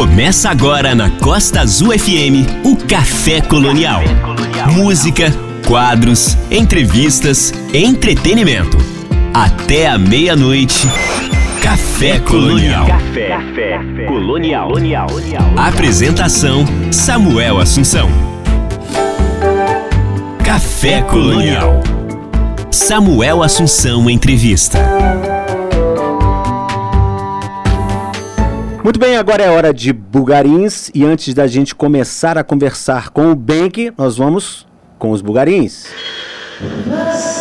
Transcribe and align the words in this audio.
Começa 0.00 0.48
agora 0.48 0.94
na 0.94 1.10
Costa 1.10 1.60
Azul 1.60 1.92
FM 1.92 2.64
o 2.64 2.74
Café 2.74 3.42
Colonial. 3.42 4.00
Música, 4.72 5.30
quadros, 5.68 6.38
entrevistas, 6.50 7.52
entretenimento. 7.74 8.78
Até 9.34 9.88
a 9.88 9.98
meia-noite. 9.98 10.88
Café 11.62 12.18
Colonial. 12.18 12.86
Café, 12.86 14.06
Colonial. 14.06 14.72
Apresentação: 15.54 16.64
Samuel 16.90 17.60
Assunção. 17.60 18.08
Café 20.42 21.02
Colonial. 21.02 21.82
Samuel 22.70 23.42
Assunção 23.42 24.08
Entrevista. 24.08 24.78
Muito 28.82 28.98
bem, 28.98 29.16
agora 29.16 29.42
é 29.42 29.50
hora 29.50 29.74
de 29.74 29.92
bugarins 29.92 30.90
e 30.94 31.04
antes 31.04 31.34
da 31.34 31.46
gente 31.46 31.74
começar 31.74 32.38
a 32.38 32.44
conversar 32.44 33.10
com 33.10 33.30
o 33.30 33.34
Bank, 33.34 33.92
nós 33.96 34.16
vamos 34.16 34.66
com 34.98 35.10
os 35.10 35.20
bugarins. 35.20 35.86
Café 36.88 37.39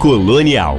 Colonial. 0.00 0.78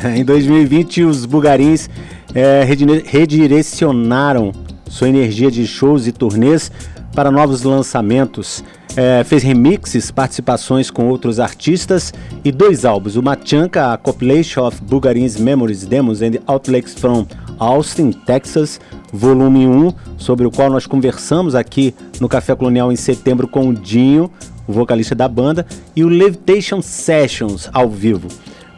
em 0.16 0.24
2020, 0.24 1.04
os 1.04 1.26
bugarins 1.26 1.90
é, 2.34 2.64
redirecionaram 3.04 4.52
sua 4.88 5.10
energia 5.10 5.50
de 5.50 5.66
shows 5.66 6.06
e 6.06 6.12
turnês 6.12 6.72
para 7.14 7.30
novos 7.30 7.62
lançamentos. 7.62 8.64
É, 8.96 9.22
fez 9.22 9.42
remixes, 9.42 10.10
participações 10.10 10.90
com 10.90 11.08
outros 11.08 11.38
artistas 11.38 12.14
e 12.42 12.50
dois 12.50 12.86
álbuns: 12.86 13.16
o 13.16 13.22
Machanka, 13.22 13.92
a 13.92 13.98
Compilation 13.98 14.66
of 14.66 14.82
Bulgarians 14.82 15.36
Memories, 15.36 15.84
Demos 15.84 16.22
and 16.22 16.38
Outlets 16.46 16.94
from 16.94 17.26
Austin, 17.58 18.12
Texas, 18.12 18.80
volume 19.12 19.66
1, 19.66 19.92
sobre 20.16 20.46
o 20.46 20.50
qual 20.50 20.70
nós 20.70 20.86
conversamos 20.86 21.54
aqui 21.54 21.94
no 22.18 22.28
Café 22.28 22.54
Colonial 22.54 22.90
em 22.90 22.96
setembro 22.96 23.46
com 23.46 23.68
o 23.68 23.74
Dinho, 23.74 24.30
o 24.66 24.72
vocalista 24.72 25.14
da 25.14 25.28
banda, 25.28 25.66
e 25.94 26.04
o 26.04 26.08
Levitation 26.08 26.80
Sessions 26.80 27.68
ao 27.72 27.88
vivo. 27.88 28.28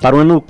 Para 0.00 0.16
o 0.16 0.19
ano 0.20 0.43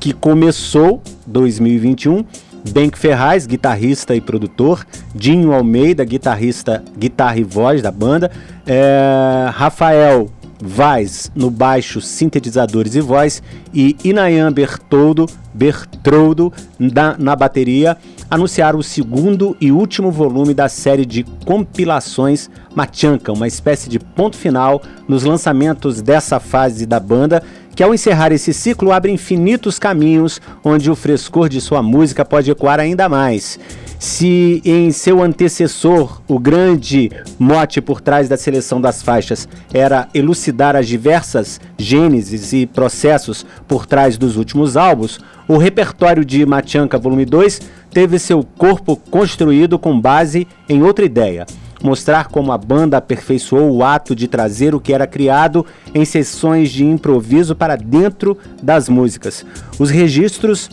que 0.00 0.12
começou, 0.12 1.02
2021, 1.26 2.24
Bank 2.70 2.98
Ferraz, 2.98 3.46
guitarrista 3.46 4.14
e 4.14 4.20
produtor, 4.20 4.86
Dinho 5.14 5.52
Almeida, 5.52 6.04
guitarrista, 6.04 6.82
guitarra 6.96 7.38
e 7.38 7.44
voz 7.44 7.82
da 7.82 7.90
banda, 7.90 8.30
é, 8.66 9.48
Rafael 9.52 10.30
Vaz 10.60 11.30
no 11.34 11.50
baixo, 11.50 12.00
sintetizadores 12.00 12.94
e 12.94 13.00
voz, 13.00 13.42
e 13.72 13.96
Inayan 14.02 14.52
Bertoldo, 14.52 15.26
Bertroldo 15.54 16.52
na, 16.78 17.16
na 17.16 17.36
bateria, 17.36 17.96
anunciaram 18.30 18.78
o 18.78 18.82
segundo 18.82 19.56
e 19.60 19.70
último 19.72 20.10
volume 20.10 20.52
da 20.52 20.68
série 20.68 21.06
de 21.06 21.24
compilações 21.44 22.50
Machanka, 22.74 23.32
uma 23.32 23.46
espécie 23.46 23.88
de 23.88 23.98
ponto 23.98 24.36
final 24.36 24.82
nos 25.08 25.24
lançamentos 25.24 26.02
dessa 26.02 26.38
fase 26.38 26.84
da 26.86 27.00
banda, 27.00 27.42
que 27.74 27.82
ao 27.82 27.94
encerrar 27.94 28.32
esse 28.32 28.52
ciclo 28.52 28.92
abre 28.92 29.12
infinitos 29.12 29.78
caminhos 29.78 30.40
onde 30.64 30.90
o 30.90 30.96
frescor 30.96 31.48
de 31.48 31.60
sua 31.60 31.82
música 31.82 32.24
pode 32.24 32.50
ecoar 32.50 32.80
ainda 32.80 33.08
mais. 33.08 33.58
Se 33.98 34.62
em 34.64 34.92
seu 34.92 35.20
antecessor 35.20 36.22
o 36.28 36.38
grande 36.38 37.10
mote 37.36 37.80
por 37.80 38.00
trás 38.00 38.28
da 38.28 38.36
seleção 38.36 38.80
das 38.80 39.02
faixas 39.02 39.48
era 39.74 40.08
elucidar 40.14 40.76
as 40.76 40.86
diversas 40.86 41.60
gêneses 41.76 42.52
e 42.52 42.64
processos 42.64 43.44
por 43.66 43.86
trás 43.86 44.16
dos 44.16 44.36
últimos 44.36 44.76
álbuns, 44.76 45.18
o 45.48 45.56
repertório 45.56 46.24
de 46.24 46.46
Machanka 46.46 46.96
Volume 46.96 47.24
2 47.24 47.60
teve 47.90 48.20
seu 48.20 48.44
corpo 48.56 48.94
construído 48.96 49.80
com 49.80 50.00
base 50.00 50.46
em 50.68 50.82
outra 50.82 51.04
ideia 51.04 51.44
mostrar 51.82 52.26
como 52.26 52.52
a 52.52 52.58
banda 52.58 52.96
aperfeiçoou 52.96 53.70
o 53.70 53.84
ato 53.84 54.14
de 54.14 54.26
trazer 54.26 54.74
o 54.74 54.80
que 54.80 54.92
era 54.92 55.06
criado 55.06 55.64
em 55.94 56.04
sessões 56.04 56.70
de 56.70 56.84
improviso 56.84 57.54
para 57.54 57.76
dentro 57.76 58.36
das 58.60 58.88
músicas. 58.88 59.46
Os 59.78 59.88
registros 59.88 60.68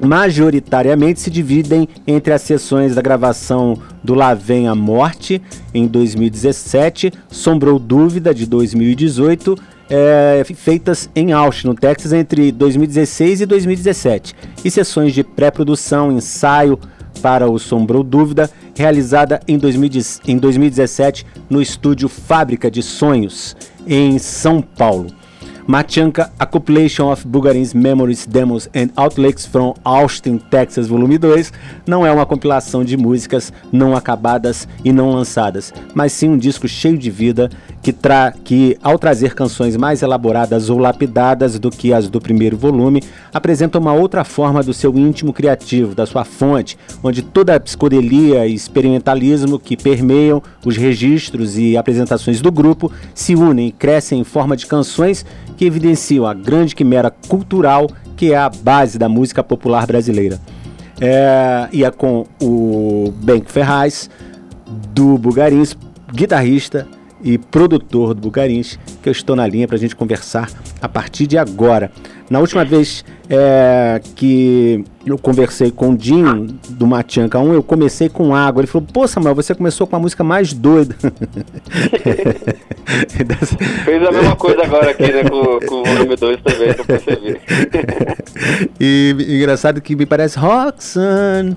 majoritariamente 0.00 1.20
se 1.20 1.30
dividem 1.30 1.88
entre 2.06 2.32
as 2.32 2.42
sessões 2.42 2.94
da 2.94 3.02
gravação 3.02 3.78
do 4.02 4.14
Lá 4.14 4.34
Vem 4.34 4.66
a 4.66 4.74
Morte, 4.74 5.40
em 5.74 5.86
2017, 5.86 7.12
Sombrou 7.28 7.78
Dúvida, 7.78 8.34
de 8.34 8.46
2018, 8.46 9.56
é, 9.90 10.42
feitas 10.54 11.10
em 11.14 11.32
Austin, 11.32 11.66
no 11.66 11.74
Texas, 11.74 12.12
entre 12.12 12.50
2016 12.52 13.42
e 13.42 13.46
2017, 13.46 14.34
e 14.64 14.70
sessões 14.70 15.12
de 15.12 15.22
pré-produção, 15.22 16.12
ensaio 16.12 16.78
para 17.20 17.50
o 17.50 17.58
Sombrou 17.58 18.02
Dúvida, 18.02 18.48
realizada 18.74 19.40
em, 19.46 19.58
2017 19.58 21.26
no 21.50 21.60
estúdio 21.60 22.08
Fábrica 22.08 22.70
de 22.70 22.82
Sonhos, 22.82 23.56
em 23.86 24.18
São 24.18 24.62
Paulo. 24.62 25.19
Machanka, 25.70 26.32
A 26.36 26.44
Compilation 26.44 27.12
of 27.12 27.24
Bulgarians 27.24 27.72
Memories, 27.72 28.26
Demos 28.26 28.68
and 28.74 28.90
Outlets 28.96 29.46
from 29.46 29.72
Austin, 29.84 30.36
Texas, 30.36 30.88
volume 30.88 31.16
2, 31.16 31.52
não 31.86 32.04
é 32.04 32.10
uma 32.10 32.26
compilação 32.26 32.82
de 32.82 32.96
músicas 32.96 33.52
não 33.70 33.94
acabadas 33.94 34.66
e 34.84 34.90
não 34.92 35.12
lançadas, 35.12 35.72
mas 35.94 36.10
sim 36.10 36.28
um 36.28 36.36
disco 36.36 36.66
cheio 36.66 36.98
de 36.98 37.08
vida 37.08 37.48
que, 37.80 37.92
tra 37.92 38.32
que 38.32 38.76
ao 38.82 38.98
trazer 38.98 39.32
canções 39.36 39.76
mais 39.76 40.02
elaboradas 40.02 40.68
ou 40.70 40.76
lapidadas 40.76 41.56
do 41.56 41.70
que 41.70 41.92
as 41.92 42.08
do 42.08 42.20
primeiro 42.20 42.56
volume, 42.56 43.04
apresenta 43.32 43.78
uma 43.78 43.92
outra 43.92 44.24
forma 44.24 44.64
do 44.64 44.74
seu 44.74 44.98
íntimo 44.98 45.32
criativo, 45.32 45.94
da 45.94 46.04
sua 46.04 46.24
fonte, 46.24 46.76
onde 47.00 47.22
toda 47.22 47.54
a 47.54 47.60
psicodelia 47.60 48.44
e 48.44 48.54
experimentalismo 48.54 49.56
que 49.56 49.76
permeiam 49.76 50.42
os 50.66 50.76
registros 50.76 51.56
e 51.56 51.76
apresentações 51.76 52.40
do 52.40 52.50
grupo 52.50 52.90
se 53.14 53.36
unem 53.36 53.68
e 53.68 53.72
crescem 53.72 54.18
em 54.18 54.24
forma 54.24 54.56
de 54.56 54.66
canções 54.66 55.24
que 55.60 55.66
evidenciam 55.66 56.24
a 56.24 56.32
grande 56.32 56.74
quimera 56.74 57.10
cultural 57.10 57.86
que 58.16 58.32
é 58.32 58.36
a 58.38 58.48
base 58.48 58.98
da 58.98 59.10
música 59.10 59.44
popular 59.44 59.86
brasileira. 59.86 60.40
É, 60.98 61.68
e 61.70 61.84
é 61.84 61.90
com 61.90 62.24
o 62.40 63.12
Benk 63.22 63.52
Ferraz, 63.52 64.08
do 64.94 65.18
Bugarins, 65.18 65.76
guitarrista 66.14 66.88
e 67.22 67.36
produtor 67.36 68.14
do 68.14 68.22
Bugarins, 68.22 68.78
que 69.02 69.10
eu 69.10 69.12
estou 69.12 69.36
na 69.36 69.46
linha 69.46 69.68
para 69.68 69.76
a 69.76 69.78
gente 69.78 69.94
conversar 69.94 70.48
a 70.80 70.88
partir 70.88 71.26
de 71.26 71.36
agora. 71.36 71.92
Na 72.30 72.38
última 72.38 72.64
vez 72.64 73.04
é, 73.28 74.00
que 74.14 74.84
eu 75.04 75.18
conversei 75.18 75.72
com 75.72 75.90
o 75.90 75.96
Dinho 75.96 76.46
do 76.68 76.86
Matianca 76.86 77.40
1, 77.40 77.54
eu 77.54 77.62
comecei 77.62 78.08
com 78.08 78.32
água. 78.32 78.60
Ele 78.60 78.68
falou: 78.68 78.86
Pô, 78.92 79.08
Samuel, 79.08 79.34
você 79.34 79.52
começou 79.52 79.84
com 79.84 79.96
a 79.96 79.98
música 79.98 80.22
mais 80.22 80.52
doida. 80.52 80.94
Fez 83.84 84.06
a 84.06 84.12
mesma 84.12 84.34
coisa 84.38 84.62
agora 84.62 84.92
aqui, 84.92 85.12
né? 85.12 85.24
Com, 85.24 85.58
com 85.66 85.74
o 85.80 85.84
volume 85.84 86.14
2 86.14 86.40
também, 86.40 86.72
que 86.72 86.80
eu 86.80 86.84
percebi. 86.84 87.40
e 88.80 89.16
engraçado 89.28 89.80
que 89.80 89.96
me 89.96 90.06
parece 90.06 90.38
Roxanne. 90.38 91.56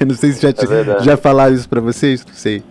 eu 0.00 0.06
não 0.06 0.14
sei 0.14 0.32
se 0.32 0.40
já, 0.40 0.48
é 0.48 1.02
já 1.02 1.16
falaram 1.18 1.54
isso 1.54 1.68
pra 1.68 1.82
vocês, 1.82 2.24
não 2.24 2.34
sei. 2.34 2.62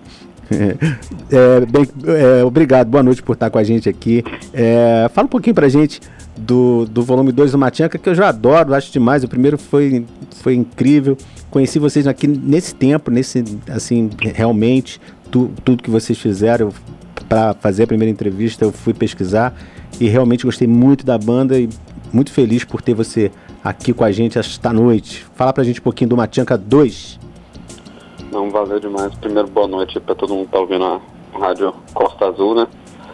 É, 1.33 1.65
bem, 1.65 1.88
é, 2.07 2.44
obrigado, 2.44 2.89
boa 2.89 3.01
noite 3.01 3.24
por 3.24 3.33
estar 3.33 3.50
com 3.50 3.57
a 3.57 3.63
gente 3.63 3.88
aqui. 3.88 4.21
É, 4.53 5.09
fala 5.13 5.25
um 5.25 5.30
pouquinho 5.30 5.56
pra 5.56 5.69
gente 5.69 6.01
do, 6.38 6.86
do 6.86 7.03
volume 7.03 7.31
2 7.31 7.53
do 7.53 7.57
Matianca, 7.57 7.98
que 7.98 8.09
eu 8.09 8.13
já 8.13 8.27
adoro, 8.27 8.74
acho 8.74 8.92
demais. 8.92 9.24
O 9.24 9.30
primeiro 9.30 9.57
foi, 9.57 10.06
foi 10.42 10.56
incrível. 10.56 11.18
Conheci 11.50 11.80
vocês 11.80 12.06
aqui 12.06 12.27
nesse 12.27 12.75
tempo, 12.75 13.09
nesse, 13.09 13.45
assim, 13.69 14.09
realmente, 14.19 15.00
tu, 15.31 15.51
tudo 15.63 15.81
que 15.81 15.89
vocês 15.89 16.19
fizeram 16.19 16.74
para 17.30 17.53
fazer 17.53 17.83
a 17.83 17.88
primeira 17.88 18.12
entrevista, 18.12 18.65
eu 18.65 18.74
fui 18.74 18.94
pesquisar 18.94 19.56
e 20.01 20.09
realmente 20.09 20.45
gostei 20.45 20.68
muito 20.68 21.06
da 21.06 21.18
banda 21.18 21.57
e 21.57 21.69
muito 22.12 22.31
feliz 22.31 22.65
por 22.65 22.81
ter 22.81 22.94
você 22.94 23.31
aqui 23.63 23.94
com 23.94 24.03
a 24.03 24.12
gente 24.12 24.38
esta 24.38 24.74
noite. 24.74 25.25
Fala 25.33 25.53
pra 25.53 25.63
gente 25.63 25.80
um 25.80 25.83
pouquinho 25.83 26.09
do 26.09 26.18
Matianca 26.18 26.57
2. 26.57 27.19
Não, 28.31 28.50
valeu 28.50 28.80
demais. 28.80 29.13
Primeiro, 29.16 29.50
boa 29.50 29.68
noite 29.68 30.00
para 30.00 30.16
todo 30.16 30.33
mundo 30.33 30.45
que 30.45 30.54
tá 30.54 30.60
ouvindo 30.60 30.86
a 30.86 31.01
rádio 31.38 31.74
Costa 31.94 32.28
Azul, 32.28 32.56
né? 32.56 32.68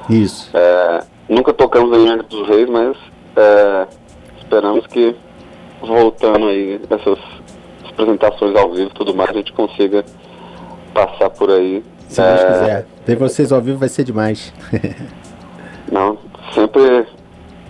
Isso. 0.10 0.50
É, 0.54 1.04
nunca 1.28 1.52
tocamos 1.54 1.98
em 1.98 2.08
Angra 2.08 2.24
dos 2.24 2.48
Reis, 2.48 2.69
mas 2.69 2.96
é, 3.36 3.88
esperamos 4.38 4.86
que 4.88 5.16
voltando 5.81 6.48
aí 6.48 6.80
essas 6.90 7.18
apresentações 7.90 8.56
ao 8.56 8.72
vivo 8.72 8.90
e 8.92 8.94
tudo 8.94 9.16
mais, 9.16 9.31
a 9.31 9.34
gente 9.34 9.52
consiga 9.54 10.06
passar 10.94 11.31
por 11.31 11.50
aí. 11.50 11.84
Se 12.08 12.22
é, 12.22 12.25
Deus 12.25 12.60
quiser. 12.60 12.88
Ter 13.06 13.16
vocês 13.16 13.52
ao 13.52 13.62
vivo 13.62 13.80
vai 13.80 13.90
ser 13.90 14.04
demais. 14.04 14.54
não, 15.92 16.18
sempre 16.54 17.08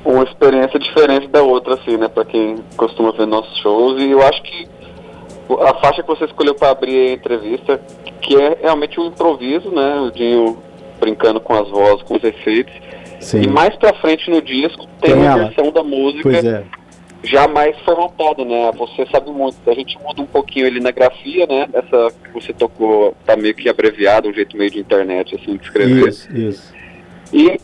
uma 0.03 0.23
experiência 0.23 0.77
diferente 0.79 1.27
da 1.27 1.41
outra, 1.41 1.75
assim, 1.75 1.95
né? 1.97 2.07
Pra 2.07 2.25
quem 2.25 2.57
costuma 2.75 3.11
ver 3.11 3.25
nossos 3.25 3.57
shows. 3.59 4.01
E 4.01 4.11
eu 4.11 4.21
acho 4.21 4.41
que 4.43 4.67
a 5.61 5.73
faixa 5.75 6.01
que 6.01 6.07
você 6.07 6.25
escolheu 6.25 6.55
para 6.55 6.71
abrir 6.71 7.09
a 7.09 7.13
entrevista, 7.13 7.81
que 8.21 8.35
é 8.35 8.57
realmente 8.61 8.99
um 8.99 9.07
improviso, 9.07 9.71
né? 9.71 9.99
O 10.01 10.11
Dinho 10.11 10.57
brincando 10.99 11.39
com 11.39 11.53
as 11.53 11.69
vozes, 11.69 12.03
com 12.03 12.15
os 12.15 12.23
efeitos. 12.23 12.73
Sim. 13.19 13.41
E 13.41 13.47
mais 13.47 13.75
pra 13.75 13.93
frente 13.93 14.29
no 14.29 14.41
disco 14.41 14.85
tem, 15.01 15.11
tem 15.11 15.13
uma 15.13 15.25
ela. 15.25 15.43
versão 15.45 15.71
da 15.71 15.83
música 15.83 16.29
é. 16.37 16.63
já 17.23 17.47
mais 17.47 17.77
formatada, 17.79 18.45
né? 18.45 18.71
Você 18.77 19.05
sabe 19.11 19.31
muito, 19.31 19.57
a 19.67 19.73
gente 19.73 19.97
muda 20.01 20.21
um 20.21 20.25
pouquinho 20.25 20.67
ali 20.67 20.79
na 20.79 20.91
grafia, 20.91 21.47
né? 21.47 21.67
Essa 21.73 22.13
que 22.23 22.31
você 22.31 22.53
tocou 22.53 23.15
tá 23.25 23.35
meio 23.35 23.55
que 23.55 23.69
abreviada, 23.69 24.27
um 24.27 24.33
jeito 24.33 24.55
meio 24.57 24.69
de 24.69 24.79
internet, 24.79 25.35
assim, 25.35 25.57
de 25.57 25.63
escrever. 25.63 26.09
Isso, 26.09 26.37
isso. 26.37 26.73
E 27.33 27.59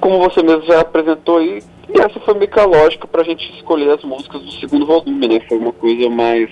como 0.00 0.18
você 0.18 0.42
mesmo 0.42 0.64
já 0.64 0.80
apresentou 0.80 1.38
aí, 1.38 1.62
essa 1.94 2.20
foi 2.20 2.34
meio 2.34 2.50
que 2.50 2.60
a 2.60 2.64
lógica 2.64 3.06
pra 3.06 3.22
gente 3.22 3.50
escolher 3.54 3.90
as 3.90 4.02
músicas 4.02 4.42
do 4.42 4.52
segundo 4.52 4.86
volume, 4.86 5.28
né? 5.28 5.40
Foi 5.48 5.58
uma 5.58 5.72
coisa 5.72 6.08
mais 6.10 6.50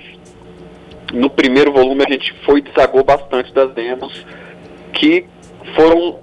no 1.12 1.30
primeiro 1.30 1.72
volume 1.72 2.04
a 2.06 2.12
gente 2.12 2.32
foi 2.44 2.60
desagou 2.60 3.04
bastante 3.04 3.52
das 3.52 3.72
demos 3.74 4.24
que 4.92 5.26
foram 5.74 6.18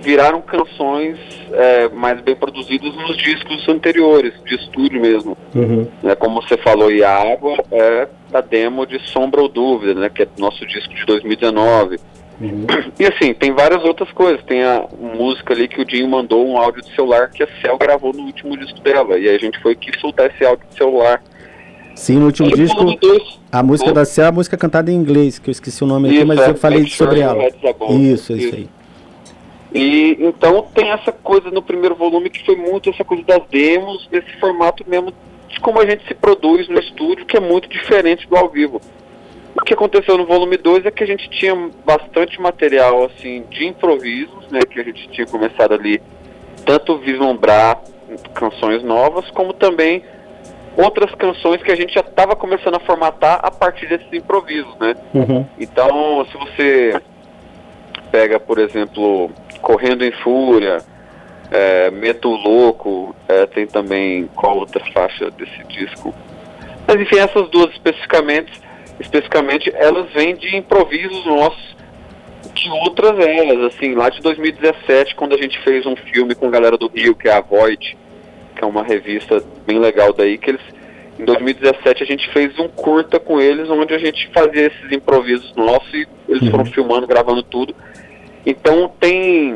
viraram 0.00 0.40
canções 0.40 1.18
é, 1.52 1.88
mais 1.90 2.20
bem 2.22 2.34
produzidas 2.34 2.94
nos 2.94 3.16
discos 3.18 3.68
anteriores, 3.68 4.32
de 4.44 4.54
estúdio 4.54 5.00
mesmo. 5.00 5.36
Uhum. 5.54 5.86
É, 6.02 6.14
como 6.14 6.40
você 6.40 6.56
falou, 6.56 6.90
e 6.90 7.04
a 7.04 7.32
Água 7.32 7.62
é 7.70 8.08
a 8.32 8.40
demo 8.40 8.86
de 8.86 8.98
Sombra 9.08 9.42
ou 9.42 9.48
Dúvida, 9.48 9.94
né, 9.94 10.08
que 10.08 10.22
é 10.22 10.28
nosso 10.38 10.66
disco 10.66 10.94
de 10.94 11.04
2019. 11.04 11.98
Uhum. 12.40 12.66
E 12.98 13.04
assim, 13.04 13.34
tem 13.34 13.52
várias 13.52 13.84
outras 13.84 14.10
coisas. 14.12 14.42
Tem 14.44 14.64
a 14.64 14.86
música 14.98 15.52
ali 15.52 15.68
que 15.68 15.80
o 15.80 15.84
Dinho 15.84 16.08
mandou 16.08 16.46
um 16.48 16.56
áudio 16.56 16.82
de 16.82 16.94
celular 16.94 17.30
que 17.30 17.42
a 17.42 17.48
Cel 17.60 17.76
gravou 17.76 18.14
no 18.14 18.22
último 18.22 18.56
disco 18.56 18.80
dela. 18.80 19.18
E 19.18 19.28
a 19.28 19.38
gente 19.38 19.60
foi 19.60 19.74
que 19.74 19.96
soltar 20.00 20.30
esse 20.30 20.44
áudio 20.44 20.66
de 20.70 20.74
celular. 20.74 21.22
Sim, 22.00 22.14
no 22.14 22.26
último 22.26 22.50
disco, 22.50 22.80
a 23.52 23.62
música 23.62 23.92
da 23.92 24.06
Céu 24.06 24.24
é 24.24 24.28
a 24.28 24.32
música 24.32 24.56
cantada 24.56 24.90
em 24.90 24.94
inglês, 24.94 25.38
que 25.38 25.50
eu 25.50 25.52
esqueci 25.52 25.84
o 25.84 25.86
nome 25.86 26.08
isso, 26.08 26.16
aqui, 26.16 26.24
mas 26.24 26.40
é, 26.40 26.48
eu 26.48 26.54
falei 26.54 26.88
sobre 26.88 27.20
ela. 27.20 27.46
Isso, 27.46 27.60
isso, 27.90 28.32
isso 28.32 28.54
aí. 28.54 28.68
E 29.74 30.16
então 30.18 30.66
tem 30.74 30.90
essa 30.92 31.12
coisa 31.12 31.50
no 31.50 31.60
primeiro 31.60 31.94
volume 31.94 32.30
que 32.30 32.42
foi 32.42 32.56
muito 32.56 32.88
essa 32.88 33.04
coisa 33.04 33.22
das 33.24 33.42
demos, 33.50 34.08
desse 34.10 34.34
formato 34.40 34.82
mesmo 34.88 35.12
de 35.46 35.60
como 35.60 35.78
a 35.78 35.84
gente 35.84 36.08
se 36.08 36.14
produz 36.14 36.70
no 36.70 36.78
estúdio, 36.78 37.26
que 37.26 37.36
é 37.36 37.40
muito 37.40 37.68
diferente 37.68 38.26
do 38.26 38.34
ao 38.34 38.48
vivo. 38.48 38.80
O 39.54 39.62
que 39.62 39.74
aconteceu 39.74 40.16
no 40.16 40.24
volume 40.24 40.56
2 40.56 40.86
é 40.86 40.90
que 40.90 41.04
a 41.04 41.06
gente 41.06 41.28
tinha 41.28 41.54
bastante 41.84 42.40
material 42.40 43.04
assim 43.04 43.44
de 43.50 43.66
improvisos, 43.66 44.48
né, 44.50 44.60
que 44.62 44.80
a 44.80 44.84
gente 44.84 45.06
tinha 45.10 45.26
começado 45.26 45.74
ali 45.74 46.00
tanto 46.64 46.96
vislumbrar 46.96 47.78
canções 48.32 48.82
novas, 48.82 49.30
como 49.32 49.52
também 49.52 50.02
outras 50.76 51.14
canções 51.14 51.62
que 51.62 51.70
a 51.70 51.76
gente 51.76 51.94
já 51.94 52.00
estava 52.00 52.36
começando 52.36 52.76
a 52.76 52.80
formatar 52.80 53.40
a 53.42 53.50
partir 53.50 53.86
desses 53.88 54.12
improvisos, 54.12 54.74
né? 54.78 54.94
Uhum. 55.14 55.46
Então, 55.58 56.26
se 56.30 56.36
você 56.36 57.00
pega, 58.10 58.38
por 58.38 58.58
exemplo, 58.58 59.30
Correndo 59.60 60.04
em 60.04 60.12
Fúria, 60.12 60.78
é, 61.50 61.90
Meto 61.90 62.28
Louco, 62.28 63.14
é, 63.28 63.46
tem 63.46 63.66
também 63.66 64.28
qual 64.34 64.58
outra 64.58 64.82
faixa 64.92 65.30
desse 65.30 65.64
disco? 65.68 66.14
Mas 66.86 67.00
enfim, 67.00 67.18
essas 67.18 67.48
duas 67.50 67.70
especificamente, 67.72 68.52
especificamente 68.98 69.72
elas 69.74 70.10
vêm 70.12 70.34
de 70.34 70.56
improvisos 70.56 71.24
nossos 71.26 71.76
de 72.54 72.70
outras 72.70 73.18
eras, 73.18 73.74
assim, 73.74 73.94
lá 73.94 74.08
de 74.08 74.20
2017, 74.20 75.14
quando 75.14 75.34
a 75.34 75.38
gente 75.38 75.58
fez 75.60 75.86
um 75.86 75.96
filme 75.96 76.34
com 76.34 76.46
a 76.46 76.50
galera 76.50 76.76
do 76.76 76.88
Rio, 76.88 77.14
que 77.14 77.28
é 77.28 77.32
a 77.32 77.40
Void, 77.40 77.96
que 78.60 78.64
é 78.64 78.68
uma 78.68 78.82
revista 78.82 79.42
bem 79.66 79.78
legal 79.78 80.12
daí, 80.12 80.36
que 80.36 80.50
eles 80.50 80.60
em 81.18 81.24
2017 81.24 82.02
a 82.02 82.06
gente 82.06 82.30
fez 82.30 82.58
um 82.58 82.68
curta 82.68 83.18
com 83.18 83.40
eles, 83.40 83.68
onde 83.70 83.94
a 83.94 83.98
gente 83.98 84.30
fazia 84.32 84.66
esses 84.66 84.92
improvisos 84.92 85.54
nossos 85.56 85.92
e 85.94 86.06
eles 86.28 86.42
uhum. 86.42 86.50
foram 86.50 86.64
filmando, 86.66 87.06
gravando 87.06 87.42
tudo. 87.42 87.74
Então 88.44 88.92
tem 89.00 89.54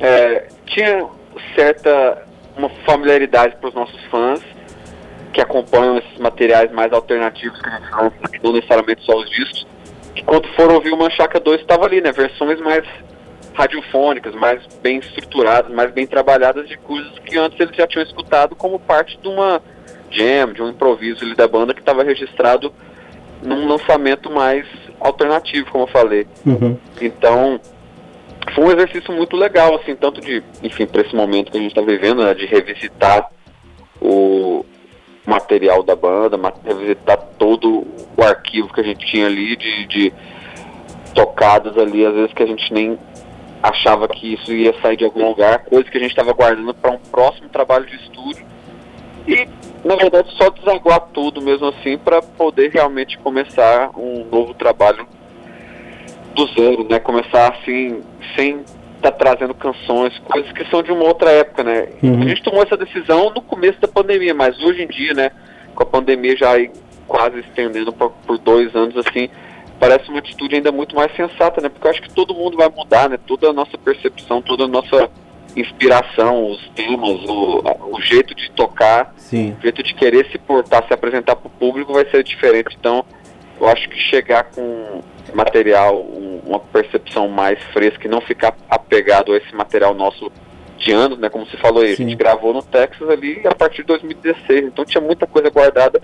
é, 0.00 0.48
tinha 0.66 1.06
certa 1.54 2.22
uma 2.56 2.70
familiaridade 2.86 3.56
para 3.56 3.68
os 3.68 3.74
nossos 3.74 4.02
fãs 4.06 4.40
que 5.34 5.40
acompanham 5.40 5.98
esses 5.98 6.18
materiais 6.18 6.72
mais 6.72 6.90
alternativos 6.92 7.60
que 7.60 7.68
a 7.68 7.78
gente 7.78 7.90
lança, 7.90 8.16
não 8.42 8.52
necessariamente 8.52 9.04
só 9.04 9.18
os 9.18 9.28
discos, 9.28 9.66
que 10.14 10.22
quando 10.22 10.48
foram 10.54 10.76
ouvir 10.76 10.92
o 10.92 10.96
Manchaca 10.96 11.38
2 11.38 11.60
estava 11.60 11.84
ali, 11.84 12.00
né? 12.00 12.10
Versões 12.10 12.58
mais 12.60 12.86
radiofônicas, 13.56 14.34
mais 14.34 14.64
bem 14.82 14.98
estruturadas, 14.98 15.74
mais 15.74 15.90
bem 15.90 16.06
trabalhadas 16.06 16.68
de 16.68 16.76
coisas 16.76 17.18
que 17.20 17.38
antes 17.38 17.58
eles 17.58 17.74
já 17.74 17.86
tinham 17.86 18.04
escutado 18.04 18.54
como 18.54 18.78
parte 18.78 19.18
de 19.18 19.26
uma 19.26 19.62
jam, 20.10 20.52
de 20.52 20.62
um 20.62 20.68
improviso 20.68 21.24
ali 21.24 21.34
da 21.34 21.48
banda 21.48 21.72
que 21.72 21.80
estava 21.80 22.04
registrado 22.04 22.72
num 23.42 23.66
lançamento 23.66 24.30
mais 24.30 24.66
alternativo, 25.00 25.70
como 25.70 25.84
eu 25.84 25.88
falei. 25.88 26.26
Uhum. 26.44 26.76
Então, 27.00 27.58
foi 28.54 28.64
um 28.64 28.72
exercício 28.72 29.12
muito 29.12 29.36
legal, 29.36 29.74
assim, 29.76 29.96
tanto 29.96 30.20
de, 30.20 30.42
enfim, 30.62 30.86
para 30.86 31.00
esse 31.00 31.16
momento 31.16 31.50
que 31.50 31.56
a 31.56 31.60
gente 31.60 31.70
está 31.70 31.82
vivendo, 31.82 32.22
né, 32.22 32.34
de 32.34 32.44
revisitar 32.46 33.30
o 34.00 34.64
material 35.26 35.82
da 35.82 35.96
banda, 35.96 36.38
revisitar 36.62 37.18
todo 37.38 37.86
o 38.16 38.22
arquivo 38.22 38.72
que 38.72 38.80
a 38.80 38.84
gente 38.84 39.04
tinha 39.06 39.26
ali 39.26 39.56
de, 39.56 39.86
de 39.86 40.12
tocadas 41.14 41.76
ali, 41.78 42.04
às 42.04 42.14
vezes 42.14 42.32
que 42.32 42.42
a 42.42 42.46
gente 42.46 42.72
nem 42.72 42.98
achava 43.62 44.06
que 44.08 44.34
isso 44.34 44.52
ia 44.52 44.74
sair 44.80 44.96
de 44.96 45.04
algum 45.04 45.28
lugar, 45.28 45.64
coisa 45.64 45.90
que 45.90 45.96
a 45.96 46.00
gente 46.00 46.10
estava 46.10 46.32
guardando 46.32 46.74
para 46.74 46.90
um 46.90 46.98
próximo 46.98 47.48
trabalho 47.48 47.86
de 47.86 47.96
estúdio. 47.96 48.44
E, 49.26 49.48
na 49.84 49.96
verdade, 49.96 50.32
só 50.36 50.50
desaguar 50.50 51.00
tudo 51.12 51.42
mesmo 51.42 51.66
assim 51.66 51.98
para 51.98 52.22
poder 52.22 52.70
realmente 52.70 53.18
começar 53.18 53.90
um 53.96 54.24
novo 54.24 54.54
trabalho 54.54 55.06
do 56.34 56.46
zero, 56.48 56.86
né? 56.88 57.00
Começar 57.00 57.52
assim, 57.52 58.02
sem 58.36 58.60
estar 58.96 59.10
tá 59.10 59.12
trazendo 59.12 59.54
canções, 59.54 60.16
coisas 60.20 60.52
que 60.52 60.64
são 60.70 60.82
de 60.82 60.92
uma 60.92 61.04
outra 61.04 61.30
época, 61.30 61.64
né? 61.64 61.88
Uhum. 62.02 62.22
A 62.22 62.28
gente 62.28 62.42
tomou 62.42 62.62
essa 62.62 62.76
decisão 62.76 63.32
no 63.34 63.42
começo 63.42 63.80
da 63.80 63.88
pandemia, 63.88 64.34
mas 64.34 64.60
hoje 64.62 64.82
em 64.82 64.86
dia, 64.86 65.14
né, 65.14 65.30
com 65.74 65.82
a 65.82 65.86
pandemia 65.86 66.36
já 66.36 66.52
quase 67.08 67.40
estendendo 67.40 67.92
por, 67.92 68.10
por 68.26 68.38
dois 68.38 68.74
anos 68.74 68.96
assim, 68.96 69.28
parece 69.78 70.08
uma 70.08 70.18
atitude 70.18 70.56
ainda 70.56 70.72
muito 70.72 70.94
mais 70.94 71.14
sensata, 71.14 71.60
né? 71.60 71.68
Porque 71.68 71.86
eu 71.86 71.90
acho 71.90 72.02
que 72.02 72.12
todo 72.12 72.34
mundo 72.34 72.56
vai 72.56 72.68
mudar, 72.68 73.08
né? 73.08 73.18
Toda 73.26 73.50
a 73.50 73.52
nossa 73.52 73.76
percepção, 73.78 74.42
toda 74.42 74.64
a 74.64 74.68
nossa 74.68 75.10
inspiração, 75.56 76.50
os 76.50 76.68
temas, 76.70 77.24
o, 77.24 77.62
o 77.92 78.00
jeito 78.00 78.34
de 78.34 78.50
tocar, 78.50 79.14
Sim. 79.16 79.56
o 79.58 79.62
jeito 79.62 79.82
de 79.82 79.94
querer 79.94 80.26
se 80.30 80.38
portar, 80.38 80.86
se 80.86 80.92
apresentar 80.92 81.36
para 81.36 81.46
o 81.46 81.50
público 81.50 81.92
vai 81.92 82.04
ser 82.10 82.22
diferente. 82.22 82.76
Então, 82.78 83.04
eu 83.58 83.66
acho 83.68 83.88
que 83.88 83.98
chegar 83.98 84.44
com 84.44 85.00
material, 85.34 85.96
um, 85.96 86.40
uma 86.44 86.60
percepção 86.60 87.28
mais 87.28 87.58
fresca 87.72 88.06
e 88.06 88.10
não 88.10 88.20
ficar 88.20 88.54
apegado 88.68 89.32
a 89.32 89.36
esse 89.36 89.54
material 89.54 89.94
nosso 89.94 90.30
de 90.78 90.92
anos, 90.92 91.18
né? 91.18 91.28
Como 91.30 91.46
você 91.46 91.56
falou 91.56 91.82
aí, 91.82 91.96
Sim. 91.96 92.04
a 92.04 92.08
gente 92.08 92.18
gravou 92.18 92.52
no 92.52 92.62
Texas 92.62 93.08
ali 93.08 93.42
a 93.46 93.54
partir 93.54 93.78
de 93.78 93.88
2016, 93.88 94.66
então 94.66 94.84
tinha 94.84 95.00
muita 95.00 95.26
coisa 95.26 95.48
guardada 95.48 96.00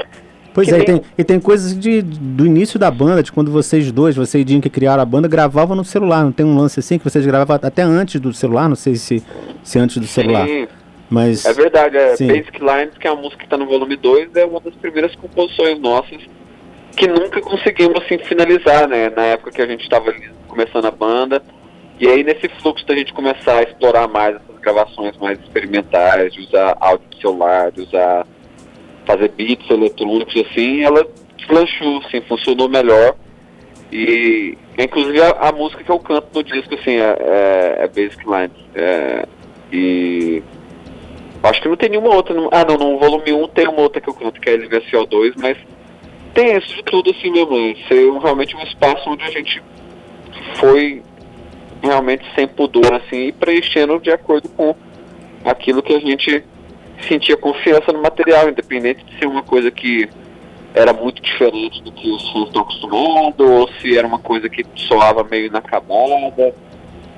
Pois 0.55 0.69
é, 0.69 0.79
e 0.79 0.85
tem, 0.85 1.03
e 1.19 1.25
tem 1.25 1.41
coisas 1.41 1.79
de, 1.79 2.03
do 2.03 2.45
início 2.45 2.79
da 2.79 2.91
banda, 2.91 3.23
de 3.23 3.33
quando 3.33 3.51
vocês 3.51 3.91
dois, 3.91 4.15
você 4.15 4.41
e 4.41 4.45
Dinho 4.45 4.61
que 4.61 4.69
criaram 4.69 5.03
a 5.03 5.07
banda, 5.07 5.27
gravavam 5.27 5.75
no 5.75 5.85
celular. 5.85 6.25
Não 6.25 6.33
tem 6.33 6.45
um 6.45 6.57
lance 6.57 6.79
assim 6.79 6.99
que 6.99 7.05
vocês 7.05 7.25
gravavam 7.25 7.57
até 7.57 7.83
antes 7.83 8.21
do 8.21 8.33
celular? 8.33 8.69
Não 8.69 8.77
sei 8.77 8.97
se, 8.97 9.23
se 9.63 9.79
antes 9.79 9.97
do 9.97 10.07
celular. 10.07 10.47
Sim. 10.47 10.69
Mas, 11.09 11.45
é 11.45 11.53
verdade, 11.53 11.97
é 11.97 12.17
sim. 12.17 12.27
Basic 12.27 12.59
Lines, 12.59 12.97
que 12.99 13.07
é 13.07 13.11
a 13.11 13.15
música 13.15 13.39
que 13.39 13.45
está 13.45 13.57
no 13.57 13.67
volume 13.67 13.97
2, 13.97 14.35
é 14.37 14.45
uma 14.45 14.61
das 14.61 14.75
primeiras 14.75 15.15
composições 15.17 15.79
nossas 15.79 16.23
que 16.97 17.07
nunca 17.07 17.41
conseguimos 17.41 18.03
assim 18.03 18.19
finalizar, 18.19 18.89
né? 18.89 19.11
Na 19.11 19.23
época 19.23 19.51
que 19.51 19.63
a 19.63 19.67
gente 19.67 19.83
estava 19.83 20.13
começando 20.49 20.87
a 20.87 20.91
banda. 20.91 21.43
E 21.99 22.09
aí 22.09 22.25
nesse 22.25 22.49
fluxo 22.61 22.87
da 22.87 22.95
gente 22.95 23.13
começar 23.13 23.59
a 23.59 23.63
explorar 23.63 24.09
mais 24.09 24.37
essas 24.37 24.61
gravações 24.61 25.17
mais 25.19 25.39
experimentais, 25.41 26.33
de 26.33 26.41
usar 26.41 26.77
áudio 26.81 27.07
de 27.11 27.21
celular, 27.21 27.71
de 27.71 27.83
usar 27.83 28.27
fazer 29.07 29.29
beats 29.31 29.69
eletrônicos 29.71 30.35
assim, 30.37 30.83
ela 30.83 31.07
deslanchou, 31.37 31.99
assim, 32.05 32.21
funcionou 32.23 32.69
melhor. 32.69 33.17
E 33.91 34.57
inclusive 34.79 35.21
a, 35.21 35.31
a, 35.49 35.53
música 35.53 35.85
que 35.85 35.91
eu 35.91 35.99
canto 35.99 36.29
no 36.35 36.43
disco, 36.43 36.75
assim, 36.75 36.97
é, 36.97 37.17
é, 37.19 37.77
é 37.81 37.89
Basic 37.89 38.25
Lines. 38.25 38.57
É, 38.75 39.27
e 39.73 40.43
acho 41.43 41.61
que 41.61 41.69
não 41.69 41.77
tem 41.77 41.91
nenhuma 41.91 42.15
outra. 42.15 42.35
No, 42.35 42.49
ah 42.53 42.65
não, 42.65 42.77
no 42.77 42.99
volume 42.99 43.33
1 43.33 43.49
tem 43.49 43.69
uma 43.69 43.81
outra 43.81 44.01
que 44.01 44.09
eu 44.09 44.15
canto, 44.15 44.41
que 44.41 44.49
é 44.49 44.57
LVCO2, 44.57 45.35
mas 45.37 45.59
tem 46.35 46.57
isso 46.57 46.75
de 46.75 46.83
tudo 46.85 47.11
assim 47.11 47.31
mesmo. 47.31 47.77
Ser 47.89 48.11
realmente 48.21 48.57
um 48.57 48.63
espaço 48.63 49.11
onde 49.11 49.25
a 49.25 49.31
gente 49.31 49.63
foi 50.57 51.03
realmente 51.83 52.25
sem 52.35 52.47
pudor, 52.47 52.95
assim, 52.95 53.27
e 53.27 53.33
preenchendo 53.33 53.99
de 53.99 54.11
acordo 54.11 54.49
com 54.51 54.75
aquilo 55.45 55.83
que 55.83 55.95
a 55.95 56.01
gente 56.01 56.45
sentia 57.07 57.37
confiança 57.37 57.93
no 57.93 58.03
material, 58.03 58.49
independente 58.49 59.05
de 59.05 59.19
ser 59.19 59.27
uma 59.27 59.43
coisa 59.43 59.71
que 59.71 60.09
era 60.75 60.93
muito 60.93 61.21
diferente 61.21 61.83
do 61.83 61.93
que 61.93 62.11
os 62.11 62.31
fãs 62.31 62.47
estão 62.47 62.63
acostumados, 62.63 63.35
ou 63.39 63.69
se 63.81 63.97
era 63.97 64.07
uma 64.07 64.19
coisa 64.19 64.49
que 64.49 64.65
soava 64.75 65.23
meio 65.23 65.47
inacabada, 65.47 66.55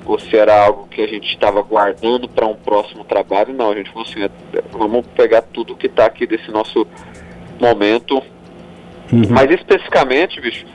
ou 0.05 0.19
se 0.19 0.35
era 0.35 0.65
algo 0.65 0.87
que 0.87 1.01
a 1.01 1.07
gente 1.07 1.27
estava 1.27 1.61
guardando 1.61 2.27
para 2.27 2.45
um 2.45 2.55
próximo 2.55 3.03
trabalho. 3.03 3.53
Não, 3.53 3.71
a 3.71 3.75
gente 3.75 3.89
falou 3.89 4.07
assim, 4.07 4.23
é, 4.23 4.29
vamos 4.71 5.05
pegar 5.15 5.41
tudo 5.41 5.75
que 5.75 5.87
está 5.87 6.05
aqui 6.05 6.27
desse 6.27 6.51
nosso 6.51 6.85
momento. 7.59 8.21
Uhum. 9.11 9.23
Mas 9.29 9.49
especificamente, 9.51 10.41
bicho, 10.41 10.65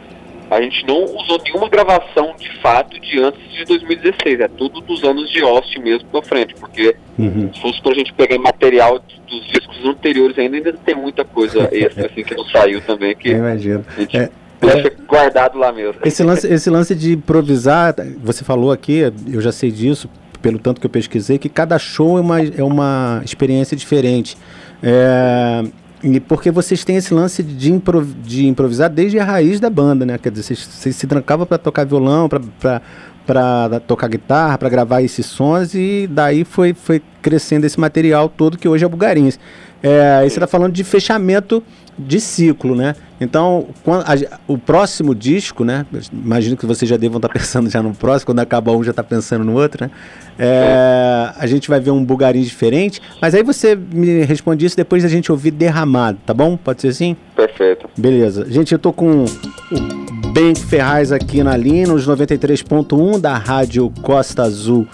a 0.50 0.60
gente 0.60 0.84
não 0.84 1.04
usou 1.04 1.40
nenhuma 1.44 1.68
gravação 1.68 2.34
de 2.36 2.50
fato 2.60 2.98
de 3.00 3.20
antes 3.20 3.40
de 3.52 3.64
2016. 3.64 4.40
É 4.40 4.48
tudo 4.48 4.80
dos 4.80 5.04
anos 5.04 5.30
de 5.30 5.40
Austin 5.42 5.78
mesmo 5.78 6.08
pra 6.08 6.22
frente, 6.22 6.54
porque 6.56 6.96
uhum. 7.16 7.50
se 7.54 7.60
fosse 7.60 7.80
pra 7.80 7.94
gente 7.94 8.12
pegar 8.12 8.36
material 8.38 9.00
dos 9.28 9.46
discos 9.46 9.84
anteriores 9.84 10.36
ainda, 10.38 10.56
ainda 10.56 10.72
tem 10.72 10.94
muita 10.94 11.24
coisa 11.24 11.68
extra 11.70 12.06
assim 12.06 12.24
que 12.24 12.34
não 12.34 12.44
saiu 12.46 12.80
também. 12.80 13.14
Que 13.14 13.30
Eu 13.30 13.38
imagino. 13.38 13.84
A 13.96 14.00
gente 14.00 14.16
é, 14.16 14.30
deixa 14.60 14.88
é, 14.88 14.90
guardado 15.06 15.56
lá 15.56 15.72
mesmo. 15.72 15.94
Esse 16.04 16.24
lance, 16.24 16.52
esse 16.52 16.68
lance 16.68 16.94
de 16.96 17.12
improvisar, 17.12 17.94
você 18.20 18.42
falou 18.42 18.72
aqui, 18.72 19.12
eu 19.32 19.40
já 19.40 19.52
sei 19.52 19.70
disso, 19.70 20.10
pelo 20.42 20.58
tanto 20.58 20.80
que 20.80 20.86
eu 20.86 20.90
pesquisei, 20.90 21.38
que 21.38 21.48
cada 21.48 21.78
show 21.78 22.18
é 22.18 22.20
uma, 22.20 22.40
é 22.40 22.64
uma 22.64 23.22
experiência 23.24 23.76
diferente. 23.76 24.36
É, 24.82 25.62
e 26.02 26.18
porque 26.18 26.50
vocês 26.50 26.84
têm 26.84 26.96
esse 26.96 27.12
lance 27.12 27.42
de, 27.42 27.70
improv 27.70 28.06
de 28.22 28.46
improvisar 28.46 28.88
desde 28.88 29.18
a 29.18 29.24
raiz 29.24 29.60
da 29.60 29.68
banda, 29.68 30.06
né? 30.06 30.18
Quer 30.18 30.30
dizer, 30.30 30.42
vocês, 30.42 30.58
vocês 30.58 30.96
se 30.96 31.06
trancavam 31.06 31.46
para 31.46 31.58
tocar 31.58 31.84
violão, 31.84 32.28
para 32.28 33.80
tocar 33.86 34.08
guitarra, 34.08 34.56
para 34.56 34.68
gravar 34.68 35.02
esses 35.02 35.26
sons 35.26 35.74
e 35.74 36.08
daí 36.10 36.44
foi, 36.44 36.72
foi 36.72 37.02
crescendo 37.20 37.66
esse 37.66 37.78
material 37.78 38.28
todo 38.28 38.56
que 38.56 38.68
hoje 38.68 38.84
é 38.84 38.88
Bugarins. 38.88 39.38
É, 39.82 40.16
aí 40.20 40.30
você 40.30 40.36
está 40.36 40.46
falando 40.46 40.72
de 40.72 40.84
fechamento 40.84 41.62
de 42.00 42.20
ciclo, 42.20 42.74
né? 42.74 42.94
Então, 43.20 43.68
quando, 43.84 44.02
a, 44.02 44.38
o 44.48 44.56
próximo 44.56 45.14
disco, 45.14 45.64
né? 45.64 45.84
Imagino 46.12 46.56
que 46.56 46.64
vocês 46.64 46.88
já 46.88 46.96
devam 46.96 47.18
estar 47.18 47.28
pensando 47.32 47.68
já 47.68 47.82
no 47.82 47.94
próximo, 47.94 48.26
quando 48.26 48.40
acaba 48.40 48.72
um 48.72 48.82
já 48.82 48.90
está 48.90 49.04
pensando 49.04 49.44
no 49.44 49.54
outro, 49.54 49.84
né? 49.84 49.90
É, 50.38 51.30
a 51.36 51.46
gente 51.46 51.68
vai 51.68 51.78
ver 51.78 51.90
um 51.90 52.02
bugarim 52.02 52.40
diferente, 52.40 53.00
mas 53.20 53.34
aí 53.34 53.42
você 53.42 53.76
me 53.76 54.24
responde 54.24 54.64
isso 54.64 54.76
depois 54.76 55.02
da 55.02 55.08
gente 55.08 55.30
ouvir 55.30 55.50
Derramado, 55.50 56.18
tá 56.24 56.32
bom? 56.32 56.56
Pode 56.56 56.80
ser 56.80 56.88
assim? 56.88 57.16
Perfeito. 57.36 57.88
Beleza. 57.96 58.46
Gente, 58.50 58.72
eu 58.72 58.78
tô 58.78 58.92
com 58.92 59.24
o 59.24 60.30
Ben 60.32 60.54
Ferraz 60.54 61.12
aqui 61.12 61.42
na 61.42 61.56
linha, 61.56 61.86
nos 61.86 62.08
93.1 62.08 63.20
da 63.20 63.36
Rádio 63.36 63.92
Costa 64.02 64.44
Azul 64.44 64.86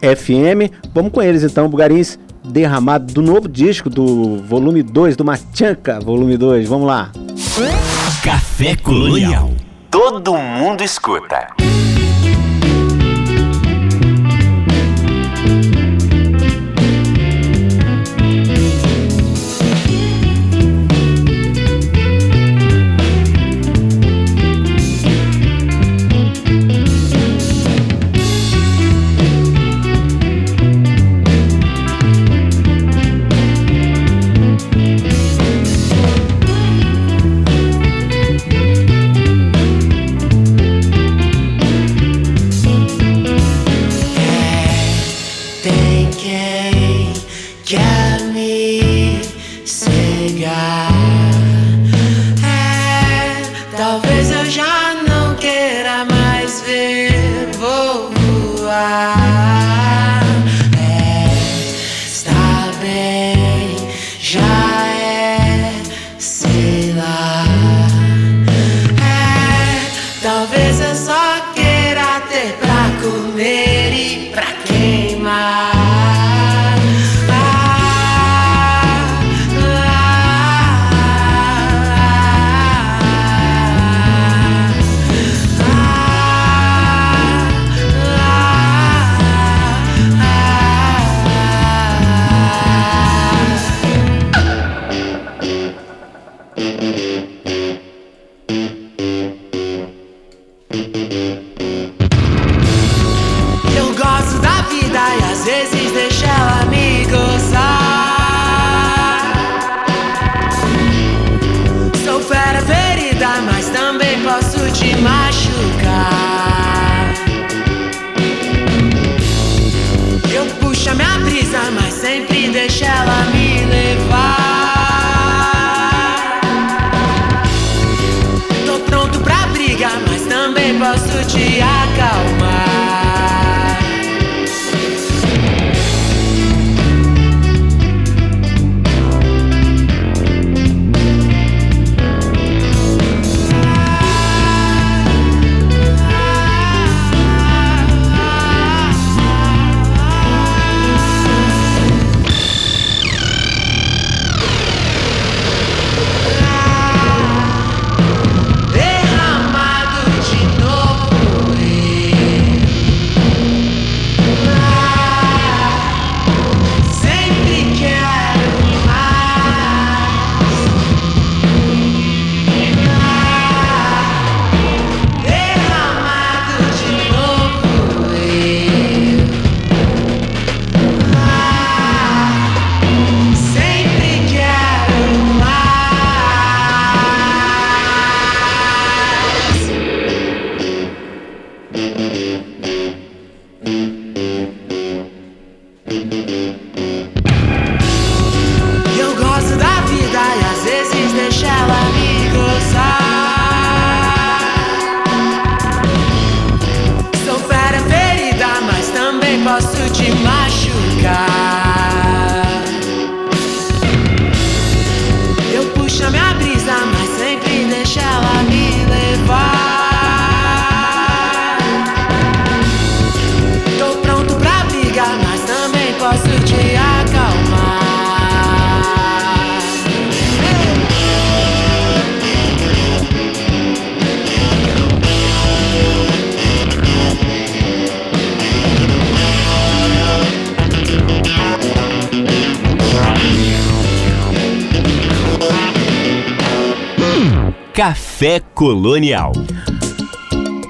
FM. 0.00 0.70
Vamos 0.94 1.10
com 1.10 1.22
eles 1.22 1.42
então, 1.42 1.68
Bugarins 1.68 2.18
derramado 2.46 3.12
do 3.12 3.22
novo 3.22 3.48
disco, 3.48 3.90
do 3.90 4.42
volume 4.42 4.82
2, 4.82 5.16
do 5.16 5.24
Machanca, 5.24 6.00
volume 6.00 6.36
2. 6.36 6.68
Vamos 6.68 6.86
lá. 6.86 7.10
Café 8.22 8.76
Colonial. 8.76 9.50
Todo 9.90 10.36
mundo 10.36 10.82
escuta. 10.82 11.48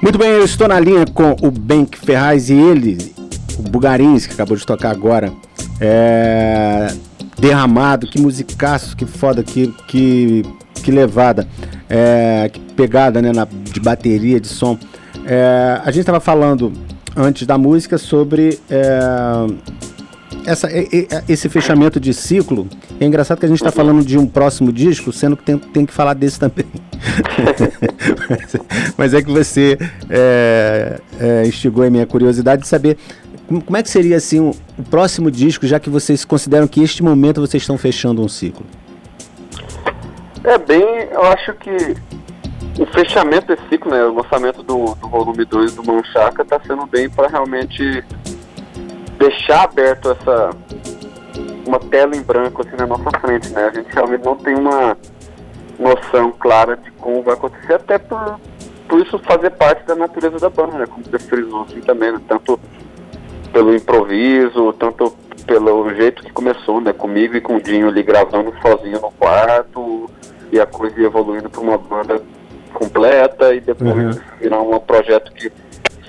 Muito 0.01 0.17
bem, 0.17 0.29
eu 0.29 0.45
estou 0.45 0.67
na 0.67 0.79
linha 0.79 1.05
com 1.05 1.35
o 1.41 1.51
Benk 1.51 1.97
Ferraz 1.97 2.49
e 2.49 2.53
ele, 2.53 3.13
o 3.59 3.63
Bugarins, 3.63 4.25
que 4.25 4.33
acabou 4.33 4.55
de 4.55 4.65
tocar 4.65 4.91
agora. 4.91 5.31
É... 5.79 6.93
Derramado, 7.37 8.07
que 8.07 8.19
musicaço, 8.19 8.95
que 8.95 9.05
foda, 9.05 9.43
que, 9.43 9.73
que, 9.87 10.43
que 10.75 10.91
levada, 10.91 11.47
é... 11.89 12.49
que 12.51 12.59
pegada 12.59 13.21
né, 13.21 13.31
na, 13.33 13.45
de 13.45 13.79
bateria, 13.79 14.39
de 14.39 14.47
som. 14.47 14.77
É... 15.25 15.81
A 15.83 15.91
gente 15.91 16.01
estava 16.01 16.19
falando 16.19 16.71
antes 17.15 17.47
da 17.47 17.57
música 17.57 17.97
sobre 17.97 18.59
é, 18.69 18.99
essa, 20.45 20.69
esse 21.27 21.49
fechamento 21.49 21.99
de 21.99 22.13
ciclo, 22.13 22.67
é 22.99 23.05
engraçado 23.05 23.39
que 23.39 23.45
a 23.45 23.49
gente 23.49 23.57
está 23.57 23.71
falando 23.71 24.05
de 24.05 24.17
um 24.17 24.27
próximo 24.27 24.71
disco, 24.71 25.11
sendo 25.11 25.35
que 25.35 25.43
tem, 25.43 25.57
tem 25.57 25.85
que 25.85 25.93
falar 25.93 26.13
desse 26.13 26.39
também. 26.39 26.65
mas, 28.97 29.13
é 29.13 29.21
que 29.21 29.31
você 29.31 29.77
é, 30.09 30.99
é, 31.19 31.47
instigou 31.47 31.83
a 31.83 31.89
minha 31.89 32.05
curiosidade 32.05 32.63
de 32.63 32.67
saber 32.67 32.97
como 33.47 33.77
é 33.77 33.83
que 33.83 33.89
seria 33.89 34.17
assim 34.17 34.39
o 34.39 34.83
próximo 34.89 35.31
disco, 35.31 35.65
já 35.65 35.79
que 35.79 35.89
vocês 35.89 36.25
consideram 36.25 36.67
que 36.67 36.83
este 36.83 37.01
momento 37.01 37.39
vocês 37.39 37.63
estão 37.63 37.77
fechando 37.77 38.21
um 38.21 38.27
ciclo. 38.27 38.65
É 40.43 40.57
bem, 40.57 40.83
eu 41.11 41.23
acho 41.23 41.53
que 41.53 41.95
o 42.79 42.85
fechamento 42.87 43.47
desse 43.47 43.67
ciclo, 43.69 43.91
né, 43.91 44.03
o 44.03 44.13
lançamento 44.13 44.61
do, 44.63 44.95
do 44.95 45.07
volume 45.07 45.45
2 45.45 45.75
do 45.75 45.83
Manchaca 45.83 46.43
está 46.43 46.59
sendo 46.65 46.85
bem 46.85 47.09
para 47.09 47.27
realmente 47.27 48.03
deixar 49.17 49.63
aberto 49.63 50.11
essa 50.11 50.51
uma 51.65 51.79
tela 51.79 52.15
em 52.15 52.21
branco 52.21 52.61
assim 52.65 52.77
na 52.77 52.87
nossa 52.87 53.09
frente, 53.19 53.49
né? 53.49 53.65
A 53.65 53.73
gente 53.73 53.93
realmente 53.93 54.23
não 54.23 54.35
tem 54.37 54.55
uma 54.55 54.97
noção 55.77 56.31
clara 56.31 56.77
de 56.77 56.89
como 57.07 57.21
vai 57.21 57.35
acontecer, 57.35 57.75
até 57.75 57.97
por, 57.97 58.37
por 58.89 58.99
isso 58.99 59.17
fazer 59.19 59.51
parte 59.51 59.85
da 59.85 59.95
natureza 59.95 60.39
da 60.39 60.49
banda, 60.49 60.77
né? 60.77 60.85
Como 60.85 61.05
você 61.05 61.17
frisou 61.17 61.61
assim 61.61 61.79
também, 61.79 62.11
né? 62.11 62.19
Tanto 62.27 62.59
pelo 63.53 63.73
improviso, 63.73 64.73
tanto 64.73 65.15
pelo 65.45 65.95
jeito 65.95 66.21
que 66.21 66.33
começou, 66.33 66.81
né? 66.81 66.91
Comigo 66.91 67.37
e 67.37 67.39
com 67.39 67.55
o 67.55 67.61
Dinho 67.61 67.87
ali 67.87 68.03
gravando 68.03 68.53
sozinho 68.61 68.99
no 68.99 69.09
quarto 69.11 70.09
e 70.51 70.59
a 70.59 70.65
coisa 70.65 71.01
evoluindo 71.01 71.49
para 71.49 71.61
uma 71.61 71.77
banda 71.77 72.21
completa 72.73 73.55
e 73.55 73.61
depois 73.61 74.17
uhum. 74.17 74.21
virar 74.41 74.61
um 74.61 74.77
projeto 74.77 75.31
que 75.31 75.49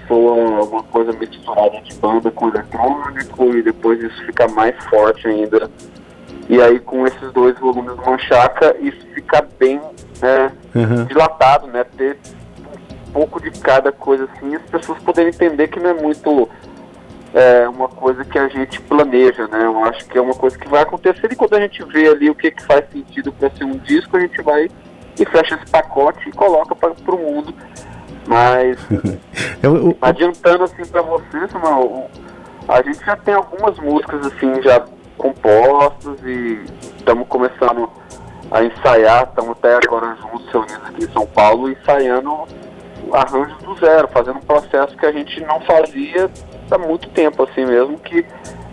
soa 0.09 0.59
alguma 0.59 0.83
coisa 0.83 1.13
misturada 1.13 1.81
de 1.81 1.95
banda 1.95 2.29
com 2.33 2.49
eletrônico 2.49 3.55
e 3.55 3.63
depois 3.63 4.03
isso 4.03 4.27
fica 4.27 4.49
mais 4.49 4.75
forte 4.87 5.29
ainda. 5.29 5.71
E 6.49 6.61
aí 6.61 6.81
com 6.81 7.07
esses 7.07 7.33
dois 7.33 7.57
volumes 7.61 7.95
do 7.95 8.03
Manchaca, 8.03 8.75
isso 8.81 9.07
fica 9.15 9.47
bem 9.61 9.81
né, 10.21 10.53
uhum. 10.75 11.05
dilatado, 11.05 11.67
né? 11.67 11.85
Ter 11.97 12.19
um 13.09 13.13
pouco 13.13 13.41
de 13.41 13.51
cada 13.51 13.91
coisa 13.93 14.25
assim, 14.25 14.55
as 14.55 14.63
pessoas 14.63 14.99
poderem 15.01 15.31
entender 15.31 15.69
que 15.69 15.81
não 15.81 15.91
é 15.91 15.95
muito 15.95 16.49
é, 17.35 17.69
uma 17.69 17.89
coisa 17.89 18.25
que 18.25 18.39
a 18.39 18.49
gente 18.49 18.81
planeja, 18.83 19.47
né? 19.49 19.65
Eu 19.65 19.85
acho 19.85 20.07
que 20.07 20.19
é 20.19 20.21
uma 20.21 20.35
coisa 20.35 20.59
que 20.59 20.69
vai 20.69 20.83
acontecer 20.83 21.33
e 21.33 21.37
quando 21.37 21.55
a 21.55 21.61
gente 21.61 21.83
vê 21.85 22.09
ali 22.09 22.31
o 22.31 22.35
que, 22.35 22.51
que 22.51 22.63
faz 22.65 22.85
sentido 22.91 23.33
para 23.33 23.51
ser 23.51 23.65
um 23.65 23.79
disco, 23.79 24.17
a 24.17 24.21
gente 24.21 24.41
vai 24.43 24.69
e 25.19 25.25
fecha 25.27 25.57
esse 25.57 25.71
pacote 25.71 26.29
e 26.29 26.33
coloca 26.33 26.75
para 26.77 26.93
o 26.93 27.19
mundo 27.19 27.55
mas, 28.29 28.77
eu, 29.63 29.77
eu, 29.77 29.99
adiantando 30.03 30.65
assim 30.65 30.85
para 30.85 31.01
vocês, 31.01 31.51
mano, 31.55 32.05
a 32.69 32.83
gente 32.83 33.05
já 33.05 33.17
tem 33.17 33.33
algumas 33.33 33.79
músicas 33.79 34.27
assim 34.27 34.63
já 34.63 34.85
compostas 35.17 36.21
e 36.23 36.63
estamos 36.99 37.27
começando 37.27 37.89
a 38.51 38.65
ensaiar, 38.65 39.25
estamos 39.29 39.53
até 39.53 39.75
agora 39.75 40.17
juntos 40.17 40.51
reunidos 40.51 40.89
aqui 40.89 41.05
em 41.05 41.13
São 41.13 41.27
Paulo, 41.27 41.71
ensaiando 41.71 42.45
arranjos 43.13 43.59
do 43.59 43.75
zero, 43.77 44.09
fazendo 44.09 44.39
um 44.39 44.43
processo 44.43 44.97
que 44.97 45.07
a 45.07 45.13
gente 45.13 45.41
não 45.41 45.61
fazia 45.61 46.31
há 46.71 46.79
muito 46.79 47.09
tempo 47.11 47.43
assim 47.43 47.65
mesmo, 47.65 47.99
que 47.99 48.25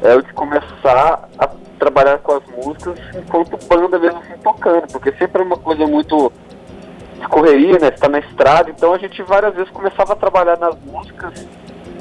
é 0.02 0.16
o 0.16 0.22
de 0.22 0.34
começar 0.34 1.28
a 1.38 1.50
trabalhar 1.80 2.18
com 2.20 2.34
as 2.34 2.44
músicas 2.46 2.98
enquanto 3.16 3.58
banda 3.68 4.00
mesmo 4.00 4.20
assim 4.20 4.38
tocando, 4.44 4.88
porque 4.92 5.12
sempre 5.14 5.42
é 5.42 5.46
uma 5.46 5.58
coisa 5.58 5.86
muito 5.86 6.32
correria, 7.30 7.80
né? 7.80 7.88
Está 7.90 8.08
na 8.08 8.20
estrada, 8.20 8.70
então 8.70 8.94
a 8.94 8.98
gente 8.98 9.22
várias 9.24 9.54
vezes 9.56 9.70
começava 9.72 10.14
a 10.14 10.16
trabalhar 10.16 10.58
nas 10.58 10.76
músicas 10.86 11.46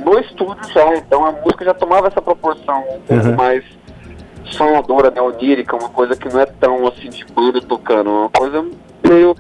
no 0.05 0.19
estúdio 0.19 0.71
já, 0.73 0.97
então 0.97 1.25
a 1.25 1.33
música 1.33 1.65
já 1.65 1.75
tomava 1.75 2.09
essa 2.09 2.21
proporção 2.21 2.81
um 2.81 3.01
pouco 3.01 3.27
uhum. 3.27 3.37
mais 3.37 3.65
sonadora, 4.47 5.11
né, 5.11 5.21
onírica, 5.21 5.77
uma 5.77 5.89
coisa 5.89 6.17
que 6.17 6.29
não 6.29 6.41
é 6.41 6.47
tão 6.47 6.87
assim 6.87 7.09
de 7.09 7.25
banda 7.25 7.61
tocando, 7.61 8.11
uma 8.11 8.31
coisa 8.31 8.65
meio 9.07 9.37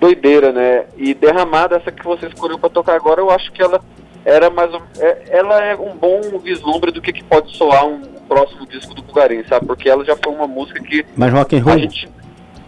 doideira, 0.00 0.52
né? 0.52 0.86
E 0.96 1.14
derramada 1.14 1.76
essa 1.76 1.92
que 1.92 2.04
você 2.04 2.26
escolheu 2.26 2.58
para 2.58 2.68
tocar 2.68 2.96
agora, 2.96 3.20
eu 3.20 3.30
acho 3.30 3.52
que 3.52 3.62
ela 3.62 3.80
era 4.24 4.50
mais 4.50 4.70
é, 4.98 5.22
ela 5.30 5.62
é 5.62 5.74
um 5.74 5.96
bom 5.96 6.20
vislumbre 6.42 6.90
do 6.90 7.00
que, 7.00 7.12
que 7.12 7.24
pode 7.24 7.56
soar 7.56 7.86
um 7.86 8.00
próximo 8.28 8.66
disco 8.66 8.94
do 8.94 9.02
Bugarim, 9.02 9.44
sabe? 9.48 9.66
Porque 9.66 9.88
ela 9.88 10.04
já 10.04 10.16
foi 10.16 10.32
uma 10.32 10.46
música 10.46 10.80
que 10.82 11.04
mais 11.16 11.32
rock 11.32 11.56
and 11.56 11.62
roll. 11.62 11.78
Gente 11.78 12.08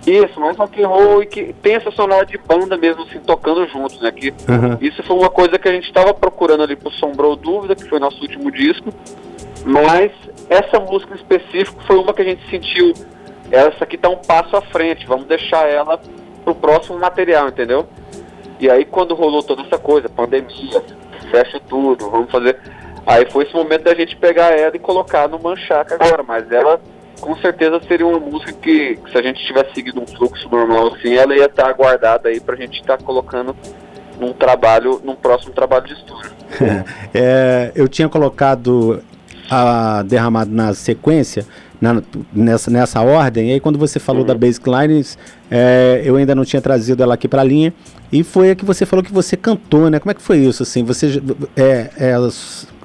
Isso, 0.07 0.39
mais 0.39 0.57
rock 0.57 0.83
and 0.83 0.89
roll 0.89 1.23
e 1.23 1.27
que 1.27 1.53
tem 1.63 1.75
essa 1.75 1.91
sonora 1.91 2.27
de 2.27 2.39
banda 2.39 2.77
mesmo, 2.77 3.03
assim, 3.03 3.19
tocando 3.21 3.67
juntos, 3.69 4.01
né? 4.01 4.13
Que 4.13 4.33
Aham. 4.49 4.79
isso 4.81 5.03
foi 5.03 5.17
uma 5.17 5.31
coisa 5.31 5.59
que 5.59 5.69
a 5.69 5.73
gente 5.73 5.87
estava 5.87 6.13
procurando 6.13 6.63
ali 6.63 6.77
pro 6.77 6.91
Sombrou 6.93 7.35
Dúvida, 7.35 7.75
que 7.75 7.89
foi 7.89 7.99
nosso 7.99 8.21
último 8.21 8.51
disco, 8.51 8.93
mas 9.65 10.13
essa 10.49 10.79
música 10.79 11.15
em 11.15 11.17
específico 11.17 11.83
foi 11.87 11.97
uma 11.97 12.13
que 12.13 12.23
a 12.23 12.25
gente 12.25 12.49
sentiu, 12.51 12.93
essa 13.51 13.85
aqui 13.85 13.97
tá 13.97 14.09
um 14.09 14.17
passo 14.17 14.57
à 14.57 14.63
frente, 14.63 15.07
vamos 15.07 15.27
deixar 15.27 15.69
ela 15.69 15.99
pro 16.45 16.55
próximo 16.55 16.99
material, 16.99 17.49
entendeu? 17.49 17.87
E 18.61 18.71
aí 18.71 18.85
quando 18.85 19.15
rolou 19.15 19.43
toda 19.43 19.63
essa 19.63 19.79
coisa, 19.79 20.09
pandemia, 20.09 20.83
fecha 21.31 21.61
tudo, 21.69 22.11
vamos 22.11 22.31
fazer. 22.31 22.59
Aí 23.07 23.31
foi 23.31 23.45
esse 23.45 23.55
momento 23.55 23.85
da 23.85 23.95
gente 23.95 24.17
pegar 24.17 24.59
ela 24.59 24.75
e 24.75 24.79
colocar 24.79 25.29
no 25.29 25.39
Manchaca 25.39 25.95
agora, 25.95 26.23
mas 26.23 26.51
ela 26.51 26.81
com 27.21 27.37
certeza 27.37 27.81
seria 27.87 28.07
uma 28.07 28.19
música 28.19 28.53
que, 28.53 28.99
se 29.11 29.17
a 29.17 29.23
gente 29.23 29.45
tivesse 29.47 29.75
seguido 29.75 30.01
um 30.01 30.07
fluxo 30.07 30.49
normal 30.49 30.95
assim, 30.95 31.15
ela 31.15 31.35
ia 31.35 31.47
estar 31.47 31.73
guardada 31.73 32.29
aí 32.29 32.41
pra 32.41 32.57
gente 32.57 32.81
estar 32.81 32.99
colocando 32.99 33.57
num 34.19 34.33
trabalho, 34.33 35.01
num 35.03 35.15
próximo 35.15 35.53
trabalho 35.53 35.87
de 35.87 35.95
estúdio. 35.95 36.33
É, 37.17 37.71
eu 37.75 37.89
tinha 37.89 38.09
colocado 38.09 39.03
a 39.51 40.03
derramado 40.03 40.51
na 40.51 40.73
sequência, 40.75 41.47
na- 41.81 42.03
nessa, 42.33 42.71
nessa 42.71 43.01
ordem, 43.03 43.51
e 43.51 43.53
aí 43.55 43.61
quando 43.61 43.79
você 43.79 43.99
falou 43.99 44.25
da 44.25 44.35
Basic 44.35 44.69
Lines, 44.69 45.19
é, 45.51 46.03
eu 46.05 46.17
ainda 46.17 46.35
não 46.35 46.45
tinha 46.45 46.63
trazido 46.63 47.03
ela 47.03 47.15
aqui 47.15 47.29
pra 47.29 47.45
linha, 47.45 47.73
e 48.13 48.23
foi 48.23 48.51
a 48.51 48.55
que 48.55 48.65
você 48.65 48.87
falou 48.87 49.05
que 49.05 49.13
você 49.13 49.37
cantou, 49.37 49.91
né? 49.91 49.99
Como 49.99 50.11
é 50.11 50.15
que 50.15 50.23
foi 50.23 50.39
isso, 50.39 50.63
assim? 50.63 50.83
Você, 50.85 51.23
é, 51.57 51.91
é, 51.97 52.15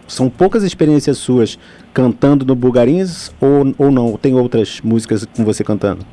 são 0.07 0.29
poucas 0.29 0.63
experiências 0.63 1.17
suas 1.17 1.57
cantando 1.93 2.43
no 2.45 2.55
Bulgarins, 2.55 3.31
ou, 3.39 3.73
ou 3.77 3.91
não? 3.91 4.17
Tem 4.17 4.33
outras 4.35 4.81
músicas 4.81 5.25
com 5.25 5.45
você 5.45 5.63
cantando? 5.63 6.05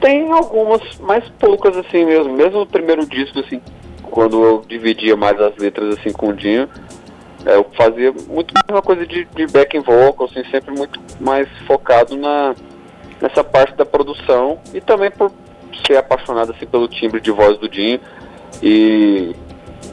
Tem 0.00 0.30
algumas, 0.30 0.80
mas 1.00 1.24
poucas 1.38 1.76
assim 1.76 2.04
mesmo. 2.04 2.32
Mesmo 2.36 2.60
no 2.60 2.66
primeiro 2.66 3.04
disco, 3.06 3.40
assim, 3.40 3.60
quando 4.02 4.42
eu 4.42 4.64
dividia 4.68 5.16
mais 5.16 5.40
as 5.40 5.56
letras 5.56 5.98
assim 5.98 6.12
com 6.12 6.28
o 6.28 6.32
Dinho, 6.32 6.68
é, 7.48 7.56
eu 7.56 7.66
fazia 7.74 8.12
muito 8.28 8.52
mais 8.52 8.66
uma 8.68 8.82
coisa 8.82 9.06
de, 9.06 9.24
de 9.24 9.46
backing 9.46 9.80
vocal, 9.80 10.28
assim, 10.30 10.44
sempre 10.50 10.70
muito 10.76 11.00
mais 11.18 11.48
focado 11.66 12.14
na, 12.14 12.54
nessa 13.22 13.42
parte 13.42 13.74
da 13.74 13.86
produção 13.86 14.58
e 14.74 14.82
também 14.82 15.10
por 15.10 15.32
ser 15.86 15.96
apaixonado 15.96 16.52
assim, 16.52 16.66
pelo 16.66 16.86
timbre 16.86 17.22
de 17.22 17.30
voz 17.30 17.56
do 17.58 17.66
Dinho 17.66 17.98
e 18.62 19.34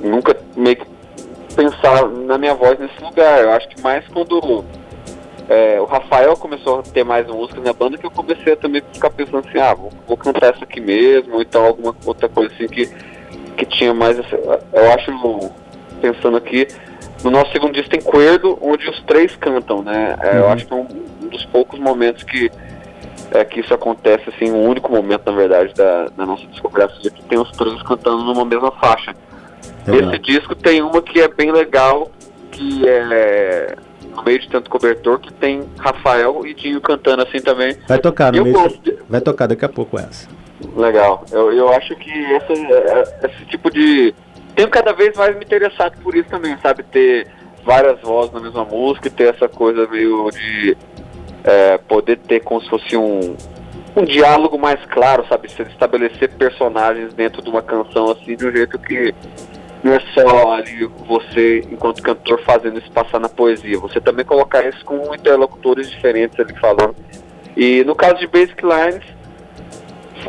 nunca 0.02 0.36
meio 0.58 0.76
que 0.76 0.86
pensar 1.56 2.10
na 2.10 2.38
minha 2.38 2.54
voz 2.54 2.78
nesse 2.78 3.02
lugar. 3.02 3.42
Eu 3.42 3.52
acho 3.52 3.70
que 3.70 3.82
mais 3.82 4.06
quando 4.10 4.66
é, 5.48 5.80
o 5.80 5.86
Rafael 5.86 6.36
começou 6.36 6.80
a 6.80 6.84
ter 6.84 7.06
mais 7.06 7.26
música 7.26 7.62
na 7.62 7.72
banda 7.72 7.98
que 7.98 8.06
eu 8.06 8.12
comecei 8.12 8.52
a 8.52 8.58
também 8.58 8.84
ficar 8.92 9.12
pensando 9.12 9.48
assim, 9.48 9.60
ah, 9.60 9.74
vou, 9.74 9.94
vou 10.06 10.18
cantar 10.18 10.54
essa 10.54 10.66
aqui 10.66 10.82
mesmo, 10.82 11.36
ou 11.36 11.42
então 11.42 11.66
alguma 11.66 11.96
outra 12.06 12.28
coisa 12.28 12.54
assim 12.54 12.68
que, 12.68 12.88
que 13.56 13.66
tinha 13.66 13.94
mais 13.94 14.20
essa, 14.20 14.36
eu 14.36 14.92
acho, 14.92 15.52
pensando 16.02 16.36
aqui, 16.36 16.68
no 17.26 17.32
nosso 17.32 17.52
segundo 17.52 17.74
disco 17.74 17.90
tem 17.90 18.02
Cuerdo, 18.02 18.58
onde 18.62 18.88
os 18.88 19.02
três 19.02 19.36
cantam, 19.36 19.82
né? 19.82 20.16
É, 20.22 20.38
Eu 20.38 20.44
Uhum. 20.46 20.52
acho 20.52 20.66
que 20.68 20.74
é 20.74 20.76
um, 20.76 20.88
um 21.24 21.28
dos 21.28 21.44
poucos 21.46 21.80
momentos 21.80 22.24
que 22.24 22.52
é, 23.32 23.44
que 23.44 23.60
isso 23.60 23.74
acontece, 23.74 24.30
assim, 24.30 24.52
um 24.52 24.64
único 24.70 24.92
momento, 24.92 25.24
na 25.26 25.32
verdade, 25.36 25.74
da, 25.74 26.06
da 26.16 26.26
nossa 26.26 26.46
discografia, 26.46 27.10
que 27.10 27.24
tem 27.24 27.40
os 27.40 27.50
três 27.52 27.82
cantando 27.82 28.24
numa 28.24 28.46
mesma 28.46 28.72
faixa. 28.72 29.14
Legal. 29.88 30.12
Esse 30.12 30.20
disco 30.22 30.54
tem 30.56 30.82
uma 30.84 31.02
que 31.02 31.20
é 31.20 31.28
bem 31.28 31.52
legal, 31.52 32.12
que 32.52 32.88
é 32.88 33.76
no 34.16 34.24
meio 34.24 34.40
de 34.40 34.48
tanto 34.48 34.70
cobertor, 34.70 35.20
que 35.20 35.34
tem 35.34 35.64
Rafael 35.80 36.46
e 36.46 36.54
Dinho 36.54 36.80
cantando 36.80 37.24
assim 37.24 37.40
também. 37.42 37.76
Vai 37.88 37.98
tocar 37.98 38.32
no 38.32 38.38
Eu 38.38 38.44
meio. 38.44 38.56
gosto 38.56 38.80
de- 38.84 38.98
Vai 39.10 39.20
tocar 39.22 39.48
daqui 39.48 39.66
a 39.66 39.70
pouco 39.70 39.98
essa. 39.98 40.28
Legal. 40.76 41.26
Eu, 41.32 41.52
eu 41.52 41.70
acho 41.74 41.96
que 41.96 42.12
essa, 42.36 42.54
é- 42.54 43.04
esse 43.26 43.46
tipo 43.46 43.72
de. 43.72 44.14
Tenho 44.56 44.70
cada 44.70 44.94
vez 44.94 45.16
mais 45.18 45.36
me 45.36 45.44
interessado 45.44 45.98
por 46.02 46.16
isso 46.16 46.30
também, 46.30 46.58
sabe? 46.62 46.84
Ter 46.84 47.28
várias 47.64 48.00
vozes 48.02 48.32
na 48.32 48.40
mesma 48.40 48.64
música 48.64 49.08
e 49.08 49.12
ter 49.12 49.34
essa 49.34 49.50
coisa 49.50 49.88
meio 49.88 50.30
de 50.32 50.78
é, 51.44 51.78
poder 51.78 52.18
ter 52.20 52.42
como 52.42 52.62
se 52.62 52.70
fosse 52.70 52.96
um, 52.96 53.36
um 53.96 54.04
diálogo 54.04 54.58
mais 54.58 54.84
claro, 54.86 55.26
sabe? 55.28 55.52
Se 55.52 55.62
estabelecer 55.64 56.30
personagens 56.34 57.14
dentro 57.14 57.42
de 57.42 57.50
uma 57.50 57.62
canção 57.62 58.12
assim, 58.12 58.36
de 58.36 58.48
um 58.48 58.52
jeito 58.52 58.78
que 58.80 59.14
não 59.84 59.94
é 59.94 60.00
só 60.14 60.54
ali 60.54 60.86
você, 61.08 61.60
enquanto 61.72 62.02
cantor, 62.02 62.42
fazendo 62.42 62.80
isso 62.80 62.92
passar 62.92 63.20
na 63.20 63.30
poesia. 63.30 63.78
Você 63.80 64.02
também 64.02 64.26
colocar 64.26 64.66
isso 64.68 64.84
com 64.84 65.14
interlocutores 65.14 65.90
diferentes 65.90 66.40
ali 66.40 66.58
falando. 66.60 66.96
E 67.56 67.84
no 67.84 67.94
caso 67.94 68.16
de 68.16 68.28
Basic 68.28 68.62
Lines, 68.64 69.04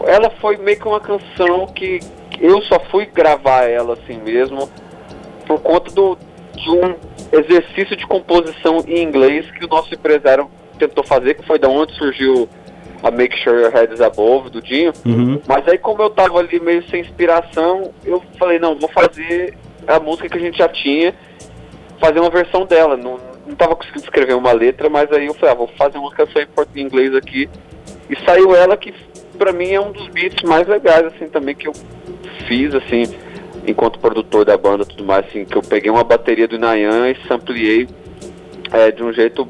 ela 0.05 0.31
foi 0.41 0.57
meio 0.59 0.79
que 0.79 0.87
uma 0.87 1.01
canção 1.01 1.67
que 1.69 2.01
eu 2.41 2.61
só 2.63 2.79
fui 2.91 3.07
gravar 3.07 3.65
ela 3.65 3.95
assim 3.95 4.19
mesmo 4.19 4.69
por 5.47 5.61
conta 5.61 5.91
do, 5.93 6.19
de 6.55 6.71
um 6.71 6.95
exercício 7.33 7.97
de 7.97 8.07
composição 8.07 8.85
em 8.87 9.03
inglês 9.03 9.51
que 9.51 9.65
o 9.65 9.69
nosso 9.69 9.95
empresário 9.95 10.51
tentou 10.79 11.05
fazer, 11.05 11.35
que 11.35 11.47
foi 11.47 11.59
da 11.59 11.69
onde 11.69 11.95
surgiu 11.95 12.49
a 13.03 13.11
Make 13.11 13.39
Sure 13.43 13.63
Your 13.63 13.73
Head 13.73 13.95
is 13.95 14.01
Above, 14.01 14.51
do 14.51 14.61
Dinho. 14.61 14.93
Uhum. 15.05 15.41
Mas 15.47 15.67
aí 15.69 15.79
como 15.79 16.03
eu 16.03 16.11
tava 16.11 16.39
ali 16.39 16.59
meio 16.61 16.83
sem 16.89 17.01
inspiração, 17.01 17.93
eu 18.05 18.23
falei, 18.39 18.59
não, 18.59 18.77
vou 18.77 18.89
fazer 18.91 19.57
a 19.87 20.01
música 20.01 20.29
que 20.29 20.37
a 20.37 20.41
gente 20.41 20.59
já 20.59 20.69
tinha, 20.69 21.15
fazer 22.01 22.21
uma 22.21 22.31
versão 22.31 22.67
dela. 22.67 22.97
Não, 22.97 23.19
não 23.47 23.55
tava 23.55 23.77
conseguindo 23.77 24.05
escrever 24.05 24.35
uma 24.35 24.53
letra, 24.53 24.89
mas 24.89 25.11
aí 25.13 25.27
eu 25.27 25.35
falei, 25.35 25.53
ah, 25.53 25.59
vou 25.59 25.69
fazer 25.69 25.99
uma 25.99 26.11
canção 26.11 26.43
em 26.75 26.81
inglês 26.81 27.15
aqui. 27.15 27.49
E 28.11 28.17
saiu 28.25 28.55
ela 28.55 28.77
que 28.77 28.93
pra 29.37 29.53
mim 29.53 29.73
é 29.73 29.81
um 29.81 29.93
dos 29.93 30.09
beats 30.09 30.43
mais 30.43 30.67
legais, 30.67 31.07
assim, 31.07 31.29
também 31.29 31.55
que 31.55 31.69
eu 31.69 31.73
fiz, 32.47 32.75
assim, 32.75 33.05
enquanto 33.67 33.99
produtor 33.99 34.45
da 34.45 34.57
banda 34.57 34.85
tudo 34.85 35.05
mais, 35.05 35.27
assim, 35.27 35.45
que 35.45 35.57
eu 35.57 35.63
peguei 35.63 35.91
uma 35.91 36.05
bateria 36.05 36.47
do 36.47 36.59
Nayan 36.59 37.11
e 37.11 37.17
sampliei 37.27 37.89
é, 38.73 38.91
de 38.91 39.03
um 39.03 39.13
jeito 39.13 39.47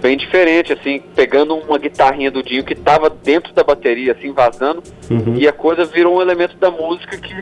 bem 0.00 0.16
diferente, 0.16 0.72
assim, 0.72 1.00
pegando 1.14 1.54
uma 1.54 1.78
guitarrinha 1.78 2.30
do 2.30 2.42
Dinho 2.42 2.64
que 2.64 2.74
tava 2.74 3.08
dentro 3.08 3.52
da 3.52 3.62
bateria, 3.62 4.12
assim, 4.12 4.32
vazando, 4.32 4.82
Uhum. 5.10 5.36
e 5.36 5.46
a 5.46 5.52
coisa 5.52 5.84
virou 5.84 6.16
um 6.16 6.20
elemento 6.20 6.56
da 6.56 6.70
música 6.70 7.16
que, 7.16 7.34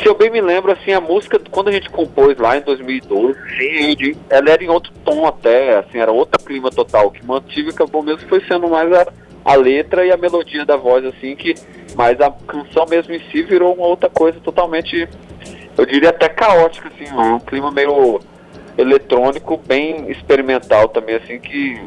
se 0.00 0.06
eu 0.06 0.16
bem 0.16 0.30
me 0.30 0.40
lembro, 0.40 0.72
assim, 0.72 0.92
a 0.92 1.00
música, 1.00 1.38
quando 1.50 1.68
a 1.68 1.72
gente 1.72 1.88
compôs 1.90 2.36
lá 2.38 2.56
em 2.56 2.62
2012, 2.62 3.38
gente, 3.56 4.16
ela 4.28 4.50
era 4.50 4.64
em 4.64 4.68
outro 4.68 4.90
tom 5.04 5.26
até, 5.26 5.78
assim, 5.78 5.98
era 5.98 6.10
outro 6.10 6.42
clima 6.44 6.70
total. 6.70 7.10
Que 7.10 7.24
mantive 7.24 7.68
e 7.68 7.70
acabou 7.70 8.02
mesmo 8.02 8.28
foi 8.28 8.40
sendo 8.48 8.66
mais 8.68 8.92
a, 8.92 9.06
a 9.44 9.54
letra 9.54 10.06
e 10.06 10.10
a 10.10 10.16
melodia 10.16 10.64
da 10.64 10.76
voz, 10.76 11.04
assim, 11.04 11.36
que, 11.36 11.54
mas 11.94 12.20
a 12.20 12.30
canção 12.30 12.86
mesmo 12.88 13.12
em 13.14 13.20
si 13.30 13.42
virou 13.42 13.74
uma 13.74 13.86
outra 13.86 14.08
coisa 14.08 14.40
totalmente, 14.40 15.08
eu 15.76 15.84
diria 15.86 16.10
até 16.10 16.28
caótica, 16.28 16.88
assim, 16.88 17.12
um 17.14 17.38
clima 17.38 17.70
meio 17.70 18.20
eletrônico, 18.78 19.60
bem 19.66 20.10
experimental 20.10 20.88
também, 20.88 21.16
assim, 21.16 21.38
que, 21.38 21.80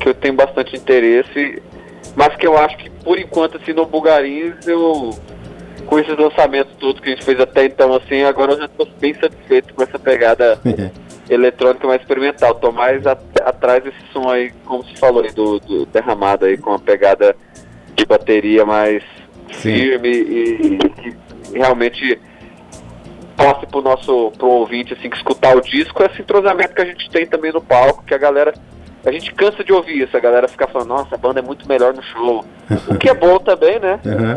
que 0.00 0.08
eu 0.08 0.14
tenho 0.14 0.34
bastante 0.34 0.76
interesse, 0.76 1.62
mas 2.16 2.34
que 2.34 2.46
eu 2.46 2.58
acho 2.58 2.76
que, 2.76 2.90
por 2.90 3.18
enquanto, 3.18 3.58
assim, 3.58 3.72
no 3.72 3.86
Bulgarins, 3.86 4.66
eu 4.66 5.10
com 5.86 5.98
esses 5.98 6.18
lançamentos 6.18 6.74
todos 6.78 7.00
que 7.00 7.08
a 7.08 7.12
gente 7.12 7.24
fez 7.24 7.40
até 7.40 7.64
então, 7.64 7.94
assim, 7.94 8.22
agora 8.22 8.52
eu 8.52 8.58
já 8.58 8.68
tô 8.68 8.86
bem 9.00 9.14
satisfeito 9.14 9.72
com 9.72 9.82
essa 9.82 9.98
pegada 9.98 10.60
eletrônica 11.28 11.86
mais 11.86 12.00
experimental. 12.00 12.54
Tô 12.54 12.72
mais 12.72 13.06
at- 13.06 13.20
atrás 13.44 13.82
desse 13.84 13.98
som 14.12 14.28
aí, 14.30 14.50
como 14.64 14.84
se 14.84 14.96
falou 14.96 15.22
aí, 15.22 15.32
do, 15.32 15.58
do 15.60 15.86
derramado 15.86 16.44
aí, 16.44 16.56
com 16.56 16.70
uma 16.70 16.78
pegada 16.78 17.36
de 17.94 18.04
bateria 18.06 18.64
mais 18.64 19.02
Sim. 19.52 19.74
firme 19.74 20.08
e, 20.08 20.74
e 20.74 20.78
que 20.90 21.16
realmente 21.54 22.18
passe 23.36 23.66
pro 23.66 23.80
nosso 23.80 24.32
pro 24.36 24.48
ouvinte 24.48 24.92
assim 24.92 25.08
que 25.08 25.16
escutar 25.16 25.56
o 25.56 25.60
disco 25.60 26.02
esse 26.02 26.20
entrosamento 26.20 26.74
que 26.74 26.82
a 26.82 26.84
gente 26.84 27.08
tem 27.10 27.24
também 27.26 27.52
no 27.52 27.60
palco, 27.62 28.04
que 28.04 28.12
a 28.14 28.18
galera 28.18 28.52
a 29.06 29.12
gente 29.12 29.32
cansa 29.32 29.62
de 29.62 29.72
ouvir 29.72 30.02
isso, 30.02 30.16
a 30.16 30.20
galera 30.20 30.48
fica 30.48 30.66
falando, 30.66 30.88
nossa, 30.88 31.14
a 31.14 31.18
banda 31.18 31.38
é 31.38 31.42
muito 31.42 31.66
melhor 31.68 31.94
no 31.94 32.02
show. 32.02 32.44
O 32.90 32.96
que 32.98 33.08
é 33.08 33.14
bom 33.14 33.38
também, 33.38 33.78
né? 33.78 33.98
Uhum. 34.04 34.34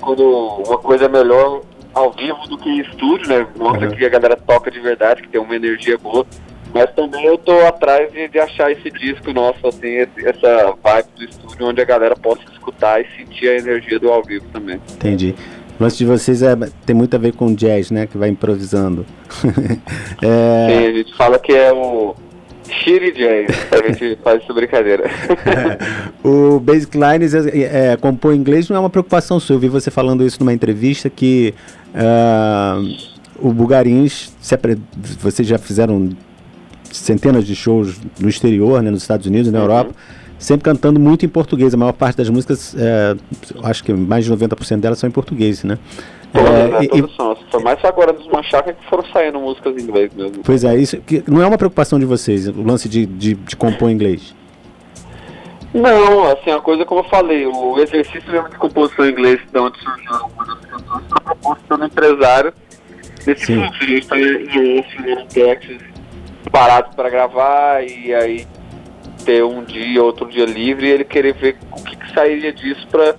quando 0.00 0.22
uma 0.66 0.78
coisa 0.78 1.06
é 1.06 1.08
melhor 1.08 1.62
ao 1.94 2.12
vivo 2.12 2.46
do 2.48 2.56
que 2.58 2.68
em 2.68 2.80
estúdio, 2.80 3.28
né? 3.28 3.46
Mostra 3.56 3.88
Uhum. 3.88 3.94
que 3.96 4.04
a 4.04 4.08
galera 4.08 4.36
toca 4.36 4.70
de 4.70 4.80
verdade, 4.80 5.22
que 5.22 5.28
tem 5.28 5.40
uma 5.40 5.54
energia 5.56 5.96
boa. 5.98 6.24
Mas 6.74 6.90
também 6.94 7.24
eu 7.24 7.38
tô 7.38 7.52
atrás 7.66 8.12
de, 8.12 8.28
de 8.28 8.38
achar 8.38 8.70
esse 8.70 8.90
disco 8.90 9.32
nosso, 9.32 9.66
assim, 9.66 9.88
esse- 9.88 10.26
essa 10.28 10.74
vibe 10.84 11.06
do 11.16 11.24
estúdio, 11.24 11.66
onde 11.66 11.80
a 11.80 11.84
galera 11.84 12.14
possa 12.14 12.42
escutar 12.52 13.00
e 13.00 13.06
sentir 13.16 13.48
a 13.48 13.56
energia 13.56 13.98
do 13.98 14.10
ao 14.12 14.22
vivo 14.22 14.44
também. 14.52 14.78
Entendi. 14.92 15.34
O 15.80 15.82
lance 15.82 15.96
de 15.96 16.04
vocês 16.04 16.42
é, 16.42 16.54
tem 16.84 16.94
muito 16.94 17.14
a 17.14 17.18
ver 17.18 17.32
com 17.34 17.54
jazz, 17.54 17.90
né? 17.90 18.06
Que 18.06 18.18
vai 18.18 18.28
improvisando. 18.28 19.06
É, 20.22 20.68
Sim, 20.68 20.86
a 20.88 20.92
gente 20.92 21.16
fala 21.16 21.38
que 21.38 21.52
é 21.52 21.72
o 21.72 22.14
Shitty 22.68 23.12
Jazz, 23.12 23.48
a 23.72 23.86
gente 23.92 24.18
faz 24.22 24.42
essa 24.42 24.52
brincadeira. 24.52 25.04
o 26.24 26.60
Basic 26.60 26.96
Lines 26.96 27.34
é, 27.34 27.92
é, 27.92 27.96
compor 27.96 28.34
em 28.34 28.36
inglês 28.38 28.68
não 28.68 28.76
é 28.76 28.80
uma 28.80 28.90
preocupação 28.90 29.38
sua. 29.40 29.56
Eu 29.56 29.60
vi 29.60 29.68
você 29.68 29.90
falando 29.90 30.24
isso 30.24 30.38
numa 30.40 30.52
entrevista 30.52 31.08
que 31.10 31.54
ah, 31.94 32.80
o 33.36 33.52
Bulgarins, 33.52 34.32
vocês 35.20 35.46
já 35.48 35.58
fizeram 35.58 36.10
centenas 36.90 37.46
de 37.46 37.54
shows 37.54 38.00
no 38.18 38.28
exterior, 38.28 38.82
né, 38.82 38.90
nos 38.90 39.02
Estados 39.02 39.26
Unidos, 39.26 39.50
na 39.52 39.58
Uhum. 39.58 39.64
Europa. 39.64 39.90
sempre 40.38 40.64
cantando 40.64 41.00
muito 41.00 41.26
em 41.26 41.28
português. 41.28 41.74
A 41.74 41.76
maior 41.76 41.92
parte 41.92 42.16
das 42.16 42.28
músicas, 42.30 42.74
é, 42.78 43.16
acho 43.64 43.82
que 43.82 43.92
mais 43.92 44.24
de 44.24 44.30
90% 44.30 44.80
delas 44.80 44.98
são 44.98 45.08
em 45.08 45.12
português, 45.12 45.64
né? 45.64 45.76
É, 46.34 46.68
né? 46.68 46.78
e- 46.82 47.16
são. 47.16 47.36
Foi 47.50 47.62
mais 47.62 47.82
agora 47.84 48.12
dos 48.12 48.26
Machaca 48.28 48.72
que 48.72 48.84
foram 48.88 49.04
saindo 49.12 49.40
músicas 49.40 49.76
em 49.76 49.82
inglês 49.82 50.12
mesmo. 50.14 50.42
Pois 50.44 50.64
é, 50.64 50.76
isso 50.76 50.98
que 50.98 51.24
não 51.26 51.42
é 51.42 51.46
uma 51.46 51.56
preocupação 51.56 51.98
de 51.98 52.04
vocês, 52.04 52.48
o 52.48 52.62
lance 52.62 52.88
de, 52.88 53.06
de, 53.06 53.34
de 53.34 53.56
compor 53.56 53.90
em 53.90 53.94
inglês. 53.94 54.34
Não, 55.72 56.24
assim, 56.30 56.50
a 56.50 56.60
coisa 56.60 56.84
como 56.84 57.00
eu 57.00 57.04
falei, 57.04 57.46
o 57.46 57.78
exercício 57.78 58.30
mesmo 58.30 58.48
de 58.48 58.56
composição 58.56 59.06
em 59.06 59.12
inglês, 59.12 59.40
de 59.52 59.58
onde 59.58 59.78
surgiu 59.78 60.14
algumas 60.14 60.48
das 60.48 60.64
canções, 60.66 61.04
foi 61.08 61.20
proposto 61.20 61.64
pelo 61.68 61.84
empresário 61.84 62.52
nesse 63.26 63.46
Sim. 63.46 63.60
fluxo. 63.60 63.82
A 63.82 63.86
gente 63.86 63.98
está 64.00 64.18
em 64.18 65.20
em 65.20 65.26
Texas, 65.26 65.78
parado 66.50 66.94
para 66.96 67.10
gravar 67.10 67.82
e 67.86 68.14
aí 68.14 68.46
ter 69.24 69.44
um 69.44 69.62
dia, 69.62 70.02
outro 70.02 70.26
dia 70.26 70.46
livre 70.46 70.86
e 70.86 70.90
ele 70.90 71.04
querer 71.04 71.34
ver 71.34 71.56
o 71.72 71.82
que, 71.82 71.96
que 71.96 72.14
sairia 72.14 72.52
disso 72.52 72.86
pra... 72.90 73.14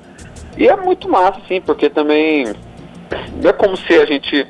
E 0.58 0.68
é 0.68 0.76
muito 0.76 1.08
massa, 1.08 1.40
assim, 1.46 1.62
porque 1.62 1.90
também 1.90 2.48
é 3.44 3.54
como 3.54 3.76
se 3.78 3.94
a 3.94 4.06
gente 4.06 4.48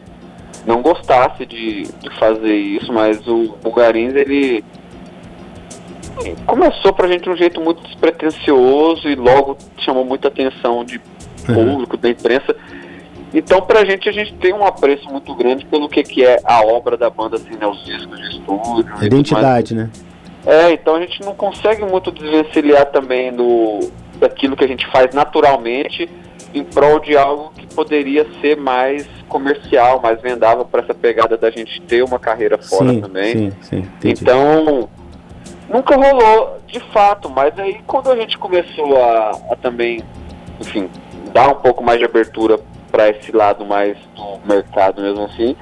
não 0.65 0.81
gostasse 0.81 1.45
de, 1.45 1.83
de 1.83 2.09
fazer 2.17 2.55
isso, 2.55 2.91
mas 2.91 3.25
o 3.27 3.55
Bulgarins, 3.63 4.13
ele 4.13 4.63
começou 6.45 6.93
pra 6.93 7.07
gente 7.07 7.23
de 7.23 7.29
um 7.29 7.35
jeito 7.35 7.61
muito 7.61 7.81
despretensioso 7.83 9.07
e 9.07 9.15
logo 9.15 9.57
chamou 9.77 10.03
muita 10.03 10.27
atenção 10.27 10.83
de 10.83 10.99
público, 11.45 11.97
da 11.97 12.09
imprensa. 12.09 12.55
Então 13.33 13.61
pra 13.61 13.85
gente 13.85 14.09
a 14.09 14.11
gente 14.11 14.33
tem 14.35 14.53
um 14.53 14.65
apreço 14.65 15.09
muito 15.09 15.33
grande 15.35 15.65
pelo 15.65 15.87
que, 15.87 16.03
que 16.03 16.25
é 16.25 16.39
a 16.43 16.61
obra 16.61 16.97
da 16.97 17.09
banda, 17.09 17.37
assim, 17.37 17.55
né, 17.55 17.65
os 17.65 17.83
discos 17.85 18.19
de 18.19 18.37
estúdio. 18.37 18.91
mais. 18.91 19.01
Identidade, 19.03 19.75
né? 19.75 19.89
É, 20.45 20.71
então 20.71 20.95
a 20.95 21.01
gente 21.01 21.21
não 21.21 21.35
consegue 21.35 21.85
muito 21.85 22.11
desvencilhar 22.11 22.85
também 22.87 23.31
do, 23.31 23.91
daquilo 24.19 24.55
que 24.55 24.63
a 24.63 24.67
gente 24.67 24.85
faz 24.87 25.13
naturalmente 25.13 26.09
em 26.53 26.63
prol 26.63 26.99
de 26.99 27.15
algo 27.15 27.51
que 27.55 27.67
poderia 27.67 28.25
ser 28.41 28.57
mais 28.57 29.07
comercial, 29.27 30.01
mais 30.01 30.19
vendável 30.21 30.65
para 30.65 30.81
essa 30.81 30.93
pegada 30.93 31.37
da 31.37 31.49
gente 31.51 31.81
ter 31.81 32.03
uma 32.03 32.19
carreira 32.19 32.57
fora 32.57 32.89
sim, 32.89 33.01
também. 33.01 33.33
sim, 33.33 33.51
sim. 33.61 33.87
Então, 34.03 34.89
nunca 35.69 35.95
rolou 35.95 36.59
de 36.67 36.79
fato, 36.91 37.29
mas 37.29 37.57
aí 37.59 37.79
quando 37.85 38.11
a 38.11 38.15
gente 38.15 38.37
começou 38.37 38.97
a, 39.01 39.31
a 39.51 39.55
também, 39.55 40.03
enfim, 40.59 40.89
dar 41.31 41.49
um 41.49 41.55
pouco 41.55 41.83
mais 41.83 41.99
de 41.99 42.05
abertura 42.05 42.59
para 42.91 43.09
esse 43.09 43.31
lado 43.31 43.65
mais 43.65 43.95
do 44.15 44.39
mercado 44.47 45.01
mesmo 45.01 45.25
assim, 45.25 45.55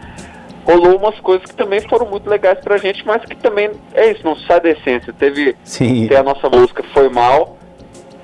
rolou 0.66 0.98
umas 0.98 1.20
coisas 1.20 1.46
que 1.46 1.56
também 1.56 1.80
foram 1.82 2.06
muito 2.10 2.30
legais 2.30 2.60
pra 2.60 2.78
gente, 2.78 3.06
mas 3.06 3.24
que 3.24 3.36
também 3.36 3.72
é 3.94 4.12
isso, 4.12 4.22
não 4.24 4.36
sai 4.36 4.60
da 4.60 4.70
essência. 4.70 5.14
Teve 5.14 5.56
sim, 5.64 6.14
a 6.14 6.24
nossa 6.24 6.50
música 6.50 6.84
Foi 6.94 7.10
Mal, 7.10 7.58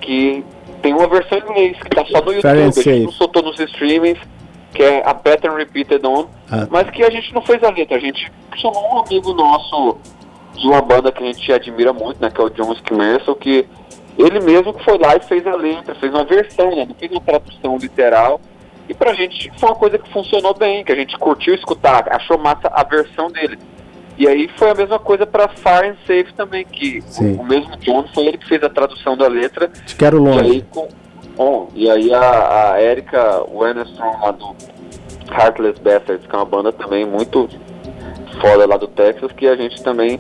que 0.02 0.44
tem 0.84 0.94
uma 0.94 1.08
versão 1.08 1.40
em 1.40 1.42
inglês 1.42 1.78
que 1.80 1.90
tá 1.90 2.06
só 2.06 2.20
no 2.22 2.34
Fair 2.42 2.56
YouTube, 2.58 2.68
a 2.68 2.72
gente 2.72 3.06
não 3.06 3.12
soltou 3.14 3.42
nos 3.42 3.60
streamings, 3.60 4.20
que 4.74 4.84
é 4.84 5.02
a 5.08 5.14
Better 5.14 5.52
and 5.52 5.56
Repeated 5.56 6.06
On, 6.06 6.28
Ah. 6.52 6.68
mas 6.70 6.90
que 6.92 7.02
a 7.04 7.10
gente 7.10 7.34
não 7.34 7.42
fez 7.42 7.64
a 7.64 7.70
letra, 7.72 7.98
a 7.98 8.00
gente 8.00 8.32
chamou 8.58 8.96
um 8.96 9.00
amigo 9.00 9.34
nosso 9.34 9.98
de 10.56 10.68
uma 10.68 10.82
banda 10.82 11.12
que 11.12 11.24
a 11.24 11.26
gente 11.26 11.52
admira 11.52 11.92
muito, 11.94 12.22
né, 12.22 12.30
que 12.30 12.40
é 12.40 12.44
o 12.44 12.50
John 12.50 12.74
Skimerson, 12.74 13.34
que 13.34 13.66
ele 14.18 14.40
mesmo 14.42 14.74
que 14.74 14.84
foi 14.84 14.98
lá 15.00 15.16
e 15.16 15.20
fez 15.22 15.48
a 15.48 15.56
letra, 15.56 15.96
fez 15.96 16.14
uma 16.14 16.24
versão, 16.26 16.76
né, 16.76 16.86
não 16.88 16.96
fez 16.96 17.12
uma 17.12 17.22
tradução 17.22 17.78
literal, 17.78 18.40
e 18.88 18.94
pra 18.94 19.14
gente 19.14 19.52
foi 19.58 19.70
uma 19.70 19.76
coisa 19.76 19.98
que 19.98 20.12
funcionou 20.12 20.54
bem, 20.54 20.84
que 20.84 20.92
a 20.92 20.96
gente 20.96 21.18
curtiu 21.18 21.56
escutar, 21.56 22.06
achou 22.14 22.38
massa 22.38 22.68
a 22.72 22.84
versão 22.84 23.28
dele. 23.32 23.58
E 24.18 24.28
aí 24.28 24.48
foi 24.58 24.70
a 24.70 24.76
mesma 24.76 25.00
coisa 25.00 25.26
pra 25.26 25.48
Far 25.48 25.86
and 25.86 25.96
Safe 26.06 26.34
também, 26.36 26.64
que 26.66 27.02
Sim. 27.02 27.36
o, 27.36 27.44
mesmo 27.44 27.76
John 27.78 28.06
foi 28.14 28.28
ele 28.28 28.38
que 28.38 28.48
fez 28.48 28.64
a 28.64 28.70
tradução 28.70 29.18
da 29.18 29.28
letra, 29.28 29.68
te 29.68 29.96
quero 29.96 30.18
e 30.18 30.30
aí, 30.30 30.38
longe. 30.38 30.66
com, 30.70 30.88
bom, 31.36 31.70
e 31.74 31.90
aí 31.90 32.14
a, 32.14 32.74
a 32.74 32.82
Erika 32.82 33.44
Wennerstrom 33.52 34.20
lá 34.22 34.32
do 34.32 34.56
Heartless 35.32 35.82
Bastards, 35.82 36.28
que 36.28 36.36
é 36.36 36.38
uma 36.38 36.46
banda 36.46 36.72
também 36.72 37.06
muito 37.06 37.50
foda 38.40 38.68
lá 38.68 38.78
do 38.78 38.88
Texas, 38.88 39.32
que 39.32 39.48
a 39.48 39.56
gente 39.56 39.82
também 39.82 40.20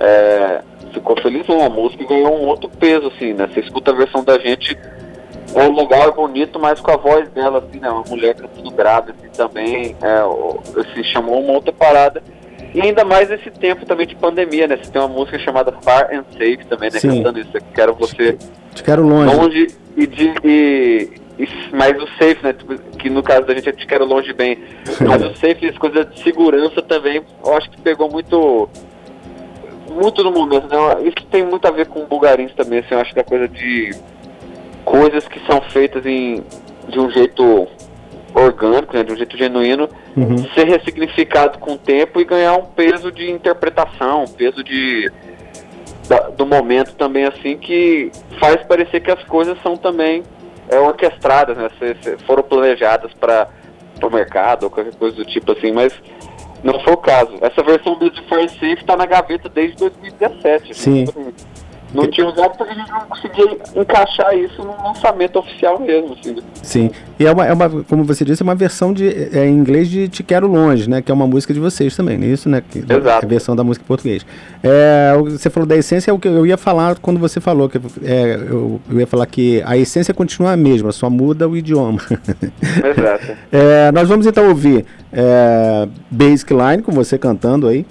é, 0.00 0.62
ficou 0.92 1.20
feliz 1.20 1.46
com 1.46 1.62
a 1.62 1.68
música 1.68 2.02
e 2.02 2.06
ganhou 2.06 2.34
um 2.34 2.46
outro 2.46 2.68
peso, 2.68 3.08
assim, 3.08 3.34
né? 3.34 3.48
Você 3.52 3.60
escuta 3.60 3.90
a 3.90 3.94
versão 3.94 4.24
da 4.24 4.38
gente, 4.38 4.76
é 5.54 5.68
legal, 5.68 6.08
é 6.08 6.12
bonito, 6.12 6.58
mas 6.58 6.80
com 6.80 6.90
a 6.90 6.96
voz 6.96 7.28
dela, 7.30 7.58
assim, 7.58 7.78
né? 7.78 7.90
Uma 7.90 8.04
mulher 8.08 8.34
cantando 8.34 8.70
grave, 8.70 9.12
assim, 9.12 9.28
também, 9.28 9.96
é, 10.02 10.80
assim, 10.80 11.04
chamou 11.04 11.42
uma 11.42 11.52
outra 11.52 11.72
parada. 11.72 12.22
E 12.76 12.80
ainda 12.82 13.06
mais 13.06 13.30
nesse 13.30 13.50
tempo 13.50 13.86
também 13.86 14.06
de 14.06 14.14
pandemia, 14.14 14.66
né? 14.66 14.76
Você 14.76 14.90
tem 14.90 15.00
uma 15.00 15.08
música 15.08 15.38
chamada 15.38 15.72
Far 15.80 16.10
and 16.12 16.24
Safe 16.32 16.62
também, 16.68 16.90
né? 16.92 16.98
Sim. 16.98 17.08
Cantando 17.08 17.38
isso, 17.40 17.50
quero 17.74 17.94
você 17.94 18.36
Te 18.74 18.82
quero 18.84 19.02
longe. 19.02 19.34
longe 19.34 19.66
e 19.96 20.06
de 20.06 20.34
e, 20.44 21.10
e- 21.38 21.48
mas 21.72 21.96
o 21.96 22.06
safe, 22.18 22.38
né? 22.42 22.52
tipo, 22.52 22.76
Que 22.98 23.08
no 23.08 23.22
caso 23.22 23.46
da 23.46 23.54
gente 23.54 23.70
a 23.70 23.72
gente 23.72 23.86
quer 23.86 24.02
o 24.02 24.04
longe 24.04 24.30
bem. 24.34 24.58
Mas 25.00 25.22
o 25.24 25.34
safe, 25.36 25.66
as 25.66 25.78
coisas 25.78 26.06
de 26.14 26.22
segurança 26.22 26.82
também, 26.82 27.22
eu 27.42 27.56
acho 27.56 27.70
que 27.70 27.80
pegou 27.80 28.10
muito 28.10 28.68
muito 29.90 30.22
no 30.22 30.30
momento, 30.30 30.66
né? 30.68 30.76
Isso 31.08 31.26
tem 31.30 31.42
muito 31.42 31.66
a 31.66 31.70
ver 31.70 31.86
com 31.86 32.02
o 32.02 32.06
Bulgarins 32.06 32.52
também, 32.54 32.80
assim, 32.80 32.88
eu 32.94 33.00
acho 33.00 33.14
que 33.14 33.20
é 33.20 33.22
coisa 33.22 33.48
de 33.48 33.94
coisas 34.84 35.26
que 35.26 35.40
são 35.46 35.62
feitas 35.62 36.04
em 36.04 36.44
de 36.88 37.00
um 37.00 37.10
jeito 37.10 37.66
orgânico, 38.40 38.94
né, 38.96 39.02
de 39.02 39.12
um 39.12 39.16
jeito 39.16 39.36
genuíno, 39.36 39.88
Uhum. 40.16 40.36
ser 40.54 40.66
ressignificado 40.66 41.58
com 41.58 41.72
o 41.72 41.78
tempo 41.78 42.20
e 42.20 42.24
ganhar 42.24 42.54
um 42.56 42.66
peso 42.66 43.10
de 43.10 43.30
interpretação, 43.30 44.24
um 44.24 44.28
peso 44.28 44.62
de 44.62 45.10
da- 46.08 46.28
do 46.28 46.46
momento 46.46 46.94
também 46.94 47.24
assim 47.24 47.56
que 47.56 48.12
faz 48.38 48.62
parecer 48.64 49.00
que 49.00 49.10
as 49.10 49.24
coisas 49.24 49.60
são 49.62 49.76
também 49.76 50.22
é, 50.68 50.78
orquestradas, 50.78 51.56
né? 51.56 51.68
Se, 51.78 51.96
se 52.02 52.16
foram 52.24 52.42
planejadas 52.42 53.12
para 53.14 53.48
o 54.02 54.10
mercado 54.10 54.64
ou 54.64 54.70
qualquer 54.70 54.94
coisa 54.94 55.16
do 55.16 55.24
tipo 55.24 55.50
assim, 55.52 55.72
mas 55.72 55.92
não 56.62 56.78
foi 56.80 56.92
o 56.92 56.96
caso. 56.96 57.32
Essa 57.40 57.62
versão 57.62 57.96
do 57.98 58.10
Fire 58.28 58.48
Safe 58.48 58.74
está 58.74 58.96
na 58.96 59.06
gaveta 59.06 59.48
desde 59.48 59.76
2017. 59.78 60.74
Sim. 60.74 61.04
Assim, 61.08 61.32
Não 61.94 62.06
tinha 62.10 62.26
usado 62.26 62.56
porque 62.56 62.72
a 62.72 62.76
gente 62.76 62.90
não 62.90 63.00
conseguia 63.00 63.58
encaixar 63.74 64.36
isso 64.36 64.62
no 64.62 64.76
lançamento 64.82 65.38
oficial 65.38 65.80
mesmo, 65.80 66.14
assim. 66.14 66.36
Sim. 66.62 66.90
E 67.18 67.24
é 67.24 67.32
uma, 67.32 67.46
é 67.46 67.52
uma, 67.52 67.68
como 67.84 68.04
você 68.04 68.24
disse, 68.24 68.42
é 68.42 68.44
uma 68.44 68.54
versão 68.54 68.92
de, 68.92 69.08
é, 69.08 69.46
em 69.46 69.54
inglês 69.54 69.88
de 69.88 70.08
Te 70.08 70.22
Quero 70.22 70.46
Longe, 70.46 70.90
né? 70.90 71.00
Que 71.00 71.10
é 71.10 71.14
uma 71.14 71.26
música 71.26 71.54
de 71.54 71.60
vocês 71.60 71.96
também, 71.96 72.18
não 72.18 72.26
é 72.26 72.30
isso, 72.30 72.48
né? 72.48 72.62
Que, 72.68 72.80
Exato. 72.80 73.24
A 73.24 73.28
versão 73.28 73.56
da 73.56 73.64
música 73.64 73.84
em 73.84 73.86
português. 73.86 74.26
É, 74.62 75.16
você 75.16 75.48
falou 75.48 75.66
da 75.66 75.76
essência, 75.76 76.10
é 76.10 76.14
o 76.14 76.18
que 76.18 76.28
eu 76.28 76.44
ia 76.44 76.56
falar 76.56 76.98
quando 76.98 77.18
você 77.18 77.40
falou, 77.40 77.68
que 77.68 77.78
é, 78.02 78.34
eu, 78.34 78.80
eu 78.90 79.00
ia 79.00 79.06
falar 79.06 79.26
que 79.26 79.62
a 79.64 79.76
essência 79.76 80.12
continua 80.12 80.52
a 80.52 80.56
mesma, 80.56 80.92
só 80.92 81.08
muda 81.08 81.48
o 81.48 81.56
idioma. 81.56 82.00
Exato. 82.60 83.36
É, 83.52 83.90
nós 83.92 84.08
vamos 84.08 84.26
então 84.26 84.48
ouvir 84.48 84.84
é, 85.12 85.88
Basic 86.10 86.52
Line 86.52 86.82
com 86.82 86.92
você 86.92 87.16
cantando 87.16 87.68
aí. 87.68 87.86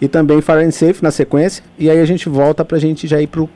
E 0.00 0.08
também 0.08 0.40
Fire 0.40 0.64
and 0.64 0.70
Safe 0.70 1.02
na 1.02 1.10
sequência. 1.10 1.62
E 1.78 1.90
aí 1.90 2.00
a 2.00 2.04
gente 2.04 2.28
volta 2.28 2.64
pra 2.64 2.78
gente 2.78 3.06
já 3.06 3.20
ir 3.20 3.26
pro, 3.26 3.48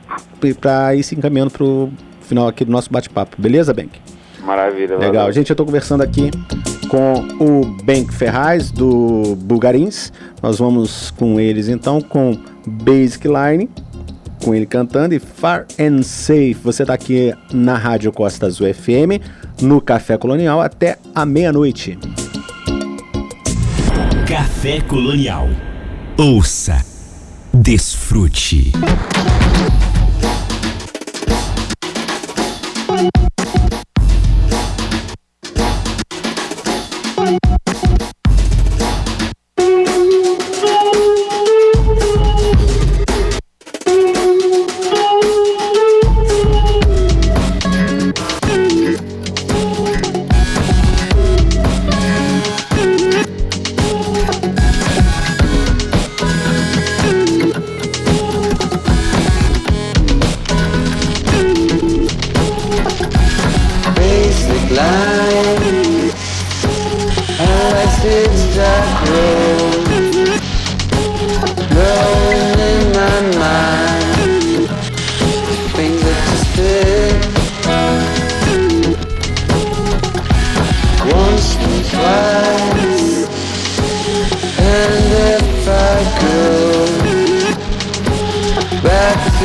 pra 0.61 0.95
ir 0.95 1.03
se 1.03 1.15
encaminhando 1.15 1.51
pro 1.51 1.89
final 2.21 2.47
aqui 2.47 2.63
do 2.63 2.71
nosso 2.71 2.91
bate-papo. 2.91 3.35
Beleza, 3.39 3.73
Bank? 3.73 3.99
Maravilha. 4.45 4.97
Legal. 4.97 5.13
valeu. 5.13 5.33
Gente, 5.33 5.49
eu 5.49 5.55
tô 5.55 5.65
conversando 5.65 6.01
aqui 6.01 6.29
com 6.87 7.13
o 7.39 7.65
Bank 7.83 8.13
Ferraz 8.13 8.71
do 8.71 9.35
Bulgarins. 9.37 10.13
Nós 10.41 10.59
vamos 10.59 11.11
com 11.11 11.39
eles 11.39 11.67
então 11.67 11.99
com 11.99 12.37
Basic 12.65 13.27
Line, 13.27 13.69
com 14.43 14.53
ele 14.53 14.67
cantando 14.67 15.15
e 15.15 15.19
Far 15.19 15.65
and 15.79 16.03
Safe. 16.03 16.57
Você 16.63 16.85
tá 16.85 16.93
aqui 16.93 17.33
na 17.51 17.75
Rádio 17.75 18.11
Costa 18.11 18.45
Azul 18.45 18.71
FM, 18.71 19.19
no 19.61 19.81
Café 19.81 20.15
Colonial 20.15 20.61
até 20.61 20.97
a 21.13 21.25
meia-noite. 21.25 21.97
Café 24.27 24.81
Colonial. 24.81 25.47
Ouça, 26.17 26.81
desfrute. 27.53 28.71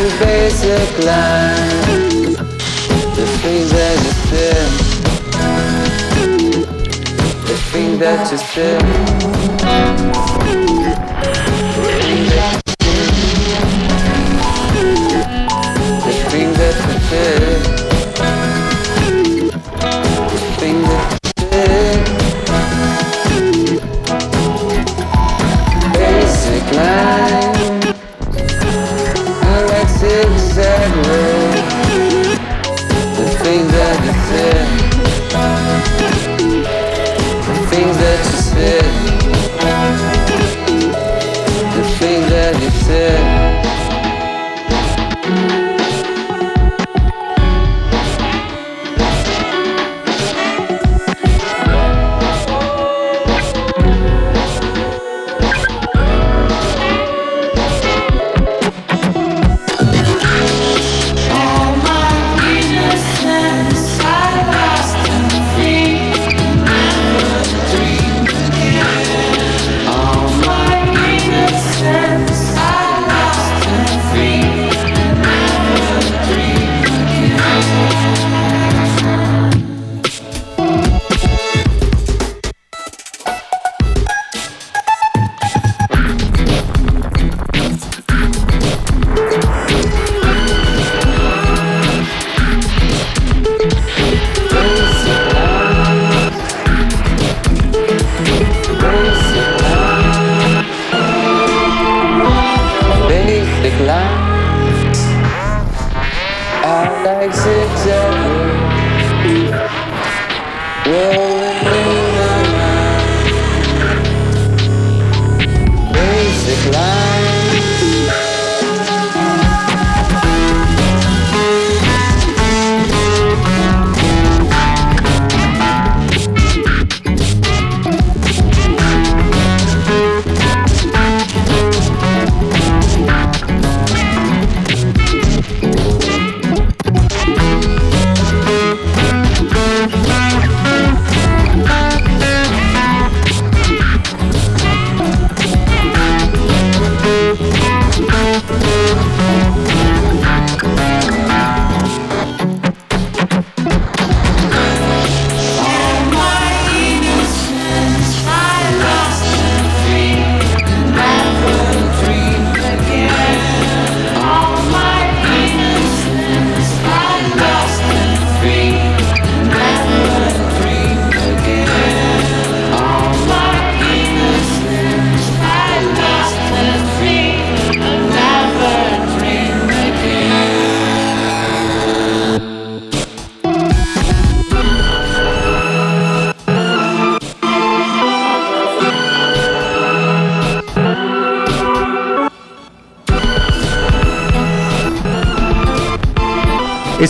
the 0.00 0.08
basic 0.24 0.90
line. 1.04 2.32
The 3.16 3.26
thing 3.40 3.62
that 3.68 3.96
you 4.04 4.14
feel. 4.28 4.68
The 7.48 7.56
thing 7.70 7.90
that 7.98 8.32
you 8.32 8.38
feel. 8.38 8.80
The 16.06 16.14
thing 16.30 16.50
that 16.60 16.76
you 16.88 16.98
feel. 17.08 17.49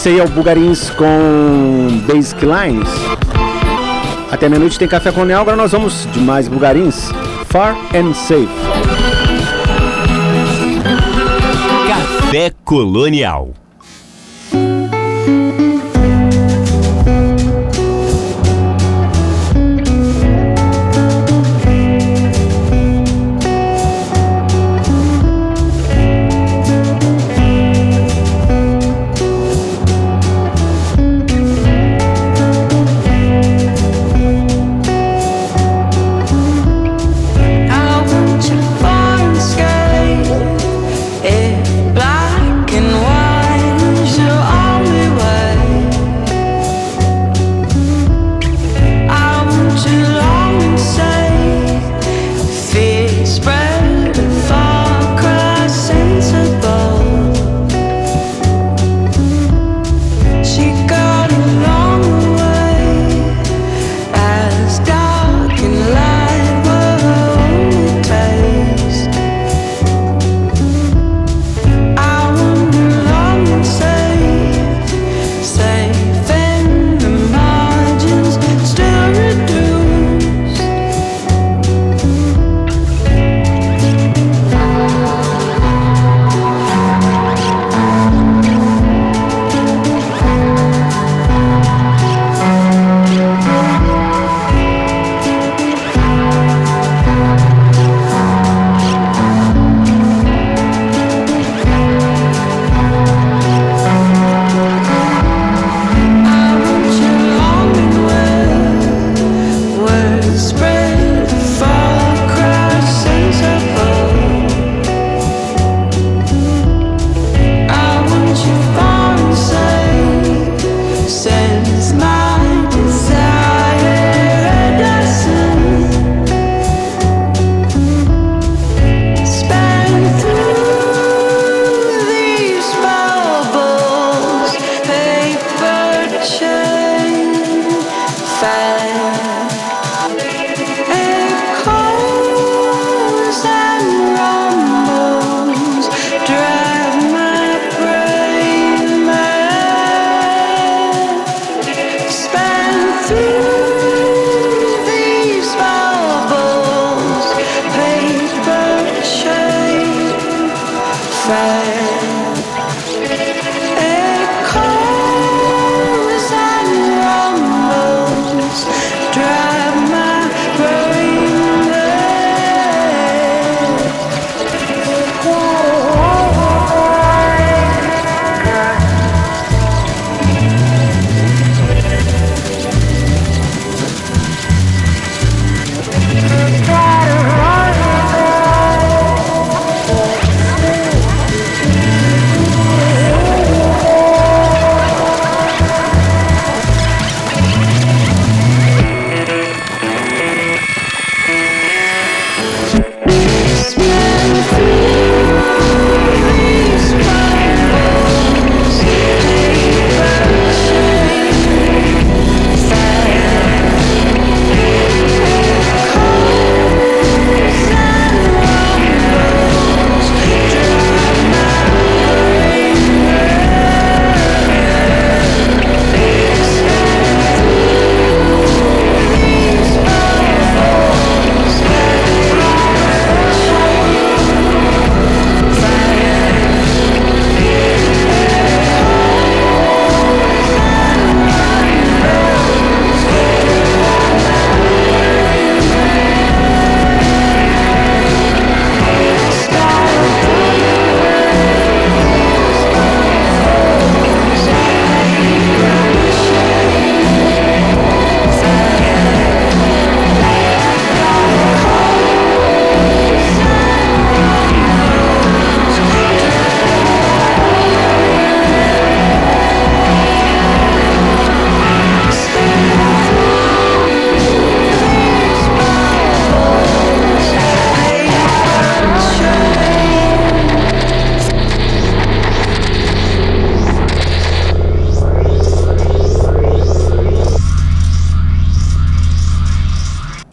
esse 0.00 0.08
aí 0.08 0.18
é 0.18 0.24
o 0.24 0.28
Bugarins 0.28 0.88
com 0.88 2.00
Basic 2.06 2.42
Lines. 2.42 2.88
Até 4.30 4.48
meia-noite 4.48 4.78
tem 4.78 4.88
Café 4.88 5.12
Colonial, 5.12 5.42
agora 5.42 5.58
nós 5.58 5.72
vamos 5.72 6.08
de 6.10 6.20
mais 6.20 6.48
Bugarins. 6.48 7.10
Far 7.50 7.76
and 7.94 8.14
Safe. 8.14 8.48
Café 11.86 12.50
Colonial. 12.64 13.59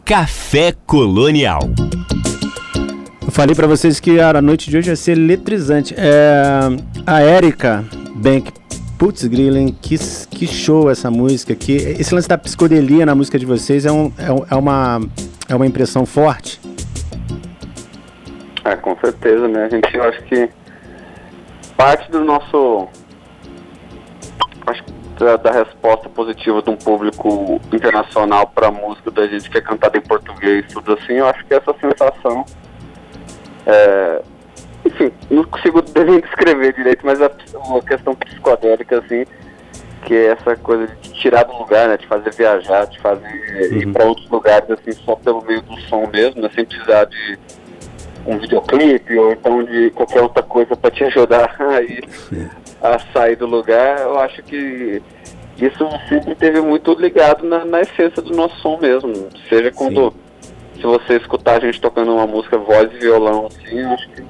Café 0.08 0.74
Colonial. 0.86 1.60
Eu 3.22 3.30
falei 3.30 3.54
pra 3.54 3.68
vocês 3.68 4.00
que 4.00 4.22
a 4.22 4.42
noite 4.42 4.70
de 4.70 4.78
hoje 4.78 4.88
vai 4.88 4.96
ser 4.96 5.18
eletrizante. 5.18 5.94
É, 5.98 6.42
a 7.06 7.22
Erika 7.22 7.84
Bank, 8.16 8.54
putz, 8.98 9.26
Grillen, 9.26 9.74
que, 9.82 9.98
que 10.30 10.48
show 10.48 10.90
essa 10.90 11.12
música 11.12 11.52
aqui. 11.52 11.76
Esse 11.76 12.16
lance 12.16 12.26
da 12.26 12.38
psicodelia 12.38 13.06
na 13.06 13.14
música 13.14 13.38
de 13.38 13.46
vocês 13.46 13.86
é, 13.86 13.92
um, 13.92 14.06
é, 14.18 14.54
é 14.54 14.56
uma, 14.56 15.02
é 15.50 15.54
uma 15.54 15.68
impressão 15.68 16.06
forte. 16.06 16.62
É, 18.64 18.78
com 18.78 18.98
certeza, 19.02 19.46
né? 19.50 19.66
A 19.66 19.70
gente, 19.70 19.94
eu 19.94 20.04
acho 20.04 20.24
que 20.24 20.50
parte 21.76 22.10
do 22.10 22.24
nosso. 22.24 22.88
Da, 25.18 25.36
da 25.36 25.52
resposta 25.52 26.08
positiva 26.10 26.62
de 26.62 26.70
um 26.70 26.76
público 26.76 27.60
internacional 27.74 28.48
para 28.48 28.68
a 28.68 28.72
música 28.72 29.10
da 29.10 29.26
gente 29.26 29.50
que 29.50 29.58
é 29.58 29.62
cantada 29.62 29.98
em 29.98 30.02
português, 30.02 30.66
tudo 30.72 30.94
assim, 30.94 31.14
eu 31.14 31.28
acho 31.28 31.44
que 31.44 31.56
essa 31.56 31.74
sensação. 31.82 32.46
É, 33.66 34.22
enfim, 34.86 35.12
não 35.30 35.44
consigo 35.44 35.84
nem 36.06 36.20
descrever 36.20 36.74
direito, 36.74 37.04
mas 37.04 37.20
a, 37.22 37.32
uma 37.66 37.82
questão 37.82 38.14
psicodélica, 38.16 39.00
assim, 39.00 39.26
que 40.06 40.14
é 40.14 40.28
essa 40.28 40.56
coisa 40.56 40.88
de 40.88 41.14
tirar 41.14 41.44
do 41.44 41.54
lugar, 41.58 41.88
né? 41.90 41.98
De 41.98 42.08
fazer 42.08 42.34
viajar, 42.34 42.86
de 42.86 43.00
fazer 43.00 43.74
ir 43.74 43.92
para 43.92 44.06
outros 44.06 44.30
lugares, 44.30 44.70
assim, 44.70 44.92
só 45.04 45.16
pelo 45.16 45.44
meio 45.44 45.62
do 45.64 45.78
som 45.82 46.08
mesmo, 46.08 46.42
né? 46.42 46.50
Sem 46.54 46.64
precisar 46.64 47.06
de 47.06 47.40
um 48.28 48.38
videoclipe 48.38 49.18
ou 49.18 49.32
então 49.32 49.64
de 49.64 49.90
qualquer 49.92 50.22
outra 50.22 50.44
coisa 50.44 50.76
para 50.76 50.92
te 50.92 51.04
ajudar 51.06 51.56
a, 52.82 52.96
a 52.96 53.00
sair 53.14 53.38
do 53.38 53.48
lugar, 53.48 54.02
eu 54.02 54.20
acho 54.20 54.44
que 54.44 55.02
isso 55.58 55.90
sempre 56.08 56.36
teve 56.36 56.62
muito 56.62 56.94
ligado 56.94 57.48
na, 57.48 57.66
na 57.66 57.82
essência 57.82 58.22
do 58.22 58.36
nosso 58.36 58.56
som 58.60 58.78
mesmo. 58.78 59.30
Seja 59.50 59.72
quando 59.72 60.14
se 60.76 60.84
você 60.84 61.16
escutar 61.16 61.58
a 61.58 61.66
gente 61.66 61.82
tocando 61.82 62.14
uma 62.14 62.28
música 62.28 62.58
voz 62.58 62.92
e 62.94 62.98
violão, 63.00 63.48
assim, 63.48 63.80
eu 63.80 63.90
acho 63.90 64.10
que 64.10 64.22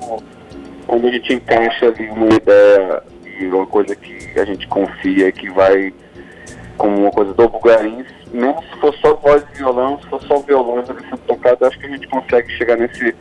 quando 0.86 1.08
a 1.08 1.12
gente 1.12 1.34
encaixa 1.34 1.88
ali 1.88 2.08
uma 2.10 2.34
ideia 2.34 3.04
e 3.40 3.46
uma 3.48 3.68
coisa 3.68 3.94
que 3.96 4.40
a 4.40 4.46
gente 4.46 4.66
confia 4.68 5.32
que 5.32 5.50
vai 5.50 5.94
como 6.78 7.02
uma 7.02 7.12
coisa 7.12 7.34
do 7.34 7.50
Bugarins, 7.50 8.08
mesmo 8.32 8.64
se 8.64 8.80
for 8.80 8.94
só 8.96 9.16
voz 9.16 9.44
e 9.54 9.58
violão, 9.58 10.00
se 10.00 10.08
for 10.08 10.22
só 10.24 10.36
ali 10.36 11.02
sendo 11.10 11.18
tocado, 11.28 11.66
acho 11.66 11.80
que 11.80 11.88
a 11.88 11.90
gente 11.90 12.08
consegue 12.08 12.50
chegar 12.54 12.78
nesse 12.78 13.14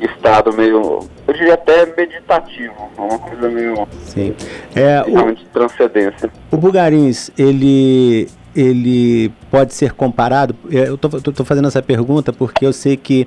estado 0.00 0.52
meio, 0.52 1.00
eu 1.26 1.34
diria 1.34 1.54
até 1.54 1.86
meditativo, 1.96 2.74
uma 2.98 3.18
coisa 3.18 3.48
meio 3.48 3.86
Sim. 4.04 4.34
É, 4.74 5.02
o, 5.02 5.34
de 5.34 5.44
transcendência. 5.46 6.30
o 6.50 6.56
Bugarins, 6.56 7.30
ele, 7.38 8.28
ele 8.54 9.32
pode 9.50 9.74
ser 9.74 9.92
comparado. 9.92 10.54
é, 10.70 10.88
Eu 10.88 10.98
tô 10.98 11.44
fazendo 11.44 11.68
essa 11.68 11.82
pergunta 11.82 12.32
porque 12.32 12.66
eu 12.66 12.72
sei 12.72 12.96
que 12.96 13.26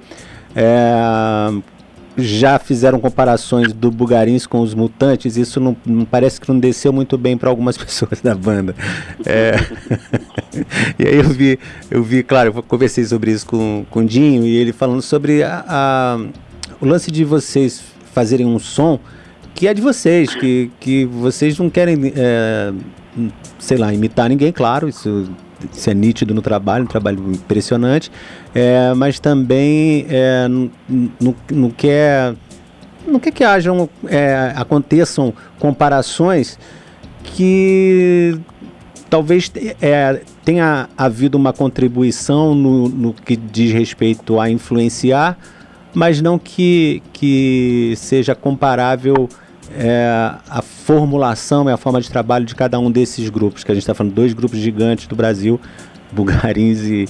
é, 0.55 1.51
já 2.17 2.59
fizeram 2.59 2.99
comparações 2.99 3.71
do 3.71 3.89
Bugarins 3.89 4.45
com 4.45 4.59
os 4.59 4.73
Mutantes. 4.73 5.37
Isso 5.37 5.59
não, 5.59 5.75
não 5.85 6.03
parece 6.05 6.39
que 6.41 6.49
não 6.51 6.59
desceu 6.59 6.91
muito 6.91 7.17
bem 7.17 7.37
para 7.37 7.49
algumas 7.49 7.77
pessoas 7.79 8.19
da 8.21 8.35
banda. 8.35 8.75
É, 9.25 9.53
e 10.99 11.07
aí 11.07 11.15
eu 11.17 11.23
vi, 11.29 11.59
eu 11.89 12.03
vi, 12.03 12.21
claro, 12.23 12.53
eu 12.55 12.63
conversei 12.63 13.05
sobre 13.05 13.31
isso 13.31 13.45
com, 13.45 13.85
com 13.89 13.99
o 14.01 14.05
Dinho 14.05 14.43
e 14.45 14.55
ele 14.57 14.73
falando 14.73 15.01
sobre 15.01 15.43
a- 15.43 15.63
a, 15.67 16.19
o 16.81 16.85
lance 16.85 17.11
de 17.11 17.23
vocês 17.23 17.83
fazerem 18.13 18.45
um 18.45 18.59
som 18.59 18.99
que 19.53 19.67
é 19.67 19.73
de 19.73 19.81
vocês, 19.81 20.33
que, 20.33 20.71
que 20.79 21.05
vocês 21.05 21.57
não 21.59 21.69
querem, 21.69 22.13
é, 22.15 22.71
sei 23.57 23.77
lá, 23.77 23.93
imitar 23.93 24.29
ninguém, 24.29 24.53
claro, 24.53 24.87
isso, 24.87 25.29
isso 25.73 25.89
é 25.89 25.93
nítido 25.93 26.33
no 26.33 26.41
trabalho, 26.41 26.85
um 26.85 26.87
trabalho 26.87 27.31
impressionante, 27.31 28.09
é, 28.55 28.93
mas 28.95 29.19
também 29.19 30.05
é, 30.09 30.47
não, 30.47 31.35
não, 31.51 31.69
quer 31.71 32.35
não 33.05 33.19
quer 33.19 33.31
que 33.31 33.43
hajam, 33.43 33.89
é, 34.07 34.53
aconteçam 34.55 35.33
comparações 35.59 36.57
que 37.23 38.39
talvez 39.09 39.51
é, 39.81 40.21
tenha 40.45 40.87
havido 40.97 41.37
uma 41.37 41.51
contribuição 41.51 42.55
no, 42.55 42.87
no 42.87 43.13
que 43.13 43.35
diz 43.35 43.73
respeito 43.73 44.39
a 44.39 44.49
influenciar, 44.49 45.37
mas 45.93 46.21
não 46.21 46.37
que, 46.37 47.01
que 47.13 47.93
seja 47.97 48.35
comparável 48.35 49.27
é, 49.75 50.31
a 50.49 50.61
formulação 50.61 51.69
e 51.69 51.71
a 51.71 51.77
forma 51.77 52.01
de 52.01 52.09
trabalho 52.09 52.45
de 52.45 52.55
cada 52.55 52.79
um 52.79 52.91
desses 52.91 53.29
grupos, 53.29 53.63
que 53.63 53.71
a 53.71 53.75
gente 53.75 53.83
está 53.83 53.93
falando, 53.93 54.13
dois 54.13 54.33
grupos 54.33 54.59
gigantes 54.59 55.07
do 55.07 55.15
Brasil, 55.15 55.59
Bugarins 56.11 56.81
e, 56.81 57.05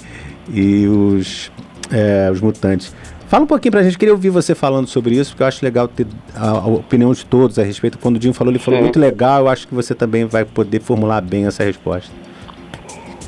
e 0.52 0.88
os, 0.88 1.52
é, 1.92 2.30
os 2.32 2.42
Mutantes. 2.42 2.94
Fala 3.28 3.44
um 3.44 3.48
pouquinho 3.48 3.72
pra 3.72 3.84
gente, 3.84 3.98
queria 3.98 4.14
ouvir 4.14 4.32
você 4.32 4.56
falando 4.56 4.88
sobre 4.88 5.16
isso, 5.16 5.32
porque 5.32 5.44
eu 5.44 5.48
acho 5.48 5.64
legal 5.64 5.88
ter 5.88 6.08
a, 6.36 6.50
a 6.50 6.68
opinião 6.68 7.14
de 7.14 7.24
todos 7.24 7.60
a 7.60 7.64
respeito. 7.64 8.00
Quando 8.00 8.16
o 8.16 8.20
Dinho 8.20 8.34
falou, 8.34 8.52
ele 8.52 8.60
falou 8.60 8.80
Sim. 8.80 8.84
muito 8.86 9.00
legal, 9.00 9.42
eu 9.42 9.50
acho 9.50 9.68
que 9.68 9.76
você 9.76 9.94
também 9.94 10.26
vai 10.26 10.44
poder 10.44 10.82
formular 10.82 11.22
bem 11.22 11.46
essa 11.46 11.64
resposta. 11.64 12.12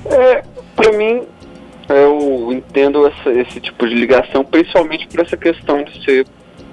É, 0.05 0.43
pra 0.75 0.91
mim, 0.97 1.21
eu 1.93 2.51
entendo 2.51 3.05
essa- 3.07 3.31
esse 3.31 3.59
tipo 3.59 3.87
de 3.87 3.93
ligação, 3.95 4.43
principalmente 4.43 5.07
por 5.07 5.19
essa 5.21 5.37
questão 5.37 5.83
de 5.83 6.03
ser 6.03 6.25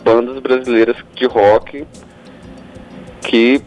bandas 0.04 0.38
brasileiras 0.40 0.96
de 1.14 1.26
rock 1.26 1.84
que 3.22 3.60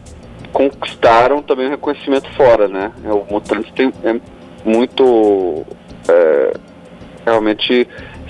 conquistaram 0.52 1.42
também 1.42 1.66
o 1.66 1.70
reconhecimento 1.70 2.28
fora, 2.34 2.68
né? 2.68 2.92
É, 3.04 3.08
O 3.12 3.24
Mutantes 3.30 3.70
tem, 3.72 3.92
é 4.04 4.16
muito 4.64 5.64
é, 6.08 6.52
realmente 7.24 7.86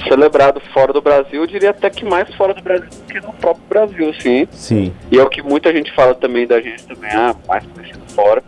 celebrado 0.09 0.61
fora 0.75 0.93
do 0.93 1.01
Brasil, 1.01 1.41
eu 1.43 1.47
diria 1.47 1.70
até 1.70 1.89
que 1.91 2.05
mais 2.05 2.33
fora 2.35 2.53
do 2.53 2.62
Brasil 2.62 2.89
do 2.89 3.12
que 3.12 3.20
no 3.20 3.33
próprio 3.35 3.64
Brasil, 3.68 4.11
assim. 4.11 4.47
Sim, 4.51 4.93
E 5.11 5.18
é 5.18 5.23
o 5.23 5.29
que 5.29 5.43
muita 5.43 5.73
gente 5.73 5.93
fala 5.95 6.14
também 6.14 6.47
da 6.47 6.61
gente 6.61 6.85
também, 6.87 7.11
ah, 7.12 7.35
mais 7.49 7.64
conhecido 7.66 8.03
fora. 8.14 8.43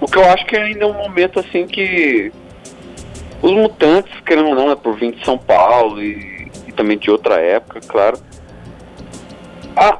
O 0.00 0.06
que 0.06 0.18
eu 0.18 0.24
acho 0.30 0.44
que 0.46 0.56
ainda 0.56 0.84
é 0.84 0.86
um 0.86 0.92
momento 0.94 1.38
assim 1.40 1.66
que 1.66 2.32
os 3.42 3.50
mutantes, 3.50 4.12
querendo 4.20 4.50
ou 4.50 4.54
não, 4.54 4.68
né, 4.68 4.76
por 4.76 4.96
vir 4.96 5.12
de 5.12 5.24
São 5.24 5.36
Paulo 5.36 6.00
e, 6.00 6.50
e 6.68 6.72
também 6.72 6.96
de 6.96 7.10
outra 7.10 7.40
época, 7.40 7.80
claro. 7.80 8.18
Ah, 9.76 9.98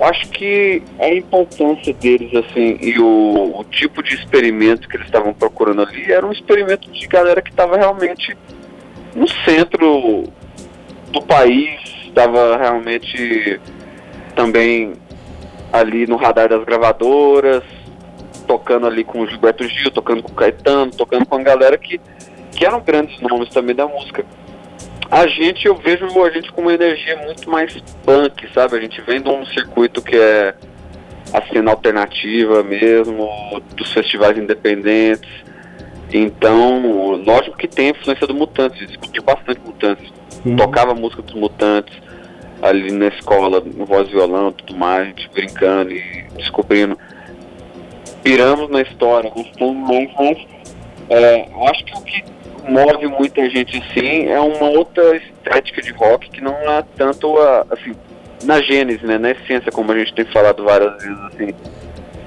acho 0.00 0.28
que 0.30 0.82
a 0.98 1.08
importância 1.08 1.94
deles, 1.94 2.34
assim, 2.34 2.76
e 2.80 2.98
o, 2.98 3.60
o 3.60 3.64
tipo 3.64 4.02
de 4.02 4.14
experimento 4.14 4.88
que 4.88 4.96
eles 4.96 5.06
estavam 5.06 5.32
procurando 5.32 5.82
ali 5.82 6.10
era 6.10 6.26
um 6.26 6.32
experimento 6.32 6.90
de 6.90 7.06
galera 7.06 7.40
que 7.40 7.50
estava 7.50 7.76
realmente 7.76 8.36
no 9.14 9.28
centro 9.44 10.24
do 11.12 11.22
país, 11.22 11.80
estava 12.06 12.56
realmente 12.56 13.60
também 14.34 14.94
ali 15.72 16.06
no 16.06 16.16
radar 16.16 16.48
das 16.48 16.64
gravadoras, 16.64 17.62
tocando 18.46 18.86
ali 18.86 19.04
com 19.04 19.20
o 19.20 19.26
Gilberto 19.26 19.64
Gil, 19.68 19.90
tocando 19.90 20.22
com 20.22 20.32
o 20.32 20.34
Caetano, 20.34 20.90
tocando 20.90 21.26
com 21.26 21.36
a 21.36 21.42
galera 21.42 21.76
que, 21.76 22.00
que 22.52 22.64
eram 22.64 22.80
grandes 22.80 23.20
nomes 23.20 23.48
também 23.50 23.74
da 23.74 23.86
música. 23.86 24.24
A 25.10 25.26
gente, 25.26 25.66
eu 25.66 25.76
vejo 25.76 26.06
a 26.24 26.30
gente 26.30 26.50
com 26.52 26.62
uma 26.62 26.74
energia 26.74 27.16
muito 27.24 27.48
mais 27.48 27.76
punk, 28.04 28.48
sabe? 28.52 28.76
A 28.76 28.80
gente 28.80 29.00
vem 29.02 29.20
de 29.20 29.28
um 29.28 29.44
circuito 29.46 30.02
que 30.02 30.16
é 30.16 30.54
a 31.32 31.42
cena 31.52 31.70
alternativa 31.70 32.62
mesmo, 32.62 33.28
dos 33.76 33.92
festivais 33.92 34.36
independentes. 34.38 35.28
Então, 36.12 37.12
lógico 37.24 37.56
que 37.56 37.66
tem 37.66 37.90
influência 37.90 38.26
do 38.26 38.34
Mutantes, 38.34 38.86
discutiu 38.86 39.22
bastante 39.22 39.60
Mutantes, 39.64 40.12
Uhum. 40.44 40.56
tocava 40.56 40.94
música 40.94 41.22
dos 41.22 41.34
Mutantes 41.34 41.96
ali 42.60 42.90
na 42.92 43.08
escola, 43.08 43.60
no 43.60 43.84
voz 43.86 44.08
e 44.08 44.12
violão 44.12 44.50
e 44.50 44.52
tudo 44.52 44.76
mais, 44.76 45.02
a 45.02 45.04
gente 45.04 45.30
brincando 45.32 45.92
e 45.92 46.26
descobrindo. 46.36 46.98
Piramos 48.24 48.70
na 48.70 48.80
história, 48.80 49.30
mais, 49.60 50.10
mas 50.18 50.38
é, 51.10 51.46
eu 51.46 51.68
acho 51.68 51.84
que 51.84 51.94
o 51.94 52.00
que 52.00 52.24
move 52.66 53.06
muita 53.06 53.48
gente 53.50 53.76
assim 53.76 54.26
é 54.26 54.40
uma 54.40 54.70
outra 54.70 55.16
estética 55.16 55.82
de 55.82 55.92
rock 55.92 56.30
que 56.30 56.40
não 56.40 56.54
é 56.54 56.82
tanto 56.96 57.38
a, 57.38 57.66
assim, 57.70 57.92
na 58.44 58.62
gênese, 58.62 59.04
né, 59.06 59.18
na 59.18 59.32
essência, 59.32 59.70
como 59.70 59.92
a 59.92 59.98
gente 59.98 60.14
tem 60.14 60.24
falado 60.24 60.64
várias 60.64 61.02
vezes 61.02 61.18
assim. 61.26 61.54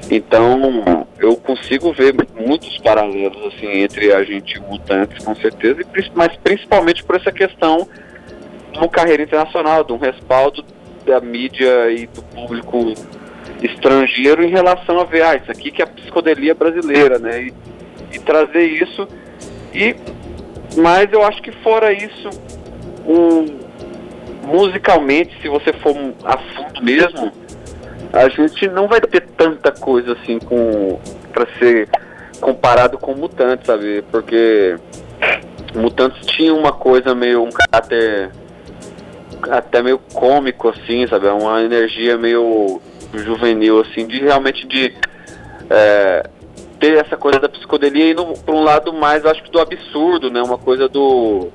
Então, 0.09 1.05
eu 1.19 1.35
consigo 1.35 1.91
ver 1.91 2.15
muitos 2.35 2.77
paralelos 2.77 3.53
assim 3.53 3.67
entre 3.81 4.13
a 4.13 4.23
gente 4.23 4.57
e 4.57 4.59
Mutantes, 4.59 5.25
com 5.25 5.35
certeza, 5.35 5.81
mas 6.15 6.35
principalmente 6.37 7.03
por 7.03 7.15
essa 7.17 7.31
questão 7.31 7.87
de 8.71 8.77
uma 8.77 8.87
carreira 8.87 9.23
internacional, 9.23 9.83
de 9.83 9.91
um 9.91 9.97
respaldo 9.97 10.63
da 11.05 11.19
mídia 11.19 11.91
e 11.91 12.05
do 12.07 12.21
público 12.21 12.93
estrangeiro 13.61 14.43
em 14.43 14.49
relação 14.49 14.99
a 14.99 15.03
ver, 15.03 15.23
ah, 15.23 15.35
isso 15.35 15.51
aqui 15.51 15.71
que 15.71 15.81
é 15.81 15.85
a 15.85 15.87
psicodelia 15.87 16.53
brasileira, 16.53 17.17
né? 17.17 17.43
E, 17.43 17.53
e 18.13 18.19
trazer 18.19 18.63
isso. 18.63 19.07
E, 19.73 19.95
mas 20.75 21.11
eu 21.11 21.23
acho 21.23 21.41
que 21.41 21.51
fora 21.51 21.91
isso, 21.91 22.29
musicalmente, 24.43 25.39
se 25.41 25.47
você 25.47 25.73
for 25.73 25.95
a 26.23 26.37
fundo 26.37 26.83
mesmo, 26.83 27.31
a 28.13 28.29
gente 28.29 28.67
não 28.69 28.87
vai 28.87 29.01
ter 29.01 29.21
tanta 29.21 29.71
coisa 29.71 30.13
assim 30.13 30.39
com 30.39 30.99
para 31.33 31.47
ser 31.59 31.89
comparado 32.39 32.97
com 32.97 33.13
Mutantes, 33.13 33.67
sabe? 33.67 34.03
Porque 34.11 34.75
Mutantes 35.75 36.25
tinha 36.25 36.53
uma 36.53 36.71
coisa 36.71 37.13
meio 37.13 37.43
um 37.43 37.49
caráter 37.51 38.31
até 39.49 39.81
meio 39.81 39.99
cômico 40.13 40.69
assim, 40.69 41.05
sabe? 41.07 41.27
Uma 41.27 41.61
energia 41.61 42.17
meio 42.17 42.81
juvenil 43.13 43.79
assim, 43.81 44.05
de 44.05 44.19
realmente 44.19 44.67
de 44.67 44.93
é, 45.69 46.29
ter 46.79 46.97
essa 46.97 47.17
coisa 47.17 47.39
da 47.39 47.49
psicodelia 47.49 48.11
indo 48.11 48.25
para 48.45 48.53
um 48.53 48.63
lado 48.63 48.93
mais, 48.93 49.25
acho 49.25 49.43
que 49.43 49.51
do 49.51 49.59
absurdo, 49.59 50.29
né? 50.29 50.41
Uma 50.41 50.57
coisa 50.57 50.87
do 50.87 51.49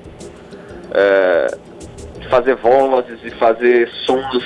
é, 0.93 1.57
fazer 2.29 2.55
vozes 2.55 3.19
e 3.23 3.31
fazer 3.31 3.89
sons 4.05 4.43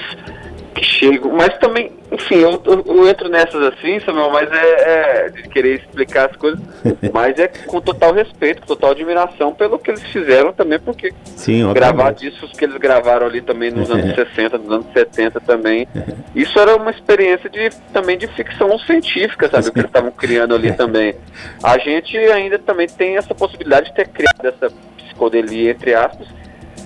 que 0.78 0.86
chegam, 0.86 1.32
mas 1.32 1.58
também, 1.58 1.92
enfim, 2.12 2.36
eu, 2.36 2.62
eu, 2.64 2.84
eu 2.86 3.10
entro 3.10 3.28
nessas 3.30 3.62
assim, 3.64 4.00
Samuel, 4.02 4.30
mas 4.30 4.50
é, 4.52 5.26
é 5.26 5.30
de 5.30 5.44
querer 5.50 5.80
explicar 5.80 6.30
as 6.30 6.36
coisas, 6.38 6.60
mas 7.12 7.38
é 7.40 7.48
com 7.48 7.82
total 7.82 8.14
respeito, 8.14 8.62
com 8.62 8.68
total 8.68 8.92
admiração 8.92 9.54
pelo 9.54 9.80
que 9.80 9.92
eles 9.92 10.04
fizeram 10.04 10.54
também, 10.54 10.80
porque 10.80 11.12
sim, 11.26 11.72
gravar 11.74 12.12
discos 12.12 12.52
que 12.52 12.64
eles 12.64 12.78
gravaram 12.78 13.26
ali 13.26 13.42
também 13.42 13.72
nos 13.72 13.90
anos 13.90 14.14
60, 14.16 14.58
nos 14.60 14.72
anos 14.72 14.86
70 14.94 15.40
também. 15.42 15.88
Isso 16.36 16.60
era 16.60 16.76
uma 16.76 16.92
experiência 16.92 17.50
de 17.50 17.70
também 17.92 18.18
de 18.18 18.28
ficção 18.28 18.78
científica, 18.80 19.50
sabe? 19.50 19.70
O 19.70 19.74
que 19.74 19.80
eles 19.80 19.90
estavam 19.90 20.12
criando 20.12 20.54
ali 20.54 20.72
também. 20.78 21.16
A 21.64 21.78
gente 21.80 22.16
ainda 22.18 22.60
também 22.60 22.88
tem 22.88 23.18
essa 23.18 23.34
possibilidade 23.34 23.90
de 23.90 23.96
ter 23.96 24.08
criado 24.08 24.46
essa 24.46 24.72
psicodelia, 24.98 25.72
entre 25.72 25.96
aspas, 25.96 26.28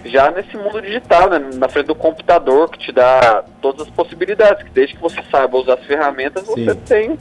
já 0.06 0.32
nesse 0.32 0.56
mundo 0.58 0.82
digital, 0.82 1.30
né? 1.30 1.40
Na 1.56 1.68
frente 1.70 1.88
do 1.88 1.96
computador, 1.96 2.70
que 2.70 2.80
te 2.80 2.92
dá 2.92 3.44
todas 3.62 3.88
as 3.88 3.90
possibilidades, 3.94 4.64
que 4.64 4.70
desde 4.70 4.96
que 4.96 5.02
você 5.02 5.22
saiba 5.30 5.58
usar 5.58 5.76
as 5.76 5.86
ferramentas, 5.86 6.46
Sim. 6.46 6.66
você 6.66 6.76
tem 6.76 7.18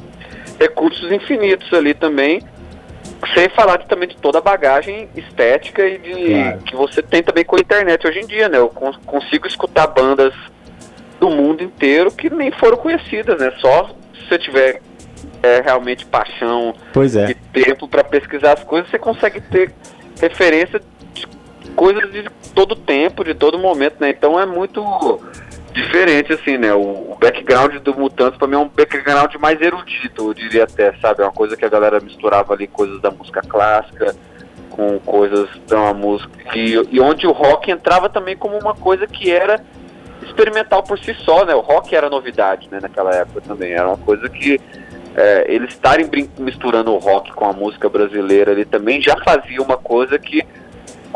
recursos 0.59 1.11
infinitos 1.13 1.73
ali 1.73 1.95
também. 1.95 2.43
Sem 3.35 3.51
falar 3.51 3.77
de, 3.77 3.87
também 3.87 4.09
de 4.09 4.17
toda 4.17 4.39
a 4.39 4.41
bagagem 4.41 5.09
estética 5.15 5.87
e 5.87 5.99
de 5.99 6.33
Claro. 6.33 6.59
que 6.61 6.75
você 6.77 7.03
tem 7.03 7.23
também 7.23 7.45
com 7.45 7.57
a 7.57 7.61
internet 7.61 8.07
hoje 8.07 8.21
em 8.21 8.27
dia, 8.27 8.49
né? 8.49 8.57
Eu 8.59 8.69
cons- 8.71 8.99
consigo 9.05 9.47
escutar 9.47 9.87
bandas 9.89 10.33
do 11.19 11.29
mundo 11.29 11.63
inteiro 11.63 12.11
que 12.11 12.31
nem 12.31 12.51
foram 12.51 12.79
conhecidas, 12.79 13.39
né? 13.39 13.53
Só 13.61 13.91
se 14.15 14.27
você 14.27 14.39
tiver 14.39 14.81
é, 15.43 15.61
realmente 15.61 16.07
paixão 16.07 16.75
é. 16.97 17.31
e 17.31 17.35
tempo 17.63 17.87
para 17.87 18.03
pesquisar 18.03 18.55
as 18.55 18.65
coisas, 18.65 18.91
você 18.91 18.99
consegue 18.99 19.41
ter 19.43 19.71
referência 20.19 20.81
coisas 21.71 22.11
de 22.13 22.29
todo 22.55 22.77
tempo, 22.77 23.25
de 23.25 23.35
todo 23.35 23.59
momento, 23.59 23.97
né? 24.01 24.11
Então 24.11 24.39
é 24.39 24.47
muito 24.47 24.83
diferente, 25.73 26.33
assim, 26.33 26.59
né? 26.59 26.75
O, 26.75 27.13
o 27.13 27.17
background 27.21 27.77
do 27.77 27.95
Mutantes 27.95 28.39
pra 28.39 28.49
mim 28.49 28.55
é 28.55 28.59
um 28.59 28.69
background 28.69 29.35
mais 29.37 29.61
erudito, 29.61 30.29
eu 30.29 30.35
diria 30.35 30.65
até, 30.65 30.93
sabe? 31.01 31.23
É 31.23 31.25
uma 31.25 31.33
coisa 31.33 31.57
que 31.57 31.65
a 31.65 31.69
galera 31.69 32.01
misturava 32.01 32.53
ali 32.53 32.67
coisas 32.67 33.01
da 33.01 33.11
música 33.11 33.41
clássica 33.43 34.15
com 34.71 34.99
coisas 35.01 35.49
da 35.67 35.93
música 35.93 36.31
e, 36.55 36.75
e 36.91 37.01
onde 37.01 37.27
o 37.27 37.33
rock 37.33 37.71
entrava 37.71 38.09
também 38.09 38.37
como 38.37 38.57
uma 38.57 38.75
coisa 38.75 39.07
que 39.07 39.31
era 39.31 39.61
experimental 40.23 40.83
por 40.83 40.99
si 40.99 41.15
só, 41.15 41.45
né? 41.45 41.55
O 41.55 41.61
rock 41.61 41.95
era 41.95 42.09
novidade, 42.09 42.69
né? 42.71 42.79
Naquela 42.81 43.15
época 43.15 43.41
também 43.41 43.73
era 43.73 43.89
uma 43.89 43.99
coisa 43.99 44.29
que 44.29 44.61
é, 45.17 45.45
eles 45.49 45.71
estarem 45.71 46.09
misturando 46.39 46.93
o 46.93 46.99
rock 46.99 47.33
com 47.33 47.45
a 47.45 47.53
música 47.53 47.89
brasileira 47.89 48.53
ali 48.53 48.65
também 48.65 49.03
já 49.03 49.17
fazia 49.25 49.61
uma 49.61 49.77
coisa 49.77 50.19
que 50.19 50.45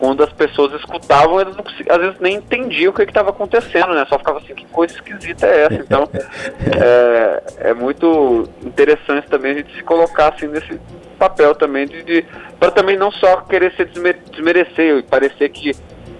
quando 0.05 0.23
as 0.23 0.33
pessoas 0.35 0.75
escutavam, 0.75 1.41
eles 1.41 1.57
não, 1.57 1.65
às 1.89 1.99
vezes 1.99 2.21
nem 2.21 2.37
entendiam 2.37 2.91
o 2.91 2.95
que 2.95 3.03
estava 3.05 3.31
acontecendo, 3.31 3.95
né? 3.95 4.05
Só 4.07 4.19
ficava 4.19 4.39
assim, 4.39 4.55
que 4.55 4.67
coisa 4.67 4.95
esquisita 4.95 5.47
é 5.47 5.63
essa? 5.63 5.75
Então, 5.77 6.07
é, 6.79 7.71
é 7.71 7.75
muito 7.75 8.47
interessante 8.63 9.27
também 9.29 9.53
a 9.53 9.55
gente 9.55 9.75
se 9.75 9.83
colocar 9.83 10.35
assim 10.35 10.47
nesse 10.47 10.79
papel 11.19 11.55
também 11.55 11.87
de, 11.87 12.03
de 12.03 12.25
para 12.61 12.71
também 12.71 12.99
não 12.99 13.11
só 13.11 13.37
querer 13.43 13.73
se 13.77 13.85
desme- 13.87 14.17
desmerecer 14.31 14.99
e 14.99 15.03
parecer 15.03 15.49
que 15.49 15.73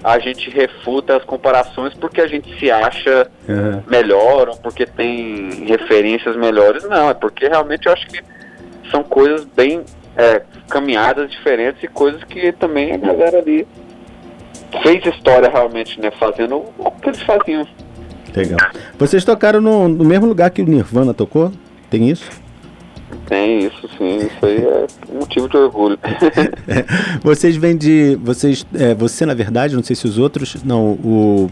a 0.03 0.19
gente 0.19 0.49
refuta 0.49 1.17
as 1.19 1.25
comparações 1.25 1.93
porque 1.93 2.23
a 2.23 2.27
gente 2.27 2.59
se 2.59 2.71
acha 2.71 3.31
Aham. 3.47 3.83
melhor 3.87 4.49
ou 4.49 4.57
porque 4.57 4.87
tem 4.87 5.67
referências 5.67 6.37
melhores, 6.37 6.85
não, 6.85 7.11
é 7.11 7.15
porque 7.15 7.47
realmente 7.49 7.87
eu 7.87 7.93
acho 7.93 8.07
que 8.07 8.23
são 8.91 9.03
coisas 9.03 9.45
bem 9.45 9.85
é, 10.17 10.43
caminhadas 10.69 11.31
diferentes 11.31 11.83
e 11.83 11.89
coisas 11.89 12.23
que 12.25 12.53
também 12.53 12.93
a 12.93 12.97
galera 12.97 13.39
ali 13.39 13.67
fez 14.83 15.05
história 15.07 15.49
realmente, 15.49 16.01
né, 16.01 16.11
fazendo 16.19 16.65
o 16.79 16.91
que 16.91 17.09
eles 17.09 17.23
faziam. 17.23 17.67
Legal. 18.35 18.59
Vocês 18.99 19.25
tocaram 19.25 19.61
no, 19.61 19.89
no 19.89 20.05
mesmo 20.05 20.27
lugar 20.27 20.51
que 20.51 20.63
o 20.63 20.65
Nirvana 20.65 21.15
tocou? 21.15 21.53
Tem 21.89 22.11
isso? 22.11 22.29
Tem 23.27 23.61
isso 23.61 23.89
sim, 23.97 24.17
isso 24.17 24.45
aí 24.45 24.59
é 24.59 24.87
motivo 25.13 25.49
de 25.49 25.57
orgulho. 25.57 25.99
vocês 27.23 27.57
vêm 27.57 27.77
de. 27.77 28.19
Vocês, 28.23 28.67
é, 28.75 28.95
você, 28.95 29.25
na 29.25 29.35
verdade, 29.35 29.77
não 29.77 29.83
sei 29.83 29.95
se 29.95 30.07
os 30.07 30.19
outros. 30.19 30.63
Não, 30.65 30.93
o. 30.93 31.51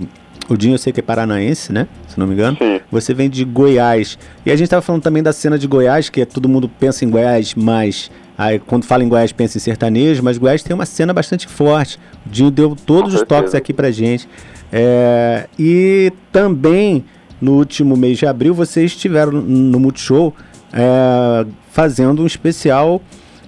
O 0.48 0.56
Dinho 0.56 0.74
eu 0.74 0.78
sei 0.78 0.92
que 0.92 0.98
é 0.98 1.02
paranaense, 1.02 1.72
né? 1.72 1.86
Se 2.08 2.18
não 2.18 2.26
me 2.26 2.34
engano. 2.34 2.58
Sim. 2.58 2.80
Você 2.90 3.14
vem 3.14 3.30
de 3.30 3.44
Goiás. 3.44 4.18
E 4.44 4.50
a 4.50 4.56
gente 4.56 4.64
estava 4.64 4.82
falando 4.82 5.00
também 5.00 5.22
da 5.22 5.32
cena 5.32 5.56
de 5.56 5.68
Goiás, 5.68 6.10
que 6.10 6.20
é, 6.20 6.26
todo 6.26 6.48
mundo 6.48 6.68
pensa 6.68 7.04
em 7.04 7.10
Goiás, 7.10 7.54
mas 7.54 8.10
aí, 8.44 8.58
quando 8.58 8.84
fala 8.84 9.04
em 9.04 9.08
Goiás 9.08 9.32
pensa 9.32 9.58
em 9.58 9.60
sertanejo, 9.60 10.22
mas 10.22 10.38
Goiás 10.38 10.62
tem 10.62 10.74
uma 10.74 10.86
cena 10.86 11.12
bastante 11.12 11.46
forte. 11.46 11.98
O 12.26 12.28
Dinho 12.28 12.50
deu 12.50 12.76
todos 12.76 13.14
os 13.14 13.22
toques 13.22 13.54
aqui 13.54 13.72
pra 13.72 13.90
gente. 13.90 14.28
É, 14.72 15.48
e 15.58 16.12
também 16.30 17.04
no 17.40 17.52
último 17.52 17.96
mês 17.96 18.18
de 18.18 18.26
abril 18.26 18.54
vocês 18.54 18.92
estiveram 18.92 19.32
no 19.32 19.78
Multishow 19.78 20.34
é, 20.72 21.46
fazendo 21.70 22.22
um 22.22 22.26
especial 22.26 23.02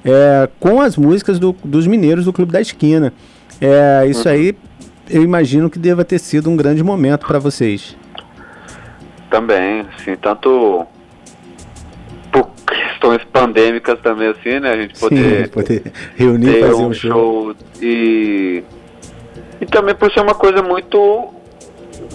é, 0.05 0.49
com 0.61 0.81
as 0.81 0.97
músicas 0.97 1.39
do, 1.39 1.55
dos 1.65 1.87
mineiros 1.87 2.25
do 2.25 2.33
Clube 2.33 2.53
da 2.53 2.61
Esquina. 2.61 3.13
É, 3.61 4.07
isso 4.07 4.29
aí 4.29 4.55
eu 5.09 5.23
imagino 5.23 5.71
que 5.71 5.79
deva 5.79 6.05
ter 6.05 6.19
sido 6.19 6.51
um 6.51 6.57
grande 6.57 6.83
momento 6.83 7.27
para 7.27 7.39
vocês. 7.39 7.97
Também, 9.31 9.87
sim, 10.05 10.17
tanto 10.17 10.87
por 12.31 12.51
questões 13.05 13.25
pandêmicas 13.25 14.01
também, 14.01 14.29
assim, 14.29 14.61
né? 14.61 14.71
A 14.71 14.77
gente 14.77 14.99
poder, 14.99 15.45
sim, 15.45 15.51
poder 15.51 15.93
reunir 16.17 16.61
fazer 16.61 16.75
um, 16.75 16.87
um 16.89 16.93
show. 16.93 17.11
show. 17.11 17.57
e 17.83 18.63
e 19.61 19.67
também 19.67 19.95
por 19.95 20.11
ser 20.13 20.21
uma 20.21 20.35
coisa 20.35 20.63
muito 20.63 21.33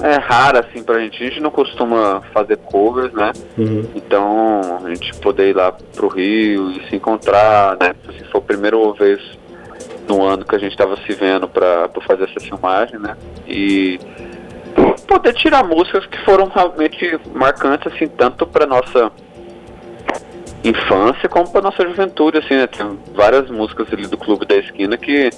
é, 0.02 0.16
rara, 0.16 0.60
assim, 0.60 0.84
pra 0.84 1.00
gente. 1.00 1.24
A 1.24 1.28
gente 1.28 1.40
não 1.40 1.50
costuma 1.50 2.22
fazer 2.34 2.58
covers, 2.58 3.14
né? 3.14 3.32
Uhum. 3.58 3.86
Então, 3.96 4.82
a 4.84 4.90
gente 4.90 5.16
poder 5.20 5.50
ir 5.50 5.56
lá 5.56 5.72
pro 5.72 6.10
Rio 6.10 6.72
e 6.72 6.90
se 6.90 6.96
encontrar, 6.96 7.78
né? 7.80 7.96
Se 8.18 8.24
for 8.26 8.40
a 8.40 8.42
primeira 8.42 8.78
vez 8.94 9.20
no 10.08 10.24
ano 10.24 10.44
que 10.44 10.56
a 10.56 10.60
gente 10.60 10.72
estava 10.72 10.98
se 10.98 11.14
vendo 11.14 11.48
para 11.48 11.90
fazer 12.06 12.26
essa 12.26 12.40
filmagem, 12.40 13.00
né? 13.00 13.16
E 13.48 14.00
poder 15.08 15.34
tirar 15.34 15.64
músicas 15.64 16.06
que 16.06 16.24
foram 16.26 16.48
realmente 16.48 17.20
marcantes, 17.34 17.92
assim, 17.92 18.08
tanto 18.08 18.46
para 18.46 18.66
nossa 18.66 19.12
infância 20.64 21.30
como 21.30 21.50
para 21.50 21.62
nossa 21.62 21.88
juventude, 21.88 22.38
assim, 22.38 22.56
né? 22.56 22.68
Tem 22.68 23.00
várias 23.14 23.50
músicas 23.50 23.92
ali 23.94 24.08
do 24.08 24.18
Clube 24.18 24.46
da 24.46 24.56
Esquina 24.58 24.98
que 24.98 25.30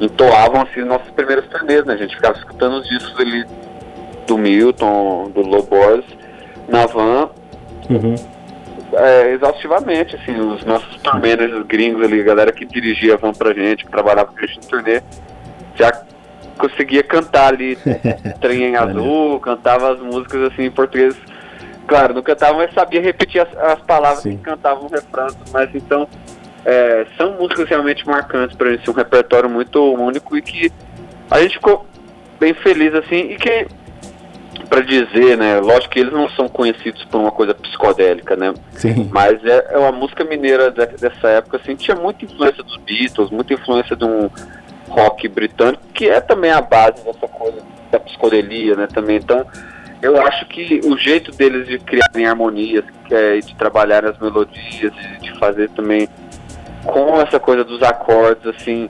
entoavam, 0.00 0.62
assim, 0.62 0.82
nossos 0.82 1.10
primeiros 1.10 1.46
turnês, 1.48 1.84
né? 1.84 1.94
A 1.94 1.96
gente 1.96 2.14
ficava 2.14 2.36
escutando 2.38 2.74
os 2.74 2.88
discos 2.88 3.18
ali 3.20 3.44
do 4.26 4.38
Milton, 4.38 5.30
do 5.34 5.40
Lobos, 5.40 6.04
na 6.68 6.86
van. 6.86 7.30
Uhum 7.90 8.38
é, 8.92 9.32
exaustivamente, 9.32 10.16
assim, 10.16 10.38
os 10.38 10.64
nossos 10.64 10.96
tour 11.02 11.14
managers 11.14 11.66
gringos 11.66 12.02
ali, 12.02 12.20
a 12.20 12.24
galera 12.24 12.52
que 12.52 12.64
dirigia 12.64 13.14
a 13.14 13.16
van 13.16 13.32
pra 13.32 13.52
gente, 13.52 13.84
que 13.84 13.90
trabalhava 13.90 14.32
com 14.32 14.38
a 14.38 14.46
gente 14.46 14.56
no 14.56 14.66
turnê, 14.66 15.02
já 15.74 15.92
conseguia 16.56 17.02
cantar 17.02 17.52
ali 17.52 17.78
Trem 18.40 18.64
em 18.64 18.76
Azul, 18.76 19.38
cantava 19.40 19.92
as 19.92 20.00
músicas 20.00 20.52
assim 20.52 20.64
em 20.64 20.70
português. 20.70 21.16
Claro, 21.88 22.12
não 22.12 22.22
cantava, 22.22 22.58
mas 22.58 22.72
sabia 22.74 23.00
repetir 23.00 23.40
as, 23.40 23.56
as 23.56 23.80
palavras 23.80 24.22
Sim. 24.22 24.36
que 24.36 24.42
cantavam 24.42 24.84
no 24.84 24.90
refrão, 24.90 25.26
mas 25.50 25.74
então 25.74 26.06
é, 26.64 27.06
são 27.16 27.32
músicas 27.32 27.66
realmente 27.66 28.06
marcantes 28.06 28.54
pra 28.54 28.70
gente, 28.70 28.90
um 28.90 28.92
repertório 28.92 29.48
muito 29.48 29.82
único 29.94 30.36
e 30.36 30.42
que 30.42 30.70
a 31.30 31.40
gente 31.40 31.54
ficou 31.54 31.86
bem 32.38 32.52
feliz 32.52 32.94
assim 32.94 33.32
e 33.32 33.36
que 33.36 33.66
para 34.68 34.82
dizer, 34.82 35.38
né? 35.38 35.60
Lógico 35.60 35.94
que 35.94 36.00
eles 36.00 36.12
não 36.12 36.28
são 36.30 36.46
conhecidos 36.46 37.02
por 37.06 37.18
uma 37.18 37.30
coisa 37.30 37.54
psicodélica, 37.54 38.36
né? 38.36 38.52
Sim. 38.72 39.08
Mas 39.10 39.42
é, 39.42 39.68
é 39.70 39.78
uma 39.78 39.92
música 39.92 40.24
mineira 40.24 40.70
de, 40.70 40.86
dessa 40.98 41.28
época, 41.28 41.56
assim, 41.56 41.74
tinha 41.74 41.96
muita 41.96 42.26
influência 42.26 42.62
dos 42.62 42.76
Beatles, 42.78 43.30
muita 43.30 43.54
influência 43.54 43.96
de 43.96 44.04
um 44.04 44.28
rock 44.90 45.26
britânico, 45.26 45.82
que 45.94 46.10
é 46.10 46.20
também 46.20 46.50
a 46.50 46.60
base 46.60 47.02
dessa 47.02 47.26
coisa 47.28 47.62
da 47.90 47.98
psicodelia, 47.98 48.76
né? 48.76 48.86
Também. 48.86 49.16
Então, 49.16 49.46
eu 50.00 50.20
acho 50.20 50.46
que 50.46 50.80
o 50.84 50.96
jeito 50.96 51.32
deles 51.32 51.66
de 51.66 51.78
criarem 51.78 52.26
harmonias, 52.26 52.84
é 53.10 53.38
de 53.38 53.54
trabalhar 53.56 54.04
as 54.04 54.18
melodias, 54.18 54.92
de, 54.92 55.18
de 55.20 55.38
fazer 55.38 55.70
também 55.70 56.08
com 56.84 57.20
essa 57.20 57.40
coisa 57.40 57.64
dos 57.64 57.82
acordes, 57.82 58.46
assim, 58.46 58.88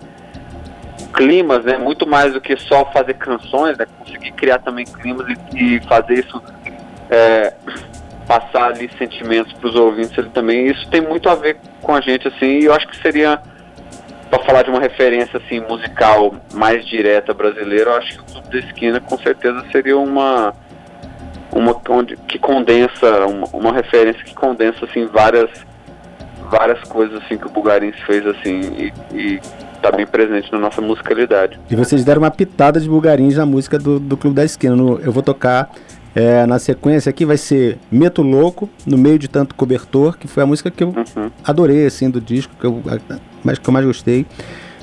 climas, 1.12 1.64
né? 1.64 1.78
Muito 1.78 2.06
mais 2.06 2.32
do 2.32 2.40
que 2.40 2.56
só 2.56 2.84
fazer 2.92 3.14
canções, 3.14 3.78
né? 3.78 3.86
Conseguir 3.98 4.32
criar 4.32 4.58
também 4.58 4.84
climas 4.84 5.26
e, 5.54 5.76
e 5.76 5.80
fazer 5.86 6.14
isso 6.14 6.42
é, 7.10 7.54
passar 8.26 8.72
ali 8.72 8.90
sentimentos 8.98 9.52
para 9.54 9.68
os 9.68 9.74
ouvintes 9.74 10.16
ele 10.18 10.30
também. 10.30 10.66
Isso 10.66 10.88
tem 10.90 11.00
muito 11.00 11.28
a 11.28 11.34
ver 11.34 11.56
com 11.80 11.94
a 11.94 12.00
gente, 12.00 12.28
assim, 12.28 12.58
e 12.58 12.64
eu 12.66 12.74
acho 12.74 12.86
que 12.86 12.96
seria 12.98 13.40
para 14.28 14.44
falar 14.44 14.62
de 14.62 14.68
uma 14.68 14.80
referência 14.80 15.40
assim 15.42 15.60
musical 15.60 16.34
mais 16.52 16.86
direta 16.86 17.32
brasileira, 17.32 17.92
eu 17.92 17.96
acho 17.96 18.12
que 18.12 18.20
o 18.20 18.24
Clube 18.24 18.50
da 18.50 18.58
Esquina 18.58 19.00
com 19.00 19.16
certeza 19.18 19.64
seria 19.72 19.96
uma 19.96 20.54
uma 21.52 21.76
onde, 21.88 22.16
que 22.16 22.38
condensa 22.38 23.26
uma, 23.26 23.46
uma 23.52 23.72
referência 23.72 24.22
que 24.24 24.34
condensa 24.34 24.84
assim 24.84 25.06
várias 25.06 25.50
várias 26.50 26.80
coisas 26.84 27.22
assim 27.22 27.36
que 27.36 27.46
o 27.46 27.50
Bugarins 27.50 27.96
fez 28.06 28.26
assim 28.26 28.60
e, 28.78 28.92
e 29.14 29.40
tá 29.80 29.92
bem 29.92 30.06
presente 30.06 30.50
na 30.52 30.58
nossa 30.58 30.80
musicalidade. 30.80 31.58
E 31.70 31.76
vocês 31.76 32.04
deram 32.04 32.22
uma 32.22 32.30
pitada 32.30 32.80
de 32.80 32.88
bugarins 32.88 33.36
na 33.36 33.46
música 33.46 33.78
do, 33.78 33.98
do 33.98 34.16
Clube 34.16 34.36
da 34.36 34.44
Esquina. 34.44 34.74
No, 34.74 34.98
eu 34.98 35.12
vou 35.12 35.22
tocar 35.22 35.70
é, 36.14 36.46
na 36.46 36.58
sequência 36.58 37.10
aqui, 37.10 37.24
vai 37.24 37.36
ser 37.36 37.78
Meto 37.90 38.22
Louco, 38.22 38.68
no 38.86 38.98
meio 38.98 39.18
de 39.18 39.28
tanto 39.28 39.54
cobertor, 39.54 40.18
que 40.18 40.26
foi 40.26 40.42
a 40.42 40.46
música 40.46 40.70
que 40.70 40.82
eu 40.82 40.88
uhum. 40.88 41.30
adorei, 41.44 41.86
assim, 41.86 42.10
do 42.10 42.20
disco, 42.20 42.52
que 42.58 42.66
eu, 42.66 42.82
mas, 43.44 43.58
que 43.58 43.68
eu 43.68 43.72
mais 43.72 43.86
gostei. 43.86 44.26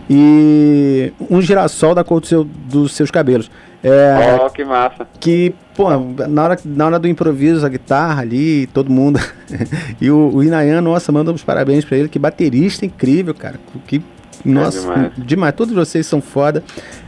E 0.10 1.12
um 1.30 1.42
girassol 1.42 1.96
da 1.96 2.04
cor 2.04 2.22
do 2.22 2.28
seu, 2.28 2.44
dos 2.44 2.94
seus 2.94 3.10
cabelos. 3.10 3.50
É, 3.84 4.40
oh, 4.44 4.50
que 4.50 4.64
massa. 4.64 5.08
Que, 5.20 5.54
pô, 5.76 5.90
na 6.28 6.44
hora, 6.44 6.60
na 6.64 6.86
hora 6.86 7.00
do 7.00 7.08
improviso, 7.08 7.66
a 7.66 7.70
guitarra 7.70 8.22
ali, 8.22 8.68
todo 8.68 8.90
mundo. 8.90 9.20
e 10.00 10.10
o, 10.10 10.32
o 10.34 10.44
Inayan, 10.44 10.82
nossa, 10.82 11.12
manda 11.12 11.32
uns 11.32 11.44
parabéns 11.44 11.84
para 11.84 11.98
ele, 11.98 12.10
que 12.10 12.18
baterista 12.18 12.86
incrível, 12.86 13.34
cara. 13.34 13.60
Que 13.86 14.02
nossa, 14.44 14.80
é 14.80 14.82
demais. 14.82 15.12
demais. 15.18 15.56
Todos 15.56 15.74
vocês 15.74 16.06
são 16.06 16.22
foda. 16.22 16.64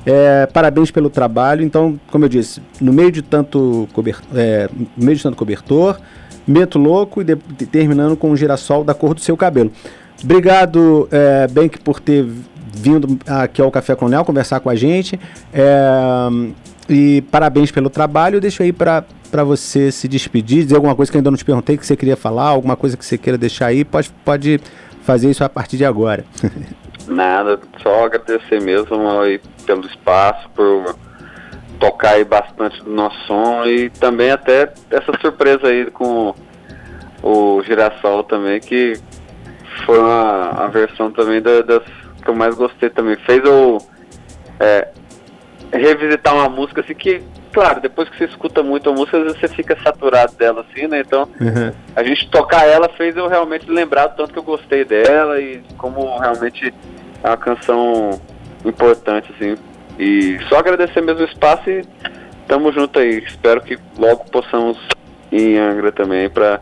É, 0.06 0.46
parabéns 0.48 0.92
pelo 0.92 1.10
trabalho. 1.10 1.64
Então, 1.64 2.00
como 2.12 2.26
eu 2.26 2.30
disse, 2.30 2.62
no 2.82 2.92
meio 2.92 3.12
de 3.12 3.22
tanto 3.22 3.88
cobertor, 3.94 4.26
é, 4.36 4.70
no 4.96 5.06
meio 5.06 5.16
de 5.16 5.24
tanto 5.24 5.38
cobertor, 5.38 6.00
meto 6.48 6.80
louco 6.80 7.22
e 7.22 7.24
de, 7.24 7.36
de, 7.36 7.66
terminando 7.66 8.18
com 8.18 8.32
o 8.32 8.36
girassol 8.36 8.84
da 8.84 8.94
cor 8.94 9.14
do 9.14 9.22
seu 9.22 9.38
cabelo. 9.38 9.72
Obrigado, 10.24 11.08
é, 11.12 11.48
Bank, 11.48 11.80
por 11.80 12.00
ter 12.00 12.26
vindo 12.74 13.20
aqui 13.28 13.62
ao 13.62 13.72
Café 13.72 13.96
Colonial 13.96 14.26
conversar 14.26 14.60
com 14.60 14.70
a 14.70 14.76
gente. 14.76 15.20
É, 15.54 16.30
e 16.90 17.22
parabéns 17.24 17.72
pelo 17.72 17.90
trabalho. 17.90 18.40
Deixo 18.40 18.64
aí 18.64 18.72
para 18.72 19.04
para 19.30 19.44
você 19.44 19.92
se 19.92 20.08
despedir, 20.08 20.64
dizer 20.64 20.76
alguma 20.76 20.96
coisa 20.96 21.12
que 21.12 21.18
ainda 21.18 21.30
não 21.30 21.38
te 21.38 21.44
perguntei 21.44 21.78
que 21.78 21.86
você 21.86 21.98
queria 21.98 22.16
falar, 22.16 22.46
alguma 22.46 22.78
coisa 22.78 22.96
que 22.96 23.06
você 23.06 23.18
queira 23.18 23.38
deixar 23.38 23.68
aí, 23.68 23.84
pode, 23.84 24.10
pode 24.24 24.60
fazer 25.04 25.30
isso 25.30 25.44
a 25.44 25.50
partir 25.50 25.78
de 25.78 25.86
agora. 25.86 26.24
Nada, 27.08 27.60
só 27.82 28.06
agradecer 28.06 28.62
mesmo 28.62 28.96
aí 29.20 29.40
pelo 29.66 29.86
espaço, 29.86 30.50
por 30.56 30.96
tocar 31.80 32.12
aí 32.12 32.24
bastante 32.24 32.84
do 32.84 32.90
nosso 32.90 33.18
som 33.28 33.66
e 33.66 33.90
também 33.90 34.32
até 34.32 34.74
essa 34.90 35.12
surpresa 35.22 35.68
aí 35.68 35.92
com 35.92 36.34
o 37.22 37.62
Girassol 37.64 38.24
também, 38.24 38.60
que 38.60 38.94
foi 39.86 40.00
uma, 40.00 40.52
uma 40.52 40.68
versão 40.70 41.12
também 41.12 41.42
da, 41.42 41.62
das 41.62 41.84
que 42.22 42.30
eu 42.30 42.36
mais 42.36 42.56
gostei 42.56 42.90
também. 42.90 43.16
Fez 43.18 43.44
eu 43.44 43.78
é, 44.60 44.90
revisitar 45.72 46.34
uma 46.34 46.50
música 46.50 46.82
assim 46.82 46.94
que, 46.94 47.22
claro, 47.52 47.82
depois 47.82 48.10
que 48.10 48.18
você 48.18 48.26
escuta 48.26 48.64
muito 48.64 48.90
a 48.90 48.94
música, 48.94 49.18
às 49.18 49.24
vezes 49.24 49.40
você 49.40 49.48
fica 49.48 49.78
saturado 49.82 50.34
dela 50.36 50.66
assim, 50.70 50.88
né? 50.88 51.02
Então, 51.06 51.28
uhum. 51.40 51.72
a 51.96 52.04
gente 52.04 52.30
tocar 52.30 52.66
ela 52.66 52.90
fez 52.90 53.16
eu 53.18 53.28
realmente 53.28 53.70
lembrar 53.70 54.08
do 54.08 54.16
tanto 54.16 54.34
que 54.34 54.40
eu 54.40 54.44
gostei 54.44 54.86
dela 54.86 55.40
e 55.40 55.62
como 55.78 56.18
realmente 56.18 56.74
é 57.24 57.28
uma 57.28 57.38
canção 57.38 58.20
importante, 58.66 59.34
assim. 59.36 59.56
E 60.00 60.38
só 60.48 60.60
agradecer 60.60 61.02
mesmo 61.02 61.22
o 61.22 61.26
espaço 61.26 61.70
e 61.70 61.84
tamo 62.48 62.72
junto 62.72 63.00
aí. 63.00 63.20
Espero 63.20 63.62
que 63.62 63.78
logo 63.98 64.26
possamos 64.26 64.78
ir 65.32 65.56
em 65.56 65.58
Angra 65.58 65.92
também 65.92 66.30
para 66.30 66.62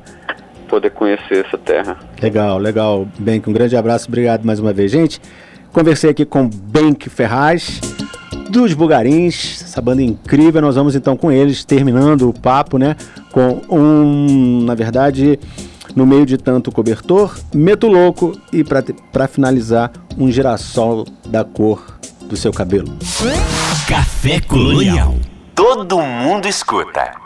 poder 0.67 0.89
conhecer 0.91 1.45
essa 1.45 1.57
terra. 1.57 1.97
Legal, 2.21 2.57
legal. 2.57 3.07
Benk, 3.19 3.49
um 3.49 3.53
grande 3.53 3.75
abraço, 3.75 4.07
obrigado 4.07 4.43
mais 4.43 4.59
uma 4.59 4.73
vez, 4.73 4.91
gente. 4.91 5.21
Conversei 5.71 6.09
aqui 6.09 6.25
com 6.25 6.49
Benk 6.49 7.09
Ferraz 7.09 7.81
dos 8.49 8.73
Bugarins, 8.73 9.63
essa 9.63 9.81
banda 9.81 10.01
incrível. 10.01 10.61
Nós 10.61 10.75
vamos 10.75 10.95
então 10.95 11.15
com 11.17 11.31
eles, 11.31 11.63
terminando 11.63 12.29
o 12.29 12.33
papo, 12.33 12.77
né? 12.77 12.95
Com 13.31 13.61
um, 13.69 14.63
na 14.63 14.75
verdade, 14.75 15.39
no 15.95 16.05
meio 16.05 16.25
de 16.25 16.37
tanto 16.37 16.71
cobertor, 16.71 17.37
meto 17.53 17.87
louco 17.87 18.37
e 18.51 18.63
para 18.63 19.27
finalizar, 19.27 19.91
um 20.17 20.31
girassol 20.31 21.05
da 21.27 21.43
cor 21.43 21.83
do 22.21 22.35
seu 22.35 22.51
cabelo. 22.51 22.97
Café 23.87 24.39
Colonial. 24.39 25.15
Todo 25.53 25.99
mundo 25.99 26.47
escuta. 26.47 27.24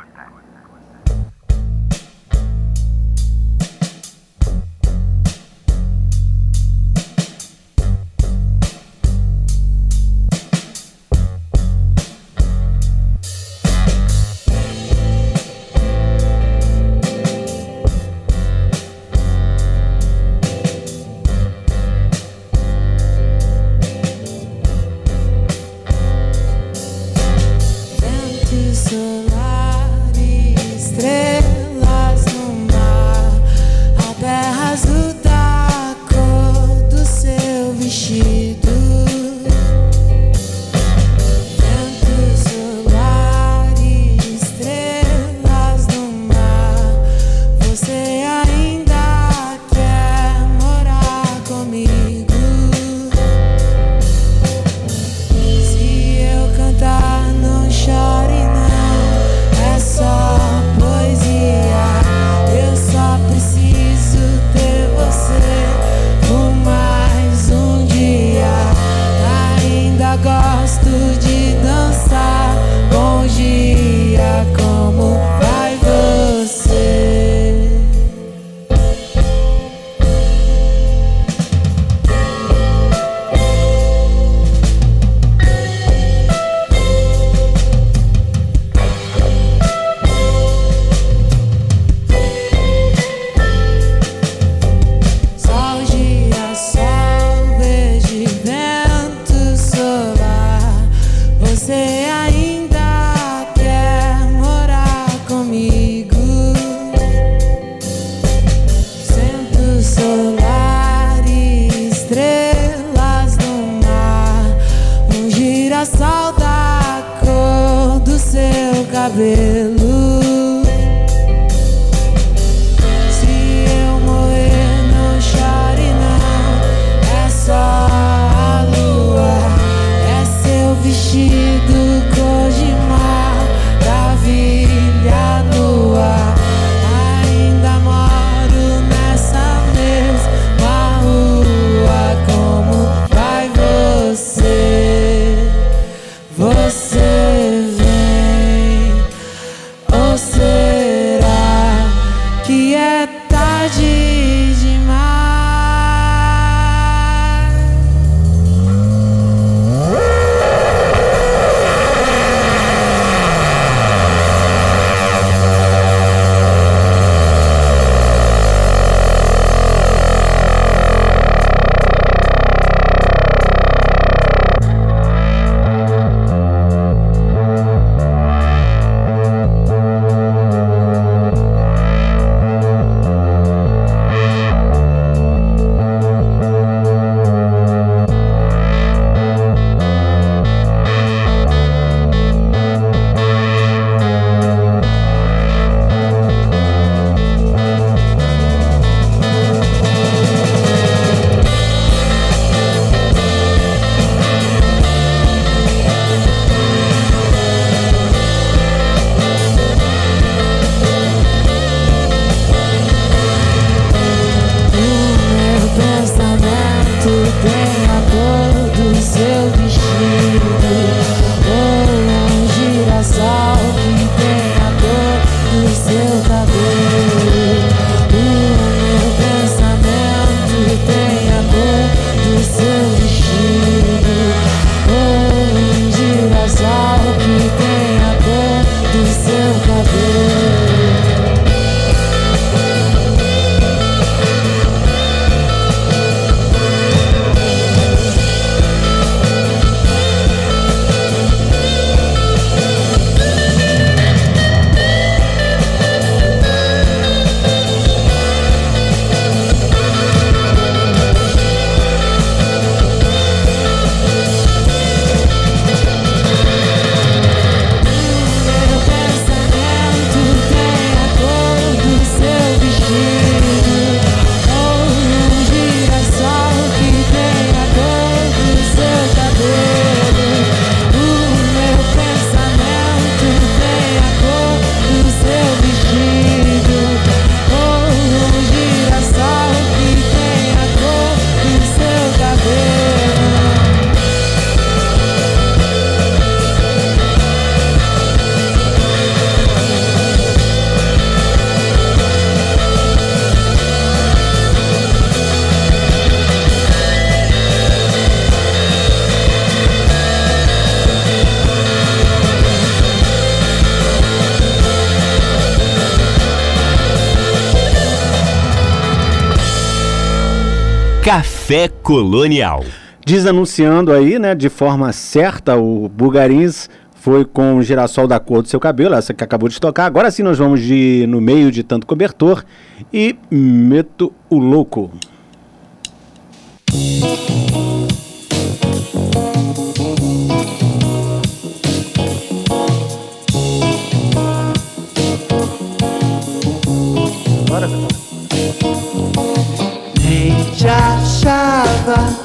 Café 321.09 321.67
Colonial. 321.67 322.63
Desanunciando 323.03 323.91
aí, 323.91 324.19
né, 324.19 324.35
de 324.35 324.47
forma 324.47 324.93
certa, 324.93 325.55
o 325.55 325.89
Bugarins 325.89 326.69
foi 326.93 327.25
com 327.25 327.55
o 327.55 327.63
girassol 327.63 328.07
da 328.07 328.19
cor 328.19 328.43
do 328.43 328.47
seu 328.47 328.59
cabelo, 328.59 328.93
essa 328.93 329.11
que 329.11 329.23
acabou 329.23 329.49
de 329.49 329.59
tocar. 329.59 329.87
Agora 329.87 330.11
sim 330.11 330.21
nós 330.21 330.37
vamos 330.37 330.61
de 330.61 331.07
No 331.09 331.19
Meio 331.19 331.51
de 331.51 331.63
Tanto 331.63 331.87
Cobertor 331.87 332.45
e 332.93 333.17
Meto 333.31 334.13
o 334.29 334.37
Louco. 334.37 334.91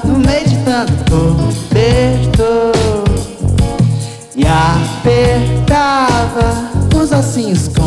no 0.03 0.19
meio 0.19 0.47
de 0.47 0.57
tanto 0.63 0.93
cobertor. 1.09 2.73
e 4.35 4.45
apertava 4.45 6.05
os 6.95 7.11
ossinhos 7.11 7.67
com 7.69 7.84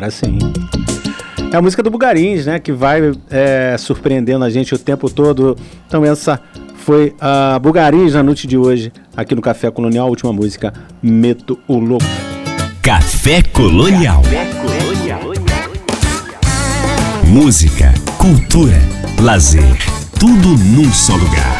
Agora 0.00 0.10
sim. 0.10 0.38
É 1.52 1.56
a 1.56 1.60
música 1.60 1.82
do 1.82 1.90
Bugarins, 1.90 2.46
né? 2.46 2.58
Que 2.58 2.72
vai 2.72 3.12
é, 3.30 3.76
surpreendendo 3.78 4.42
a 4.42 4.48
gente 4.48 4.74
o 4.74 4.78
tempo 4.78 5.10
todo. 5.10 5.58
Então 5.86 6.02
essa 6.02 6.40
foi 6.76 7.14
a 7.20 7.58
Bugarins 7.58 8.14
na 8.14 8.22
noite 8.22 8.46
de 8.46 8.56
hoje, 8.56 8.90
aqui 9.14 9.34
no 9.34 9.42
Café 9.42 9.70
Colonial, 9.70 10.06
a 10.06 10.08
última 10.08 10.32
música, 10.32 10.72
Meto 11.02 11.58
o 11.68 11.78
Louco. 11.78 12.06
Café 12.82 13.42
Colonial. 13.42 14.22
Café 14.22 14.46
Colonial. 14.62 15.20
Música, 17.26 17.92
cultura, 18.16 18.80
lazer 19.20 19.76
Tudo 20.18 20.48
num 20.48 20.90
só 20.90 21.14
lugar. 21.14 21.59